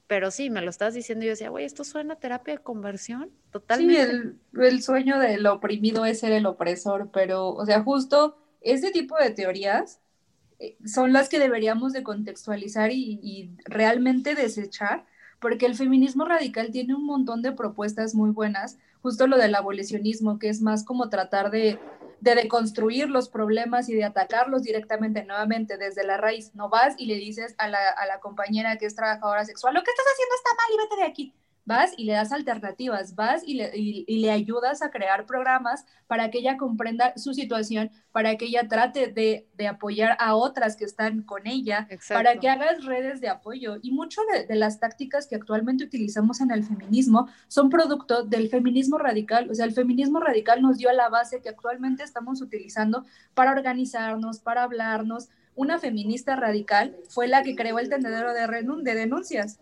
[0.07, 2.61] pero sí, me lo estás diciendo y yo decía, güey, esto suena a terapia de
[2.61, 4.11] conversión, totalmente.
[4.11, 9.15] Sí, el, sueño del oprimido es ser el opresor, pero, o sea, justo ese tipo
[9.17, 10.01] de teorías
[10.59, 15.05] eh, son las que deberíamos de contextualizar y, y realmente desechar,
[15.43, 20.39] porque el feminismo radical tiene un montón de propuestas muy buenas, justo lo del abolicionismo,
[20.39, 21.77] que es más como tratar de
[22.23, 26.55] de deconstruir los problemas y de atacarlos directamente nuevamente desde la raíz.
[26.55, 29.83] No vas y le dices a la, a la compañera que es trabajadora sexual, lo
[29.83, 33.43] que estás haciendo está mal y vete de aquí vas y le das alternativas, vas
[33.45, 38.35] y le, y, le, ayudas a crear programas para que ella comprenda su situación, para
[38.35, 42.83] que ella trate de, de apoyar a otras que están con ella, para que hagas
[42.83, 43.77] redes de apoyo.
[43.81, 48.49] Y muchas de, de, las tácticas que actualmente utilizamos en el feminismo son producto del
[48.49, 49.49] feminismo radical.
[49.49, 54.39] O sea, el feminismo radical nos dio la base que actualmente estamos utilizando para organizarnos,
[54.39, 55.29] para hablarnos.
[55.55, 58.41] Una feminista radical fue la que creó el tendedero de,
[58.83, 59.59] de denuncias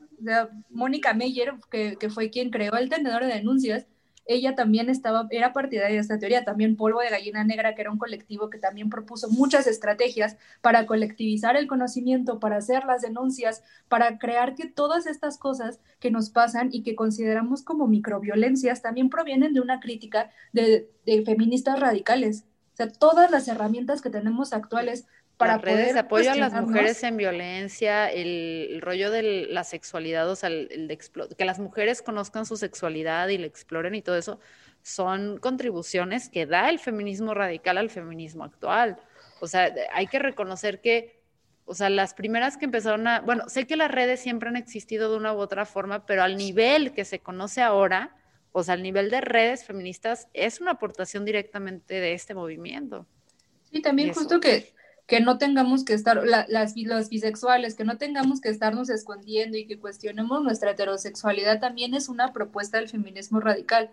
[0.70, 3.88] Mónica Meyer, que, fue quien creó el tenedor de denuncias,
[4.26, 7.92] ella también estaba, era partidaria de esta teoría, también Polvo de Gallina Negra, que era
[7.92, 13.64] un colectivo que también propuso muchas estrategias para colectivizar el conocimiento, para hacer las denuncias,
[13.90, 19.10] para crear que todas estas cosas que nos pasan y que consideramos como microviolencias también
[19.10, 22.46] provienen de una crítica de, de feministas radicales.
[22.74, 25.08] O sea, todas las herramientas que tenemos actuales
[25.42, 30.36] para redes de apoyo a las mujeres en violencia, el, rollo de la sexualidad, o
[30.36, 30.98] sea, el, de
[31.38, 34.40] que las mujeres conozcan su sexualidad y la exploren y todo eso,
[34.84, 38.98] son contribuciones que da el feminismo radical al feminismo actual.
[39.40, 41.20] O sea, hay que reconocer que,
[41.66, 45.12] o sea, las primeras que empezaron a, bueno, sé que las redes siempre han existido
[45.12, 48.16] de una u otra forma, pero al nivel que se conoce ahora,
[48.52, 53.08] o sea, al nivel de redes feministas, es una aportación directamente de este movimiento.
[53.72, 54.74] Sí, también justo que
[55.12, 59.68] que no tengamos que estar, las, los bisexuales, que no tengamos que estarnos escondiendo y
[59.68, 63.92] que cuestionemos nuestra heterosexualidad también es una propuesta del feminismo radical.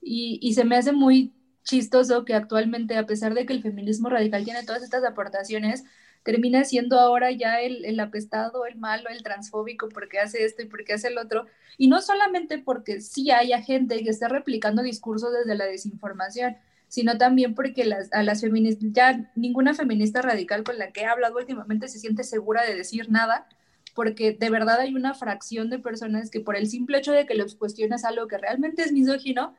[0.00, 1.34] Y, y se me hace muy
[1.64, 5.82] chistoso que actualmente, a pesar de que el feminismo radical tiene todas estas aportaciones,
[6.22, 10.66] termina siendo ahora ya el, el, apestado, el malo, el transfóbico, porque hace esto y
[10.66, 11.46] porque hace el otro.
[11.78, 16.56] Y no solamente porque sí haya gente que está replicando discursos desde la desinformación,
[16.90, 21.06] sino también porque las, a las feministas, ya ninguna feminista radical con la que he
[21.06, 23.46] hablado últimamente se siente segura de decir nada,
[23.94, 27.36] porque de verdad hay una fracción de personas que por el simple hecho de que
[27.36, 29.54] les cuestionas algo que realmente es misógino,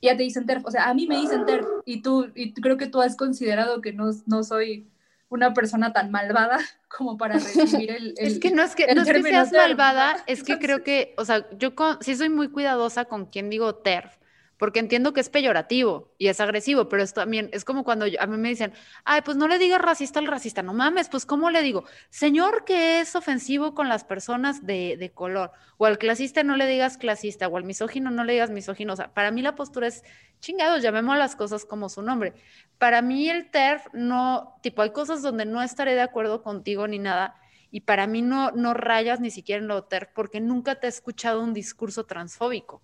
[0.00, 0.66] ya te dicen TERF.
[0.66, 3.80] O sea, a mí me dicen TERF y tú, y creo que tú has considerado
[3.80, 4.86] que no, no soy
[5.30, 6.60] una persona tan malvada
[6.96, 8.14] como para recibir el...
[8.18, 11.24] es que no es que, no es que seas malvada, es que creo que, o
[11.24, 11.72] sea, yo
[12.02, 14.17] sí soy muy cuidadosa con quien digo TERF,
[14.58, 18.26] porque entiendo que es peyorativo y es agresivo, pero es también es como cuando a
[18.26, 18.72] mí me dicen,
[19.04, 21.84] ay, pues no le digas racista al racista, no mames, pues ¿cómo le digo?
[22.10, 26.98] Señor que es ofensivo con las personas de, color, o al clasista no le digas
[26.98, 30.02] clasista, o al misógino no le digas misógino, o sea, para mí la postura es
[30.40, 32.34] chingados, llamemos las cosas como su nombre.
[32.78, 36.98] Para mí el TERF no, tipo, hay cosas donde no estaré de acuerdo contigo ni
[36.98, 37.36] nada,
[37.70, 40.90] y para mí no, no rayas ni siquiera en lo TERF, porque nunca te he
[40.90, 42.82] escuchado un discurso transfóbico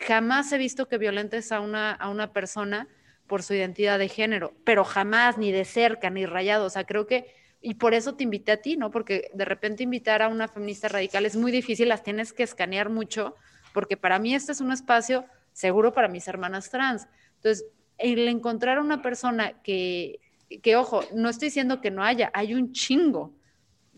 [0.00, 2.88] jamás he visto que violentes a una, a una persona
[3.26, 6.66] por su identidad de género, pero jamás, ni de cerca, ni rayado.
[6.66, 8.90] O sea, creo que, y por eso te invité a ti, ¿no?
[8.90, 12.90] Porque de repente invitar a una feminista radical es muy difícil, las tienes que escanear
[12.90, 13.36] mucho,
[13.72, 17.06] porque para mí este es un espacio seguro para mis hermanas trans.
[17.36, 17.66] Entonces,
[17.98, 20.20] el encontrar a una persona que,
[20.62, 23.32] que, ojo, no estoy diciendo que no haya, hay un chingo,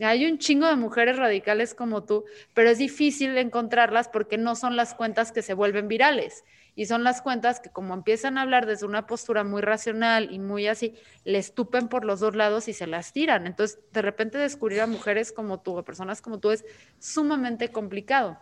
[0.05, 2.25] hay un chingo de mujeres radicales como tú,
[2.55, 6.45] pero es difícil encontrarlas porque no son las cuentas que se vuelven virales.
[6.75, 10.39] Y son las cuentas que como empiezan a hablar desde una postura muy racional y
[10.39, 13.47] muy así, les tupen por los dos lados y se las tiran.
[13.47, 16.65] Entonces, de repente descubrir a mujeres como tú, a personas como tú, es
[16.99, 18.39] sumamente complicado.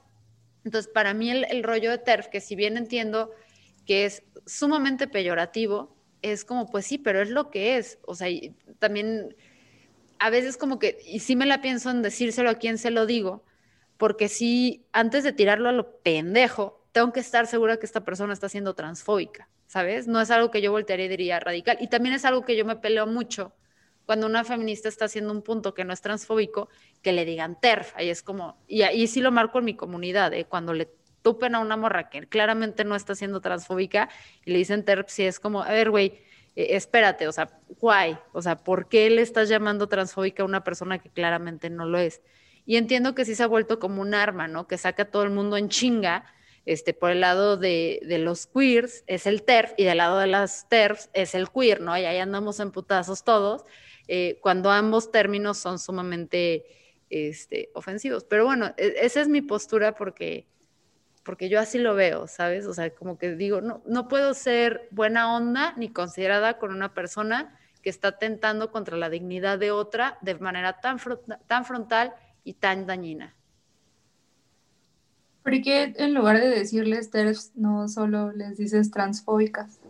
[0.65, 3.33] Entonces, para mí el rollo de TERF, que si bien entiendo
[3.85, 7.99] que es sumamente peyorativo, es como, pues sí, pero es lo que es.
[8.07, 8.29] O sea,
[8.79, 9.35] también
[10.21, 13.07] a veces como que, y sí me la pienso en decírselo a quien se lo
[13.07, 13.43] digo,
[13.97, 18.35] porque sí, antes de tirarlo a lo pendejo, tengo que estar segura que esta persona
[18.35, 20.07] está siendo transfóbica, ¿sabes?
[20.07, 21.79] No es algo que yo voltearía y diría radical.
[21.81, 23.55] Y también es algo que yo me peleo mucho
[24.05, 26.69] cuando una feminista está haciendo un punto que no es transfóbico,
[27.01, 27.95] que le digan TERF.
[27.97, 30.45] Ahí es como, y ahí sí lo marco en mi comunidad, ¿eh?
[30.45, 30.91] cuando le
[31.23, 34.11] tupen a una morra que claramente no está siendo transfóbica
[34.45, 36.21] y le dicen TERF, sí es como, a ver, güey,
[36.57, 38.19] eh, espérate, o sea, why?
[38.33, 41.99] O sea, ¿por qué le estás llamando transfóbica a una persona que claramente no lo
[41.99, 42.21] es?
[42.67, 44.67] Y entiendo que sí se ha vuelto como un arma, ¿no?
[44.67, 46.25] Que saca a todo el mundo en chinga.
[46.67, 50.69] Este, por el lado de, los queers es el TERF y del lado de las
[50.69, 51.97] TERFs es el queer, ¿no?
[51.97, 53.65] Y ahí andamos en putazos todos,
[54.09, 56.67] eh, cuando ambos términos son sumamente
[57.09, 58.25] este, ofensivos.
[58.25, 60.47] Pero bueno, e, esa es mi postura porque
[61.23, 62.67] porque yo así lo veo, ¿sabes?
[62.67, 66.95] O sea, como que digo, no, no puedo ser buena onda ni considerada con una
[66.95, 70.99] persona que está tentando contra la dignidad de otra de manera tan,
[71.47, 72.15] tan frontal
[72.45, 73.35] y tan dañina.
[75.43, 79.81] ¿Por qué en lugar de decirles TERFs no solo les dices transfóbicas?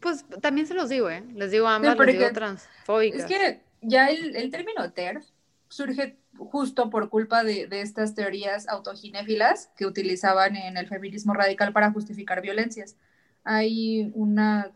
[0.00, 1.24] Pues también se los digo, ¿eh?
[1.34, 3.20] Les digo a ambas, les digo transfóbicas.
[3.20, 5.24] Es que ya el, el término TERF
[5.68, 11.92] surge justo por culpa de, estas teorías autoginéfilas que utilizaban en el feminismo radical para
[11.92, 12.96] justificar violencias.
[13.44, 14.72] Hay una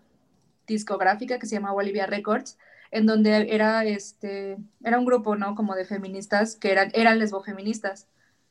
[0.66, 2.58] discográfica que se llama Bolivia Records,
[2.90, 5.54] en donde era, este, era un grupo, ¿no?
[5.54, 8.08] Como de feministas que eran, eran lesbofeministas.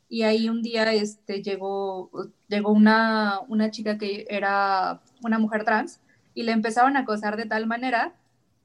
[0.10, 2.10] Y ahí un día este, llegó,
[2.48, 6.02] llegó una, una chica que era una mujer trans
[6.34, 8.14] y le empezaron a acosar de tal manera,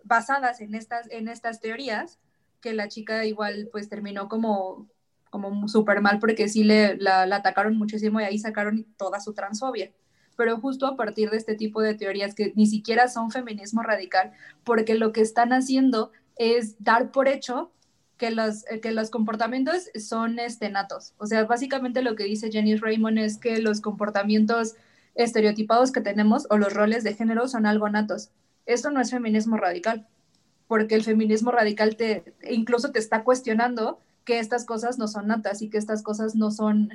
[0.03, 2.19] basadas en estas, en estas teorías,
[2.67, 4.89] que la chica igual pues terminó como,
[5.31, 9.93] como súper mal porque sí le, la, atacaron muchísimo y ahí sacaron toda su transfobia.
[10.37, 14.33] Pero justo a partir de este tipo de teorías que ni siquiera son feminismo radical,
[14.65, 17.71] porque lo que están haciendo es dar por hecho
[18.17, 21.15] que los, que los comportamientos son este, natos.
[21.19, 24.75] O sea, básicamente lo que dice Jenny Raymond es que los comportamientos
[25.15, 28.31] estereotipados que tenemos o los roles de género son algo natos.
[28.67, 30.09] Esto no es feminismo radical
[30.69, 35.63] porque el feminismo radical te incluso te está cuestionando que estas cosas no son natas
[35.63, 36.91] y que estas cosas no son,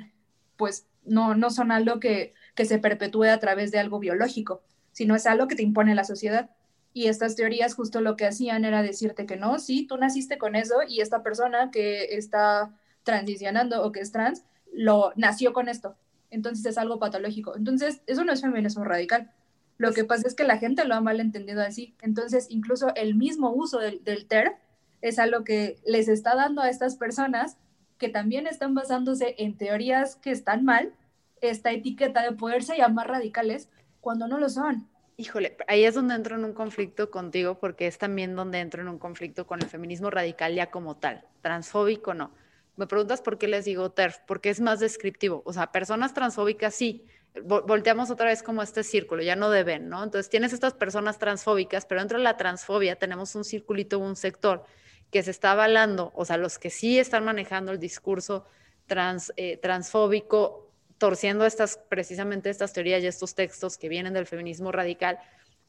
[0.56, 4.62] pues, no, no son algo que, que se perpetúe a través de algo biológico,
[4.92, 6.50] sino es algo que te impone la sociedad.
[6.92, 10.54] Y estas teorías justo lo que hacían era decirte que no, sí, tú naciste con
[10.54, 12.70] eso y esta persona que está
[13.02, 15.96] transicionando o que es trans, lo nació con esto.
[16.30, 17.56] Entonces es algo patológico.
[17.56, 19.30] Entonces, eso no es feminismo radical.
[19.78, 21.94] Lo que pasa es que la gente lo ha malentendido así.
[22.02, 24.56] Entonces, incluso el mismo uso del, del TER
[25.00, 27.56] es algo que les está dando a estas personas
[27.98, 30.92] que también están basándose en teorías que están mal,
[31.40, 33.68] esta etiqueta de poderse llamar radicales
[34.00, 34.88] cuando no lo son.
[35.16, 38.88] Híjole, ahí es donde entro en un conflicto contigo, porque es también donde entro en
[38.88, 42.32] un conflicto con el feminismo radical ya como tal, transfóbico no.
[42.76, 45.42] Me preguntas por qué les digo TERF, porque es más descriptivo.
[45.44, 47.04] O sea, personas transfóbicas sí,
[47.40, 50.04] volteamos otra vez como este círculo, ya no deben, ¿no?
[50.04, 54.64] Entonces tienes estas personas transfóbicas, pero dentro de la transfobia tenemos un circulito, un sector
[55.10, 58.46] que se está avalando, o sea, los que sí están manejando el discurso
[58.86, 64.70] trans, eh, transfóbico, torciendo estas, precisamente estas teorías y estos textos que vienen del feminismo
[64.70, 65.18] radical,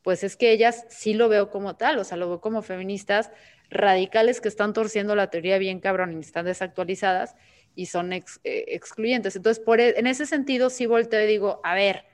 [0.01, 3.31] pues es que ellas sí lo veo como tal, o sea, lo veo como feministas
[3.69, 7.35] radicales que están torciendo la teoría bien cabrón y están desactualizadas
[7.75, 9.35] y son eh, excluyentes.
[9.35, 12.05] Entonces, por, e, en ese sentido, sí volteo y digo, a ver,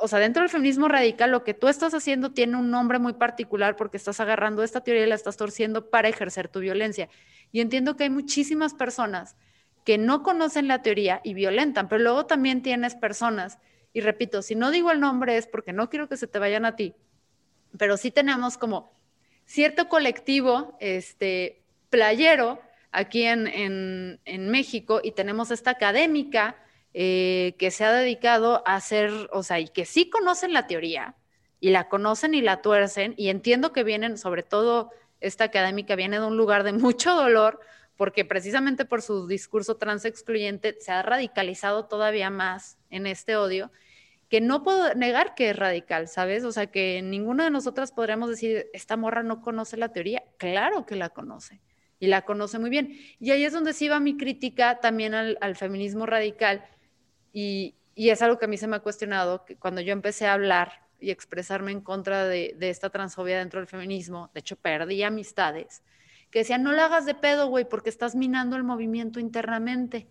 [0.00, 3.14] o sea, dentro del feminismo radical, lo que tú estás haciendo tiene un nombre muy
[3.14, 7.08] particular porque estás agarrando esta teoría y la estás torciendo para ejercer tu violencia.
[7.52, 9.36] Y entiendo que hay muchísimas personas
[9.84, 13.58] que no conocen la teoría y violentan, pero luego también tienes personas,
[13.92, 16.64] y repito, si no digo el nombre es porque no quiero que se te vayan
[16.66, 16.94] a ti,
[17.78, 18.92] pero sí tenemos como
[19.46, 22.60] cierto colectivo este, playero
[22.96, 26.56] aquí en, México y tenemos esta académica
[26.94, 31.14] eh, que se ha dedicado a hacer, o sea, y que sí conocen la teoría
[31.60, 34.90] y la conocen y la tuercen y entiendo que vienen, sobre todo
[35.20, 37.60] esta académica viene de un lugar de mucho dolor
[37.98, 43.70] porque precisamente por su discurso trans excluyente se ha radicalizado todavía más en este odio
[44.30, 46.44] que no puedo negar que es radical, ¿sabes?
[46.44, 50.24] O sea, que ninguna de nosotras podremos decir, esta morra no conoce la teoría.
[50.38, 51.60] Claro que la conoce
[51.98, 52.98] y la conoce muy bien.
[53.20, 56.64] Y ahí es donde sí va mi crítica también al, feminismo radical
[57.32, 60.34] y, es algo que a mí se me ha cuestionado, que cuando yo empecé a
[60.34, 65.02] hablar y expresarme en contra de, de esta transfobia dentro del feminismo, de hecho perdí
[65.02, 65.82] amistades,
[66.30, 70.06] que decían, no la hagas de pedo, güey, porque estás minando el movimiento internamente.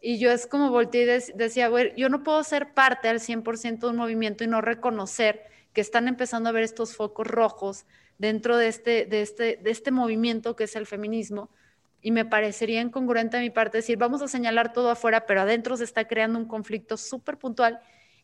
[0.00, 3.78] Y yo es como volteé y decía, güey, yo no puedo ser parte al 100%
[3.80, 5.42] de un movimiento y no reconocer
[5.72, 7.86] que están empezando a ver estos focos rojos
[8.18, 11.50] dentro de este, de este, de este movimiento que es el feminismo.
[12.00, 15.76] Y me parecería incongruente a mi parte decir, vamos a señalar todo afuera, pero adentro
[15.76, 17.80] se está creando un conflicto súper puntual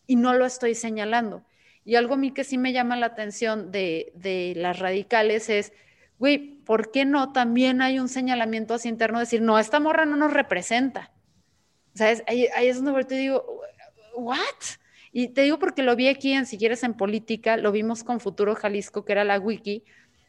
[0.07, 1.45] y no lo estoy señalando.
[1.85, 5.73] Y algo a mí que sí me llama la atención de, de las radicales es,
[6.19, 9.19] güey, ¿por qué no también hay un señalamiento así interno?
[9.19, 11.11] Decir, no, esta morra no nos representa
[11.95, 12.23] ¿Sabes?
[12.27, 13.45] Ahí, ahí es donde te digo,
[14.15, 14.39] ¿what?
[15.12, 18.20] Y te digo porque lo vi aquí en Si quieres en política, lo vimos con
[18.20, 19.85] Futuro Jalisco, que era la wiki,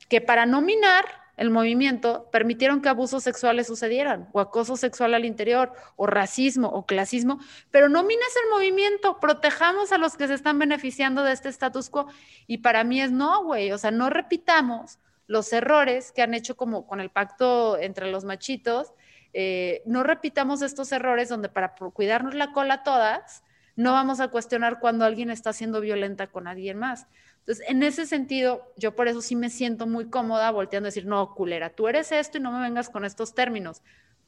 [0.09, 1.05] que para nominar
[1.37, 6.85] el movimiento permitieron que abusos sexuales sucedieran, o acoso sexual al interior, o racismo, o
[6.85, 7.39] clasismo,
[7.71, 11.89] pero no mines el movimiento, protejamos a los que se están beneficiando de este status
[11.89, 12.07] quo.
[12.45, 16.55] Y para mí es no, güey, o sea, no repitamos los errores que han hecho
[16.55, 18.93] como con el pacto entre los machitos,
[19.33, 23.43] eh, no repitamos estos errores donde para cuidarnos la cola todas,
[23.75, 27.07] no vamos a cuestionar cuando alguien está siendo violenta con alguien más.
[27.39, 31.05] Entonces, en ese sentido, yo por eso sí me siento muy cómoda volteando a decir,
[31.05, 33.81] no, culera, tú eres esto y no me vengas con estos términos.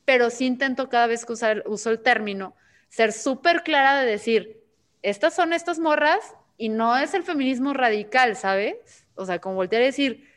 [0.05, 2.55] Pero sí intento cada vez que usar, uso el término,
[2.89, 4.63] ser súper clara de decir,
[5.01, 9.05] estas son estas morras y no es el feminismo radical, ¿sabes?
[9.15, 10.29] O sea, como voltear a decir,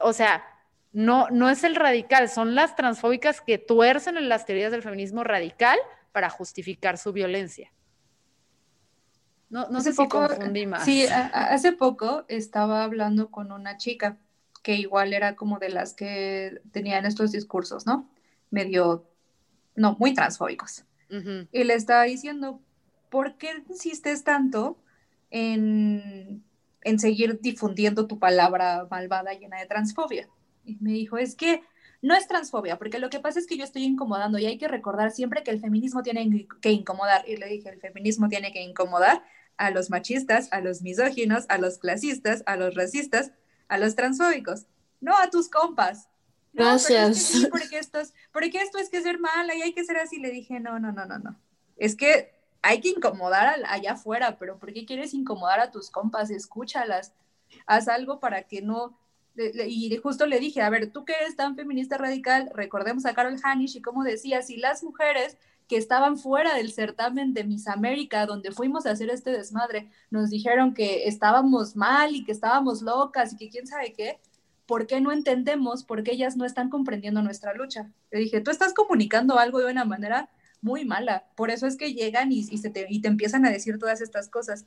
[0.00, 0.44] o sea,
[0.92, 5.24] no, no es el radical, son las transfóbicas que tuercen en las teorías del feminismo
[5.24, 5.78] radical
[6.12, 7.72] para justificar su violencia.
[9.52, 10.86] No, no sé si confundí más.
[10.86, 14.16] Sí, hace poco estaba hablando con una chica
[14.62, 18.08] que igual era como de las que tenían estos discursos, ¿no?
[18.50, 19.04] Medio,
[19.76, 20.84] no, muy transfóbicos.
[21.52, 22.62] Y le estaba diciendo,
[23.10, 24.78] ¿por qué insistes tanto
[25.30, 26.42] en,
[26.80, 30.30] en seguir difundiendo tu palabra malvada llena de transfobia?
[30.64, 31.62] Y me dijo, es que
[32.00, 34.66] no es transfobia, porque lo que pasa es que yo estoy incomodando y hay que
[34.66, 37.28] recordar siempre que el feminismo tiene que incomodar.
[37.28, 39.22] Y le dije, el feminismo tiene que incomodar
[39.56, 43.32] a los machistas, a los misóginos, a los clasistas, a los racistas,
[43.68, 44.66] a los transfóbicos,
[45.00, 46.08] no a tus compas.
[46.52, 47.46] Gracias.
[47.50, 50.18] porque, esto es, porque esto es que ser mala y hay que ser así.
[50.18, 51.38] Le dije, no, no, no, no, no.
[51.76, 56.30] Es que hay que incomodar allá afuera, pero ¿por qué quieres incomodar a tus compas?
[56.30, 57.12] Escúchalas.
[57.66, 58.98] Haz algo para que no
[59.34, 63.38] y justo le dije, a ver, tú que eres tan feminista radical, recordemos a Carol
[63.42, 65.38] Hanisch y como decía, si las mujeres
[65.68, 70.30] que estaban fuera del certamen de Miss América, donde fuimos a hacer este desmadre, nos
[70.30, 74.20] dijeron que estábamos mal y que estábamos locas y que quién sabe qué,
[74.66, 75.84] ¿por qué no entendemos?
[75.84, 77.90] por qué ellas no están comprendiendo nuestra lucha.
[78.10, 80.30] Le dije, tú estás comunicando algo de una manera
[80.60, 83.78] muy mala, por eso es que llegan y, se te, y te empiezan a decir
[83.78, 84.66] todas estas cosas.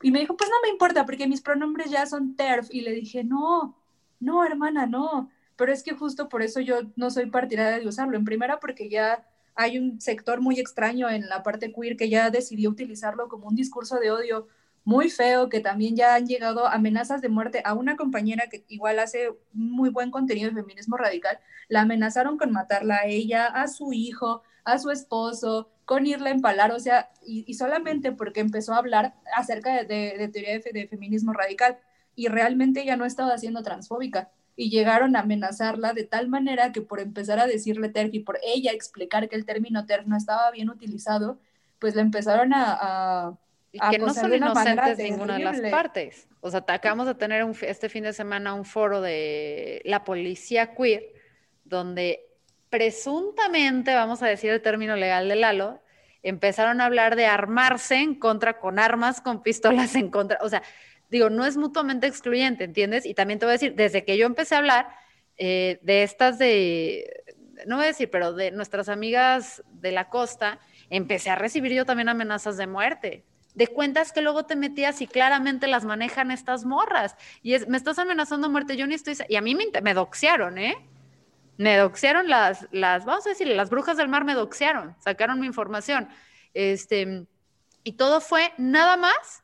[0.00, 2.68] Y me dijo, pues no me importa, porque mis pronombres ya son TERF.
[2.70, 3.76] Y le dije, no,
[4.20, 5.30] no, hermana, no.
[5.56, 8.16] Pero es que justo por eso yo no soy partidaria de usarlo.
[8.16, 12.30] En primera, porque ya hay un sector muy extraño en la parte queer que ya
[12.30, 14.48] decidió utilizarlo como un discurso de odio
[14.84, 18.98] muy feo, que también ya han llegado amenazas de muerte a una compañera que igual
[18.98, 21.38] hace muy buen contenido de feminismo radical,
[21.68, 26.32] la amenazaron con matarla a ella, a su hijo, a su esposo, con irla a
[26.32, 31.78] empalar, o sea, y, solamente porque empezó a hablar acerca de, teoría de, feminismo radical
[32.14, 36.82] y realmente ella no estaba siendo transfóbica y llegaron a amenazarla de tal manera que
[36.82, 40.50] por empezar a decirle TERF y por ella explicar que el término TERF no estaba
[40.50, 41.38] bien utilizado,
[41.78, 43.38] pues le empezaron a,
[43.90, 46.28] que no son inocentes ninguna de las partes.
[46.40, 51.04] O sea, acabamos de tener este fin de semana un foro de la policía queer,
[51.64, 52.26] donde
[52.68, 55.80] presuntamente, vamos a decir el término legal de Lalo,
[56.22, 60.38] empezaron a hablar de armarse en contra con armas, con pistolas en contra.
[60.42, 60.62] O sea,
[61.12, 63.04] digo, no es mutuamente excluyente, ¿entiendes?
[63.04, 64.88] Y también te voy a decir, desde que yo empecé a hablar
[65.36, 67.22] eh, de estas de,
[67.66, 70.58] no voy a decir, pero de nuestras amigas de la costa,
[70.88, 73.24] empecé a recibir yo también amenazas de muerte
[73.54, 77.16] de cuentas que luego te metías y claramente las manejan estas morras.
[77.42, 79.14] Y es, me estás amenazando muerte, yo ni estoy...
[79.28, 80.74] Y a mí me, me doxearon, ¿eh?
[81.58, 85.46] Me doxearon las, las, vamos a decir, las brujas del mar me doxearon, sacaron mi
[85.46, 86.08] información.
[86.54, 87.26] Este,
[87.84, 89.41] y todo fue nada más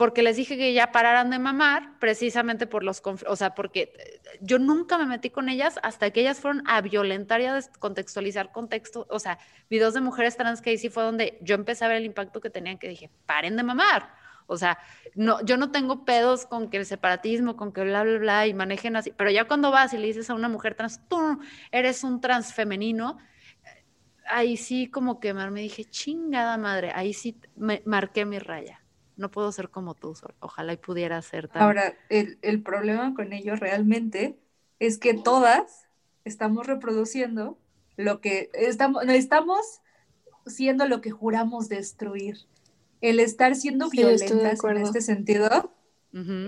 [0.00, 4.22] porque les dije que ya pararan de mamar, precisamente por los, o sea, porque eh,
[4.40, 8.50] yo nunca me metí con ellas hasta que ellas fueron a violentar y a descontextualizar
[8.50, 11.88] contexto, o sea, videos de mujeres trans que ahí sí fue donde yo empecé a
[11.88, 14.14] ver el impacto que tenían, que dije, paren de mamar.
[14.46, 14.78] O sea,
[15.14, 18.54] no, yo no tengo pedos con que el separatismo, con que bla, bla, bla, y
[18.54, 21.40] manejen así, pero ya cuando vas y le dices a una mujer trans, tú
[21.72, 23.18] eres un trans femenino,
[23.66, 23.84] eh,
[24.30, 28.79] ahí sí como que me dije, chingada madre, ahí sí me marqué mi raya.
[29.20, 31.62] No puedo ser como tú, ojalá y pudiera ser tan...
[31.62, 34.38] Ahora, el, el problema con ello realmente
[34.78, 35.86] es que todas
[36.24, 37.58] estamos reproduciendo
[37.96, 39.82] lo que estamos, estamos
[40.46, 42.38] siendo lo que juramos destruir.
[43.00, 45.70] El estar siendo violentas en este sentido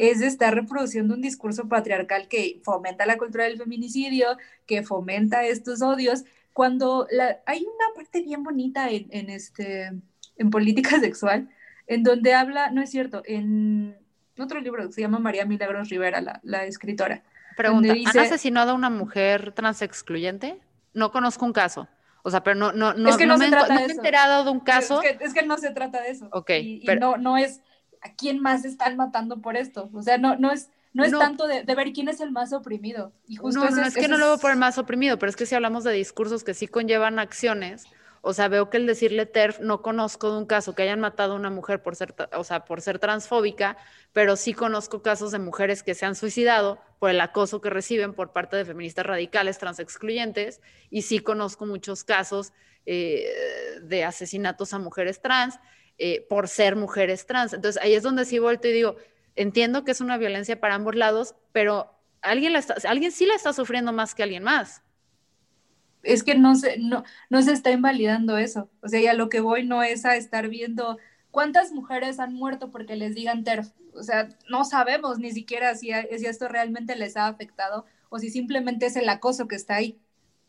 [0.00, 4.36] es estar reproduciendo un discurso patriarcal que fomenta la cultura del feminicidio,
[4.66, 9.92] que fomenta estos odios, cuando la, hay una parte bien bonita en, este,
[10.36, 11.48] en política sexual,
[11.94, 13.97] en donde habla, no es cierto, en
[14.39, 17.23] otro libro que se llama María Milagros Rivera, la, la escritora.
[17.56, 20.59] Pregunta, ¿han asesinado a una mujer transexcluyente?
[20.94, 21.89] No conozco un caso.
[22.23, 24.44] O sea, pero no, no, no, es que no, me, se trata de he enterado
[24.44, 25.02] de un caso.
[25.02, 26.28] Es que, no se trata de eso.
[26.32, 26.51] Ok.
[26.51, 27.60] Y, no, no es
[28.01, 29.90] a quién más están matando por esto.
[29.93, 33.12] O sea, no, no es, no es tanto de, ver quién es el más oprimido.
[33.27, 35.36] Y justo no, no es que no lo veo por el más oprimido, pero es
[35.36, 37.86] que si hablamos de discursos que sí conllevan acciones,
[38.24, 41.32] o sea, veo que el decirle TERF, no conozco de un caso que hayan matado
[41.32, 43.76] a una mujer por ser, o sea, por ser transfóbica,
[44.12, 48.14] pero sí conozco casos de mujeres que se han suicidado por el acoso que reciben
[48.14, 52.52] por parte de feministas radicales, transexcluyentes, y sí conozco muchos casos
[52.86, 53.26] eh,
[53.82, 55.58] de asesinatos a mujeres trans
[55.98, 57.52] eh, por ser mujeres trans.
[57.52, 58.96] Entonces ahí es donde sí vuelto y digo,
[59.34, 63.34] entiendo que es una violencia para ambos lados, pero alguien, la está, alguien sí la
[63.34, 64.84] está sufriendo más que alguien más
[66.02, 68.70] es que no se, no, no se está invalidando eso.
[68.82, 70.98] O sea, ya lo que voy no es a estar viendo
[71.30, 73.72] cuántas mujeres han muerto porque les digan TERF.
[73.94, 78.30] O sea, no sabemos ni siquiera si, si esto realmente les ha afectado o si
[78.30, 79.98] simplemente es el acoso que está ahí.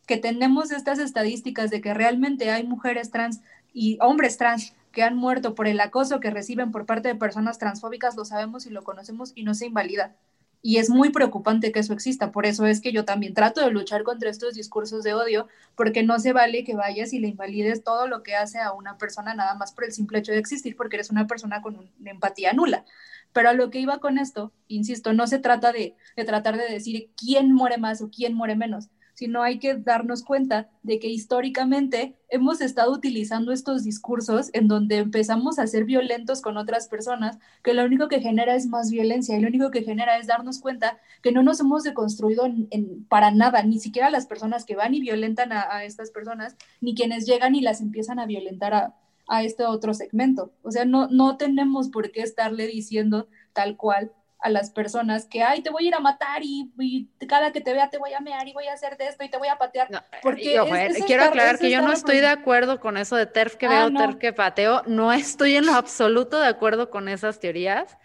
[0.07, 3.41] Que tenemos estas estadísticas de que realmente hay mujeres trans
[3.73, 7.57] y hombres trans que han muerto por el acoso que reciben por parte de personas
[7.57, 10.15] transfóbicas, lo sabemos y lo conocemos y no se invalida.
[10.65, 12.31] Y es muy preocupante que eso exista.
[12.31, 16.03] Por eso es que yo también trato de luchar contra estos discursos de odio, porque
[16.03, 19.35] no se vale que vayas y le invalides todo lo que hace a una persona
[19.35, 22.53] nada más por el simple hecho de existir, porque eres una persona con una empatía
[22.53, 22.85] nula.
[23.34, 26.72] Pero a lo que iba con esto, insisto, no se trata de, de tratar de
[26.72, 31.07] decir quién muere más o quién muere menos, sino hay que darnos cuenta de que
[31.07, 37.38] históricamente hemos estado utilizando estos discursos en donde empezamos a ser violentos con otras personas,
[37.64, 40.60] que lo único que genera es más violencia y lo único que genera es darnos
[40.60, 42.45] cuenta que no nos hemos deconstruido
[43.07, 47.26] para nada, ni siquiera las personas que van y violentan a, estas personas, ni quienes
[47.26, 48.95] llegan y las empiezan a violentar a,
[49.27, 50.53] a este otro segmento.
[50.64, 54.11] O sea, no, no tenemos por qué estarle diciendo tal cual
[54.44, 56.70] a las personas que, ay, te voy a ir a matar y,
[57.30, 59.30] cada que te vea te voy a mear y voy a hacer de esto y
[59.30, 59.88] te voy a patear.
[60.22, 60.60] porque
[61.07, 63.94] quiero aclarar que yo no estoy de acuerdo con eso de TERF que ah, veo,
[63.98, 64.84] TERF que pateo.
[64.86, 67.98] No estoy en lo absoluto de acuerdo con esas teorías.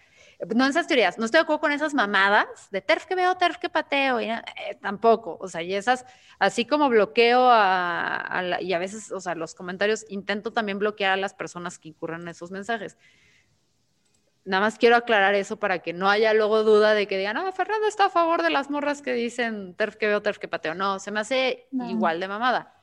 [0.54, 3.56] No esas teorías, no estoy de acuerdo con esas mamadas de TERF que veo, TERF
[3.56, 4.44] que pateo, y, eh,
[4.80, 6.06] tampoco, o sea, y esas,
[6.38, 11.16] así como bloqueo a, y a veces, o sea, los comentarios, intento también bloquear a
[11.16, 12.96] las personas que incurren en esos mensajes.
[14.48, 17.52] Nada más quiero aclarar eso para que no haya luego duda de que digan, ah,
[17.52, 20.74] Fernando está a favor de las morras que dicen terf que veo, terf que pateo.
[20.74, 22.74] No, se me hace igual de mamada.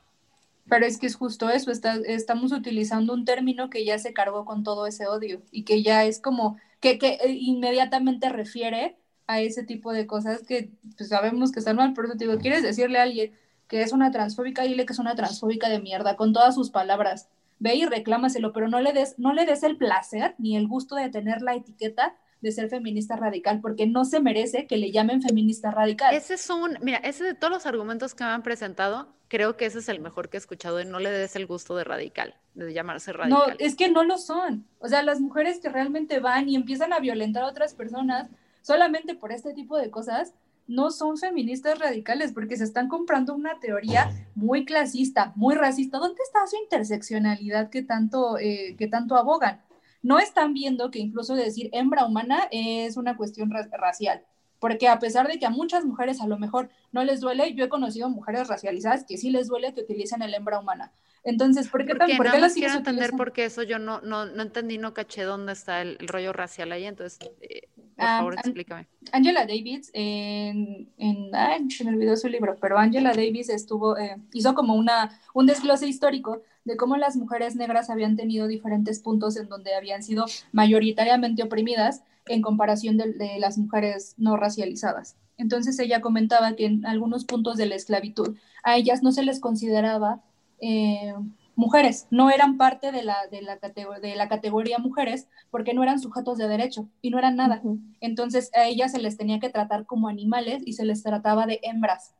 [0.68, 4.62] Pero es que es justo eso, estamos utilizando un término que ya se cargó con
[4.62, 9.64] todo ese odio y que ya es como, que, que eh, inmediatamente refiere a ese
[9.64, 11.94] tipo de cosas que pues, sabemos que están mal.
[11.94, 13.32] Por eso te digo, ¿quieres decirle a alguien
[13.66, 14.62] que es una transfóbica?
[14.62, 17.28] Dile que es una transfóbica de mierda, con todas sus palabras
[17.58, 20.94] ve y reclámaselo, pero no le des, no le des el placer ni el gusto
[20.94, 25.22] de tener la etiqueta de ser feminista radical, porque no se merece que le llamen
[25.22, 26.14] feminista radical.
[26.14, 29.66] Ese es un, mira, ese de todos los argumentos que me han presentado, creo que
[29.66, 32.34] ese es el mejor que he escuchado y no le des el gusto de radical,
[32.54, 33.48] de llamarse radical.
[33.48, 34.66] No, es que no lo son.
[34.80, 38.28] O sea, las mujeres que realmente van y empiezan a violentar a otras personas
[38.60, 40.34] solamente por este tipo de cosas,
[40.66, 45.98] no son feministas radicales porque se están comprando una teoría muy clasista, muy racista.
[45.98, 49.60] ¿Dónde está su interseccionalidad que tanto, eh, que tanto abogan?
[50.02, 54.24] No están viendo que incluso decir hembra humana es una cuestión racial
[54.58, 57.64] porque a pesar de que a muchas mujeres a lo mejor no les duele, yo
[57.64, 60.92] he conocido mujeres racializadas que sí les duele que utilicen el hembra humana.
[61.26, 64.42] Entonces, ¿por qué tan, ¿por qué las quiero entender porque eso yo no, no, no
[64.42, 68.86] entendí, no caché dónde está el, rollo racial ahí, entonces, eh, por ah, favor, explícame.
[69.10, 74.16] Angela Davis, en, en ay, se me olvidó su libro, pero Angela Davis estuvo, eh,
[74.34, 79.36] hizo como una, un desglose histórico de cómo las mujeres negras habían tenido diferentes puntos
[79.36, 85.16] en donde habían sido mayoritariamente oprimidas en comparación de, las mujeres no racializadas.
[85.38, 89.40] Entonces ella comentaba que en algunos puntos de la esclavitud a ellas no se les
[89.40, 90.22] consideraba
[90.60, 91.14] eh,
[91.54, 95.98] mujeres, no eran parte de la, de, la de la categoría mujeres porque no eran
[95.98, 97.62] sujetos de derecho y no eran nada.
[98.00, 101.60] Entonces a ellas se les tenía que tratar como animales y se les trataba de
[101.62, 102.14] hembras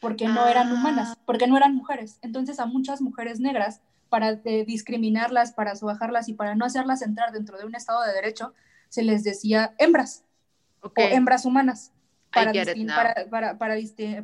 [0.00, 0.74] porque no eran ah.
[0.74, 2.18] humanas, porque no eran mujeres.
[2.22, 7.32] Entonces a muchas mujeres negras, para eh, discriminarlas, para subajarlas y para no hacerlas entrar
[7.32, 8.52] dentro de un estado de derecho,
[8.90, 10.24] se les decía hembras
[10.82, 11.92] o hembras humanas
[12.30, 12.52] para,
[13.30, 13.58] para,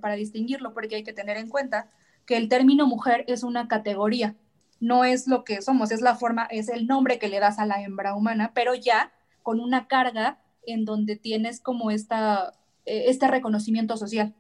[0.01, 1.89] para, distinguirlo, porque hay que tener en cuenta
[2.29, 4.37] que el término mujer es una categoría,
[4.81, 7.65] no es lo que somos, es la forma, es el nombre que le das a
[7.65, 12.53] la hembra humana, pero ya con una carga en donde tienes como esta,
[12.85, 14.35] eh, este reconocimiento social,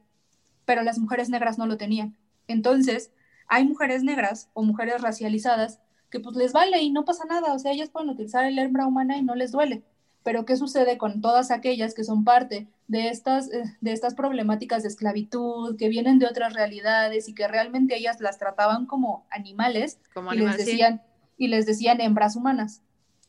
[0.67, 2.15] pero las mujeres negras no lo tenían.
[2.47, 3.11] Entonces,
[3.47, 7.59] hay mujeres negras o mujeres racializadas que pues les vale y no pasa nada, o
[7.59, 9.83] sea, ellas pueden utilizar el hembra humana y no les duele.
[10.23, 14.83] Pero ¿qué sucede con todas aquellas que son parte de estas, eh, de estas problemáticas
[14.83, 20.01] de esclavitud, que vienen de otras realidades y que realmente ellas las trataban como animales,
[20.33, 21.03] y, les decían,
[21.37, 22.83] y les decían hembras humanas?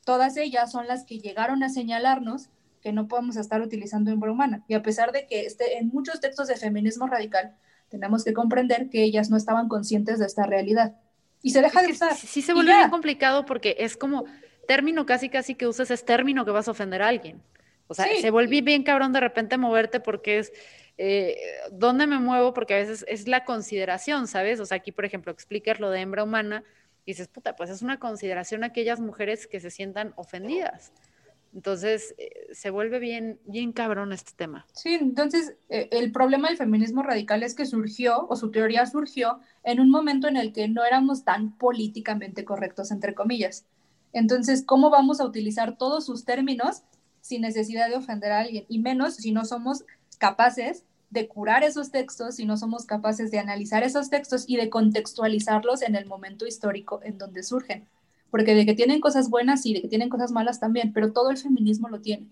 [0.05, 2.49] Todas ellas son las que llegaron a señalarnos
[2.81, 4.63] que no podemos estar utilizando hembra humana.
[4.67, 7.55] Y a pesar de que este, en muchos textos de feminismo radical
[7.89, 10.95] tenemos que comprender que ellas no estaban conscientes de esta realidad.
[11.41, 12.15] Y se deja de usar.
[12.15, 14.25] Sí, se vuelve bien complicado porque es como
[14.67, 17.41] término casi casi que uses es término que vas a ofender a alguien.
[17.89, 20.53] O sea, se volví bien cabrón de repente moverte porque es,
[20.99, 21.35] eh,
[21.71, 22.53] ¿dónde me muevo?
[22.53, 24.59] Porque a veces es la consideración, ¿sabes?
[24.59, 26.63] O sea, aquí, por ejemplo, explicas lo de hembra humana
[27.03, 30.93] y dices, puta, pues es una consideración a aquellas mujeres que se sientan ofendidas.
[31.51, 34.67] Entonces, eh, se vuelve bien, bien cabrón este tema.
[34.73, 39.39] Sí, entonces, eh, el problema del feminismo radical es que surgió, o su teoría surgió,
[39.63, 43.65] en un momento en el que no éramos tan políticamente correctos, entre comillas.
[44.13, 46.83] Entonces, ¿cómo vamos a utilizar todos sus términos
[47.29, 48.65] sin necesidad de ofender a alguien?
[48.69, 49.83] Y menos si no somos
[50.17, 54.71] capaces de curar esos textos, si no somos capaces de analizar esos textos y de
[54.71, 57.87] contextualizarlos en el momento histórico en donde surgen.
[58.31, 61.29] Porque de que tienen cosas buenas y de que tienen cosas malas también, pero todo
[61.29, 62.25] el feminismo lo tiene.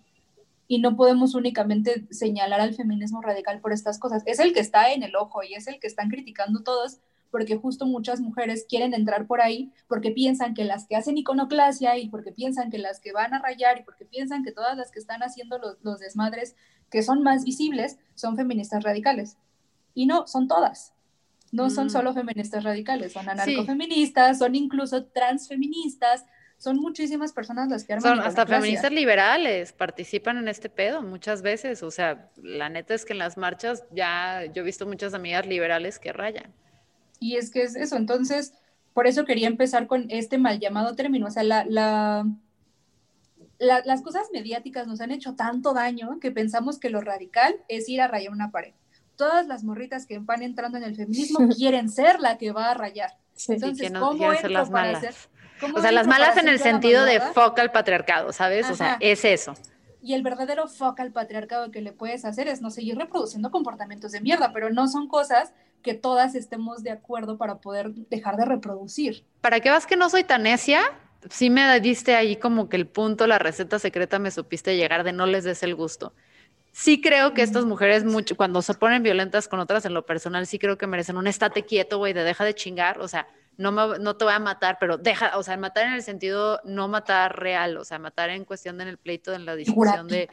[0.67, 4.23] Y no podemos únicamente señalar al feminismo radical por estas cosas.
[4.25, 6.97] Es el que está en el ojo y es el que están criticando todos,
[7.31, 11.97] porque justo muchas mujeres quieren entrar por ahí porque piensan que las que hacen iconoclasia
[11.97, 14.91] y porque piensan que las que van a rayar y porque piensan que todas las
[14.91, 16.55] que están haciendo los, desmadres
[16.89, 19.37] que son más visibles son feministas radicales.
[19.93, 20.93] Y no, son todas.
[21.51, 21.89] No son mm.
[21.89, 26.25] solo feministas radicales, son anarcofeministas, son incluso transfeministas,
[26.57, 28.17] son muchísimas personas las que arman.
[28.17, 31.83] Son hasta feministas liberales, participan en este pedo muchas veces.
[31.83, 35.45] O sea, la neta es que en las marchas ya yo he visto muchas amigas
[35.45, 36.53] liberales que rayan.
[37.19, 38.53] Y es que es eso, entonces,
[38.93, 42.25] por eso quería empezar con este mal llamado término, o sea, la, la,
[43.59, 48.01] las cosas mediáticas nos han hecho tanto daño que pensamos que lo radical es ir
[48.01, 48.73] a rayar una pared.
[49.15, 52.73] Todas las morritas que van entrando en el feminismo quieren ser la que va a
[52.73, 53.17] rayar.
[53.47, 55.29] Entonces, ¿cómo entro las malas?
[55.73, 58.69] o sea, las malas en el sentido de foca al patriarcado, ¿sabes?
[58.69, 59.55] O sea, es eso.
[60.01, 64.11] Y el verdadero foca al patriarcado que le puedes hacer es no seguir reproduciendo comportamientos
[64.11, 65.53] de mierda, pero no son cosas
[65.87, 69.23] que todas estemos de acuerdo para poder dejar de reproducir.
[69.39, 70.81] ¿Para qué vas que no soy tan necia?
[71.29, 75.13] Sí me diste ahí como que el punto, la receta secreta me supiste llegar de
[75.13, 76.11] no les des el gusto.
[76.73, 80.45] Sí creo que estas mujeres mucho, cuando se ponen violentas con otras en lo personal,
[80.45, 83.71] sí creo que merecen un estate quieto, güey, de deja de chingar, o sea, no,
[83.71, 86.89] me, no te voy a matar, pero deja, o sea, matar en el sentido no
[86.89, 90.29] matar real, o sea, matar en cuestión en el pleito, en la discusión de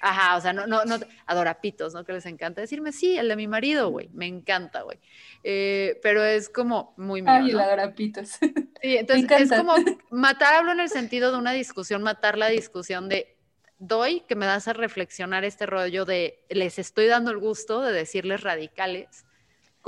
[0.00, 2.04] Ajá, o sea, no, no, no, adorapitos, ¿no?
[2.04, 4.98] Que les encanta decirme, sí, el de mi marido, güey, me encanta, güey.
[5.44, 8.38] Eh, pero es como muy mío, Ay, el adorapitos.
[8.80, 9.74] Sí, entonces es como
[10.10, 13.36] matar, hablo en el sentido de una discusión, matar la discusión de
[13.78, 17.92] doy que me das a reflexionar este rollo de les estoy dando el gusto de
[17.92, 19.24] decirles radicales.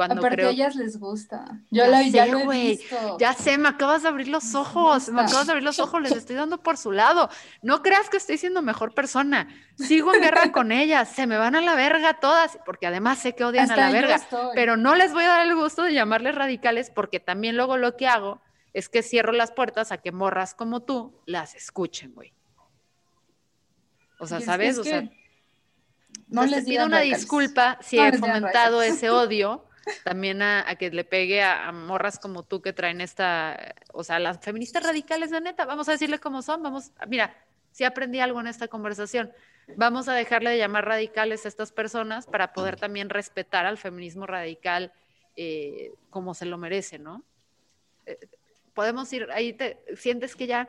[0.01, 1.45] Cuando Aparte creo a ellas les gusta.
[1.71, 3.19] Yo Ya la ya sé, lo he visto.
[3.19, 5.27] Ya sé, me acabas de abrir los ojos, me gusta.
[5.29, 7.29] acabas de abrir los ojos, les estoy dando por su lado.
[7.61, 9.47] No creas que estoy siendo mejor persona.
[9.77, 13.35] Sigo en guerra con ellas, se me van a la verga todas, porque además sé
[13.35, 14.15] que odian Hasta a la verga.
[14.15, 14.53] estoy.
[14.55, 17.99] Pero no les voy a dar el gusto de llamarles radicales, porque también luego lo
[17.99, 18.41] que hago
[18.73, 22.33] es que cierro las puertas a que morras como tú las escuchen, güey.
[24.19, 24.71] O sea, es- ¿sabes?
[24.71, 25.11] es o sea,
[26.29, 29.67] no les pido una disculpa si No he fomentado ese odio
[30.05, 34.05] también a, a que le pegue a, a morras como tú que traen esta, o
[34.05, 37.35] sea, las feministas radicales de neta, vamos a decirle cómo son, vamos, mira,
[37.73, 39.33] sí aprendí algo en esta conversación.
[39.77, 44.27] Vamos a dejarle de llamar radicales a estas personas para poder también respetar al feminismo
[44.27, 44.93] radical
[45.37, 47.23] eh, como se lo merece, ¿no?
[48.07, 48.19] Eh,
[48.75, 50.69] podemos ir, ahí te sientes que ya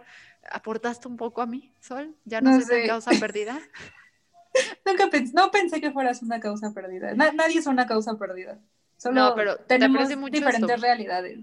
[0.51, 2.85] aportaste un poco a mí, Sol, ya no, No sé.
[2.85, 3.59] causa perdida.
[4.85, 7.13] Nunca pens- no pensé que fueras una causa perdida.
[7.15, 8.59] Na- nadie es una causa perdida.
[9.01, 10.81] Solo No, pero te tenemos aprecio mucho diferentes esto.
[10.81, 11.39] realidades.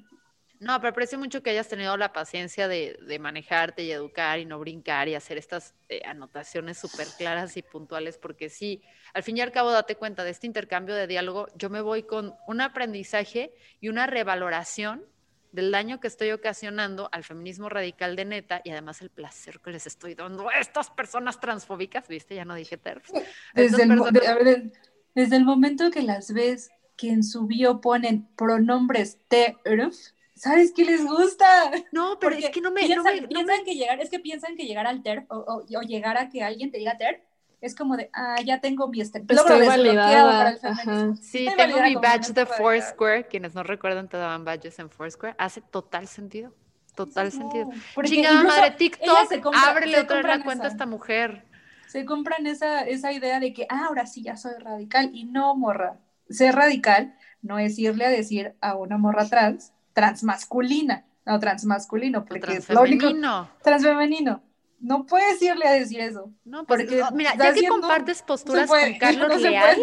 [0.60, 4.44] No, pero aprecio mucho que hayas tenido la paciencia de, de manejarte y educar y
[4.44, 8.82] no brincar y hacer estas eh, anotaciones súper claras y puntuales, porque sí,
[9.14, 12.02] al fin y al cabo, date cuenta de este intercambio de diálogo, yo me voy
[12.04, 15.04] con un aprendizaje y una revaloración
[15.52, 19.70] del daño que estoy ocasionando al feminismo radical de neta y además el placer que
[19.70, 22.34] les estoy dando a estas personas transfóbicas, ¿viste?
[22.34, 23.08] Ya no dije TERF.
[23.54, 24.72] Desde el, de- ver,
[25.14, 29.96] desde el momento que las ves que en su bio ponen pronombres TERF,
[30.34, 31.46] ¿sabes qué les gusta?
[31.92, 32.82] No, pero es que no me...
[32.82, 35.36] no piensan, me- no piensan que llegar, es que piensan que llegar al TERF o,
[35.38, 37.20] o- o llegar a que alguien te diga TERF
[37.60, 41.16] es como de, ah, ya tengo mi este, logro Estoy desbloqueado para el validada.
[41.20, 42.46] Sí, Estoy tengo validada mi badge de.
[42.46, 43.26] Foursquare.
[43.26, 45.34] Quienes no recuerdan, te daban badges en Foursquare.
[45.38, 46.52] Hace total sentido.
[46.94, 47.68] Total No, sentido.
[47.94, 50.86] porque Chingada madre, TikTok, se compran- ábrele se otra vez la compran cuenta a esta
[50.86, 51.44] mujer.
[51.88, 55.10] se compran esa, esa idea de que, ah, ahora sí ya soy radical.
[55.12, 55.98] Y no, morra.
[56.30, 62.54] Ser radical no es irle a decir a una morra trans, transmasculina, no transmasculino, porque
[62.54, 63.50] es lo único, transfemenino.
[63.62, 64.42] transfemenino.
[64.80, 66.32] No puedes irle a decir eso.
[66.44, 69.78] No, pues, Porque no, mira, ya que compartes posturas puede, con Carlos no Leal,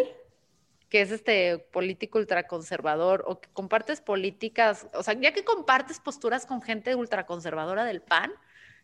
[0.89, 6.45] que es este político ultraconservador, o que compartes políticas, o sea, ya que compartes posturas
[6.45, 8.31] con gente ultraconservadora del PAN,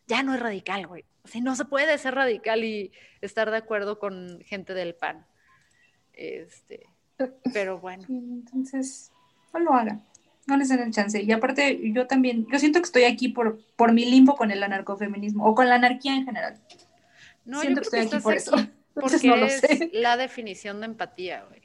[0.07, 1.05] ya no es radical, güey.
[1.23, 5.25] O sea, no se puede ser radical y estar de acuerdo con gente del PAN.
[6.11, 6.89] Este,
[7.53, 8.05] pero bueno.
[8.09, 9.11] Entonces,
[9.53, 10.03] no lo hagan.
[10.47, 11.21] No les den el chance.
[11.21, 14.63] Y aparte, yo también, yo siento que estoy aquí por, por mi limbo con el
[14.63, 16.59] anarcofeminismo o con la anarquía en general.
[17.45, 18.55] No, siento yo que estoy aquí por eso.
[18.93, 19.89] porque no lo eres sé.
[19.93, 21.61] la definición de empatía, güey.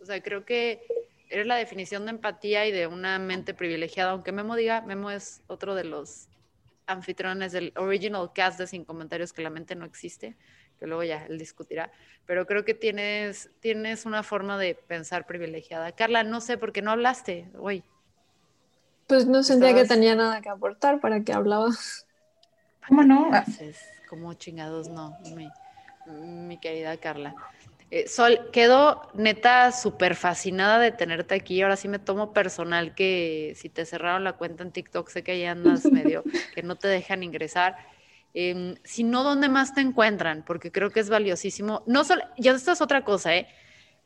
[0.00, 0.80] O sea, creo que
[1.28, 5.42] eres la definición de empatía y de una mente privilegiada, aunque Memo diga, Memo es
[5.46, 6.28] otro de los
[6.86, 10.36] anfitriones del original cast de Sin Comentarios que la mente no existe,
[10.80, 11.92] que luego ya él discutirá,
[12.26, 15.92] pero creo que tienes, tienes una forma de pensar privilegiada.
[15.92, 17.84] Carla, no sé por qué no hablaste hoy.
[19.06, 21.68] Pues no sentía que tenía nada que aportar para que hablaba.
[22.88, 23.26] ¿Cómo no?
[23.26, 23.78] Entonces,
[24.08, 25.48] como chingados no, mi,
[26.06, 27.34] mi querida Carla.
[27.90, 31.60] Eh, Sol, quedo neta súper fascinada de tenerte aquí.
[31.60, 35.32] Ahora sí me tomo personal que si te cerraron la cuenta en TikTok, sé que
[35.32, 36.22] ahí andas medio,
[36.54, 37.76] que no te dejan ingresar.
[38.32, 40.44] Em, si no, ¿dónde más te encuentran?
[40.44, 41.82] Porque creo que es valiosísimo.
[41.86, 43.48] No solo, ya esto es otra cosa, ¿eh?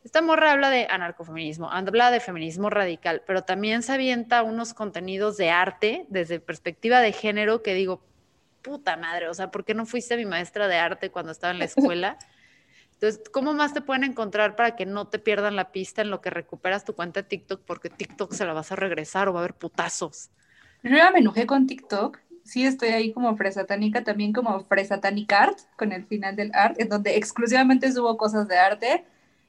[0.05, 5.39] Esta morra habla de anarcofeminismo, habla de feminismo radical, pero también se avienta unos contenidos
[5.39, 8.03] de arte desde perspectiva de género que digo,
[8.61, 11.59] puta madre, o sea, ¿por qué no fuiste mi maestra de arte cuando estaba en
[11.59, 12.19] la escuela?
[12.93, 16.21] Entonces, ¿cómo más te pueden encontrar para que no te pierdan la pista en lo
[16.21, 17.63] que recuperas tu cuenta de TikTok?
[17.65, 20.31] Porque TikTok se la vas a regresar o va a haber putazos.
[20.83, 22.21] Yo ya me enojé con TikTok.
[22.45, 27.17] Sí, estoy ahí como fresatánica, también como fresatánicart, con el final del art, en donde
[27.17, 29.05] exclusivamente subo cosas de arte.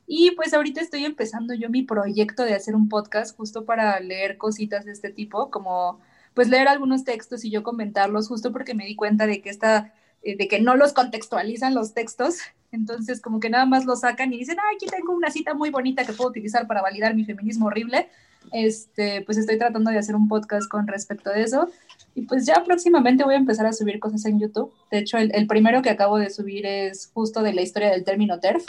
[0.08, 4.38] Y pues ahorita estoy empezando yo mi proyecto de hacer un podcast justo para leer
[4.38, 6.00] cositas de este tipo, como
[6.34, 9.94] pues leer algunos textos y yo comentarlos, justo porque me di cuenta de que esta,
[10.24, 12.40] eh, de que no los contextualizan los textos.
[12.72, 15.70] Entonces, como que nada más lo sacan y dicen, ah, aquí tengo una cita muy
[15.70, 18.10] bonita que puedo utilizar para validar mi feminismo horrible.
[18.52, 21.70] Este, pues estoy tratando de hacer un podcast con respecto a eso.
[22.16, 24.74] Y pues ya próximamente voy a empezar a subir cosas en YouTube.
[24.90, 28.06] De hecho, el, el primero que acabo de subir es justo de la historia del
[28.06, 28.66] término TERF.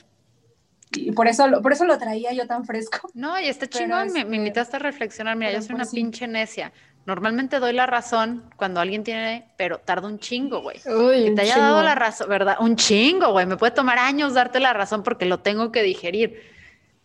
[0.92, 3.08] Y por eso, lo, por eso lo traía yo tan fresco.
[3.14, 5.36] No, y está chingón, me, me este, invitaste a reflexionar.
[5.36, 5.94] Mira, yo soy una sí.
[5.96, 6.72] pinche necia.
[7.06, 10.80] Normalmente doy la razón cuando alguien tiene, pero tarda un chingo, güey.
[10.80, 12.56] Que te haya dado la razón, ¿verdad?
[12.58, 13.46] Un chingo, güey.
[13.46, 16.42] Me puede tomar años darte la razón porque lo tengo que digerir.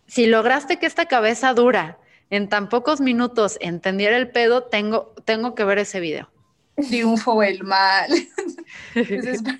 [0.07, 1.99] Si lograste que esta cabeza dura
[2.31, 6.29] en tan pocos minutos entendiera el pedo, tengo, tengo que ver ese video.
[6.75, 8.09] Triunfo el mal.
[8.93, 9.59] Pues, esp-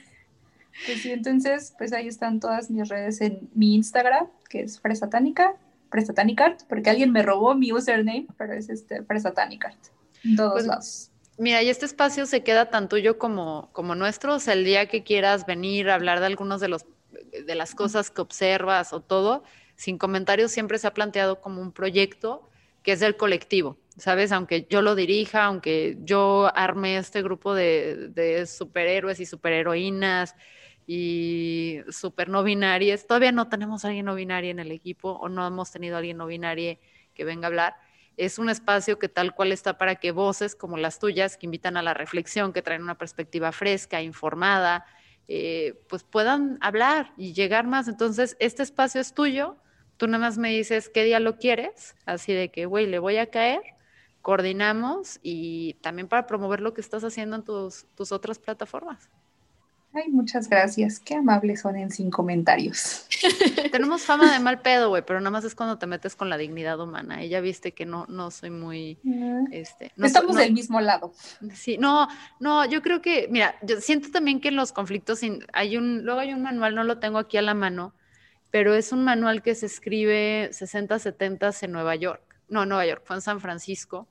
[0.85, 5.53] Pues sí, entonces, pues ahí están todas mis redes en mi Instagram, que es Fresatánica,
[5.91, 9.77] Fresatánicart, porque alguien me robó mi username, pero es este Fresatánicart,
[10.23, 11.11] en todos Pues, lados.
[11.37, 14.35] Mira, y este espacio se queda tan tuyo como, como nuestro.
[14.35, 16.85] O sea, el día que quieras venir a hablar de algunos de los
[17.45, 19.43] de las cosas que observas o todo,
[19.75, 22.49] sin comentarios siempre se ha planteado como un proyecto
[22.83, 24.31] que es del colectivo, ¿sabes?
[24.31, 30.35] Aunque yo lo dirija, aunque yo arme este grupo de, superhéroes y superheroínas
[30.87, 35.29] y super no binarias, todavía no tenemos a alguien no binario en el equipo o
[35.29, 36.77] no hemos tenido a alguien no binario
[37.13, 37.75] que venga a hablar
[38.17, 41.77] es un espacio que tal cual está para que voces como las tuyas, que invitan
[41.77, 44.85] a la reflexión, que traen una perspectiva fresca, informada,
[45.27, 47.87] eh, pues puedan hablar y llegar más.
[47.87, 49.57] Entonces, este espacio es tuyo,
[50.01, 53.17] tú nada más me dices qué día lo quieres, así de que, güey, le voy
[53.17, 53.61] a caer,
[54.23, 59.11] coordinamos y también para promover lo que estás haciendo en tus, tus otras plataformas.
[59.93, 60.99] Ay, muchas gracias.
[60.99, 63.05] Qué amables son en sin comentarios.
[63.71, 66.37] Tenemos fama de mal pedo, güey, pero nada más es cuando te metes con la
[66.37, 67.23] dignidad humana.
[67.23, 68.97] Ya viste que no, no soy muy,
[69.51, 71.13] este, no, Estamos no- del mismo lado.
[71.53, 72.07] Sí, no,
[72.39, 75.21] no, yo creo que, mira, yo siento también que en los conflictos
[75.53, 77.93] hay un, luego hay un manual, no lo tengo aquí a la mano,
[78.51, 83.01] pero es un manual que se escribe 60, 70 en Nueva York, no, Nueva York,
[83.05, 84.07] fue en San Francisco,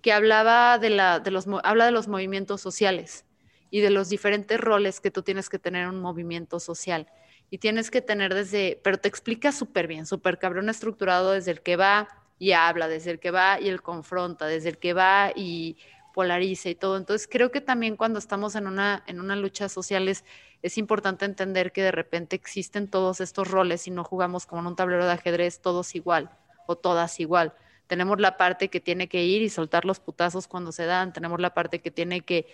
[0.00, 3.24] que hablaba de la, de los, habla de los movimientos sociales
[3.70, 7.08] y de los diferentes roles que tú tienes que tener en un movimiento social.
[7.50, 11.60] Y tienes que tener desde, pero te explica súper bien, súper cabrón estructurado desde el
[11.60, 15.32] que va y habla, desde el que va y el confronta, desde el que va
[15.34, 15.76] y
[16.14, 16.96] polariza y todo.
[16.96, 20.24] Entonces creo que también cuando estamos en una, en una lucha social es,
[20.64, 24.68] es importante entender que de repente existen todos estos roles y no jugamos como en
[24.68, 26.30] un tablero de ajedrez todos igual
[26.66, 27.52] o todas igual.
[27.86, 31.38] Tenemos la parte que tiene que ir y soltar los putazos cuando se dan, tenemos
[31.38, 32.46] la parte que tiene que,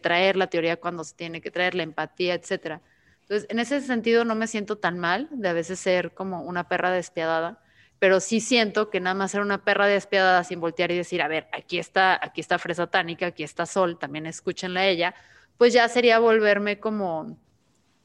[0.00, 2.80] traer la teoría cuando se tiene que traer, la empatía, etcétera.
[3.20, 6.66] Entonces, en ese sentido no me siento tan mal de a veces ser como una
[6.66, 7.62] perra despiadada,
[8.00, 11.28] pero sí siento que nada más ser una perra despiadada sin voltear y decir, a
[11.28, 15.14] ver, aquí está, aquí está Fresa Tánica, aquí está Sol, también escúchenla a ella,
[15.58, 17.38] pues ya sería volverme como,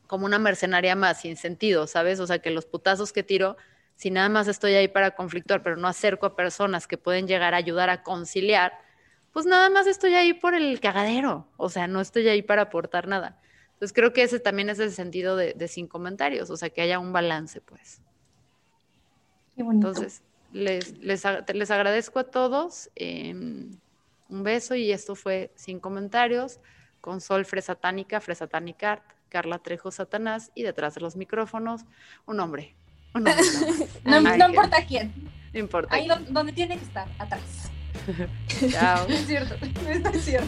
[0.07, 2.19] como una mercenaria más, sin sentido, ¿sabes?
[2.19, 3.57] O sea, que los putazos que tiro,
[3.95, 7.53] si nada más estoy ahí para conflictuar, pero no acerco a personas que pueden llegar
[7.53, 8.73] a ayudar a conciliar,
[9.33, 13.07] pues nada más estoy ahí por el cagadero, o sea, no estoy ahí para aportar
[13.07, 13.39] nada.
[13.73, 16.81] Entonces creo que ese también es el sentido de, de sin comentarios, o sea, que
[16.81, 18.01] haya un balance, pues.
[19.55, 19.87] Qué bonito.
[19.89, 21.23] Entonces, les, les,
[21.53, 22.89] les agradezco a todos.
[22.95, 23.35] eh,
[24.29, 26.59] un beso y esto fue Sin Comentarios
[27.01, 31.85] con Sol Fresatánica, Fresatánica Carla Trejo Satanás y detrás de los micrófonos
[32.25, 32.75] un hombre.
[33.13, 33.43] Un hombre.
[34.37, 35.13] No, importa quién.
[35.53, 35.95] No importa.
[35.95, 37.71] Ahí donde, donde tiene que estar, atrás.
[38.71, 39.07] Chao.
[39.07, 40.47] No es cierto, no es cierto.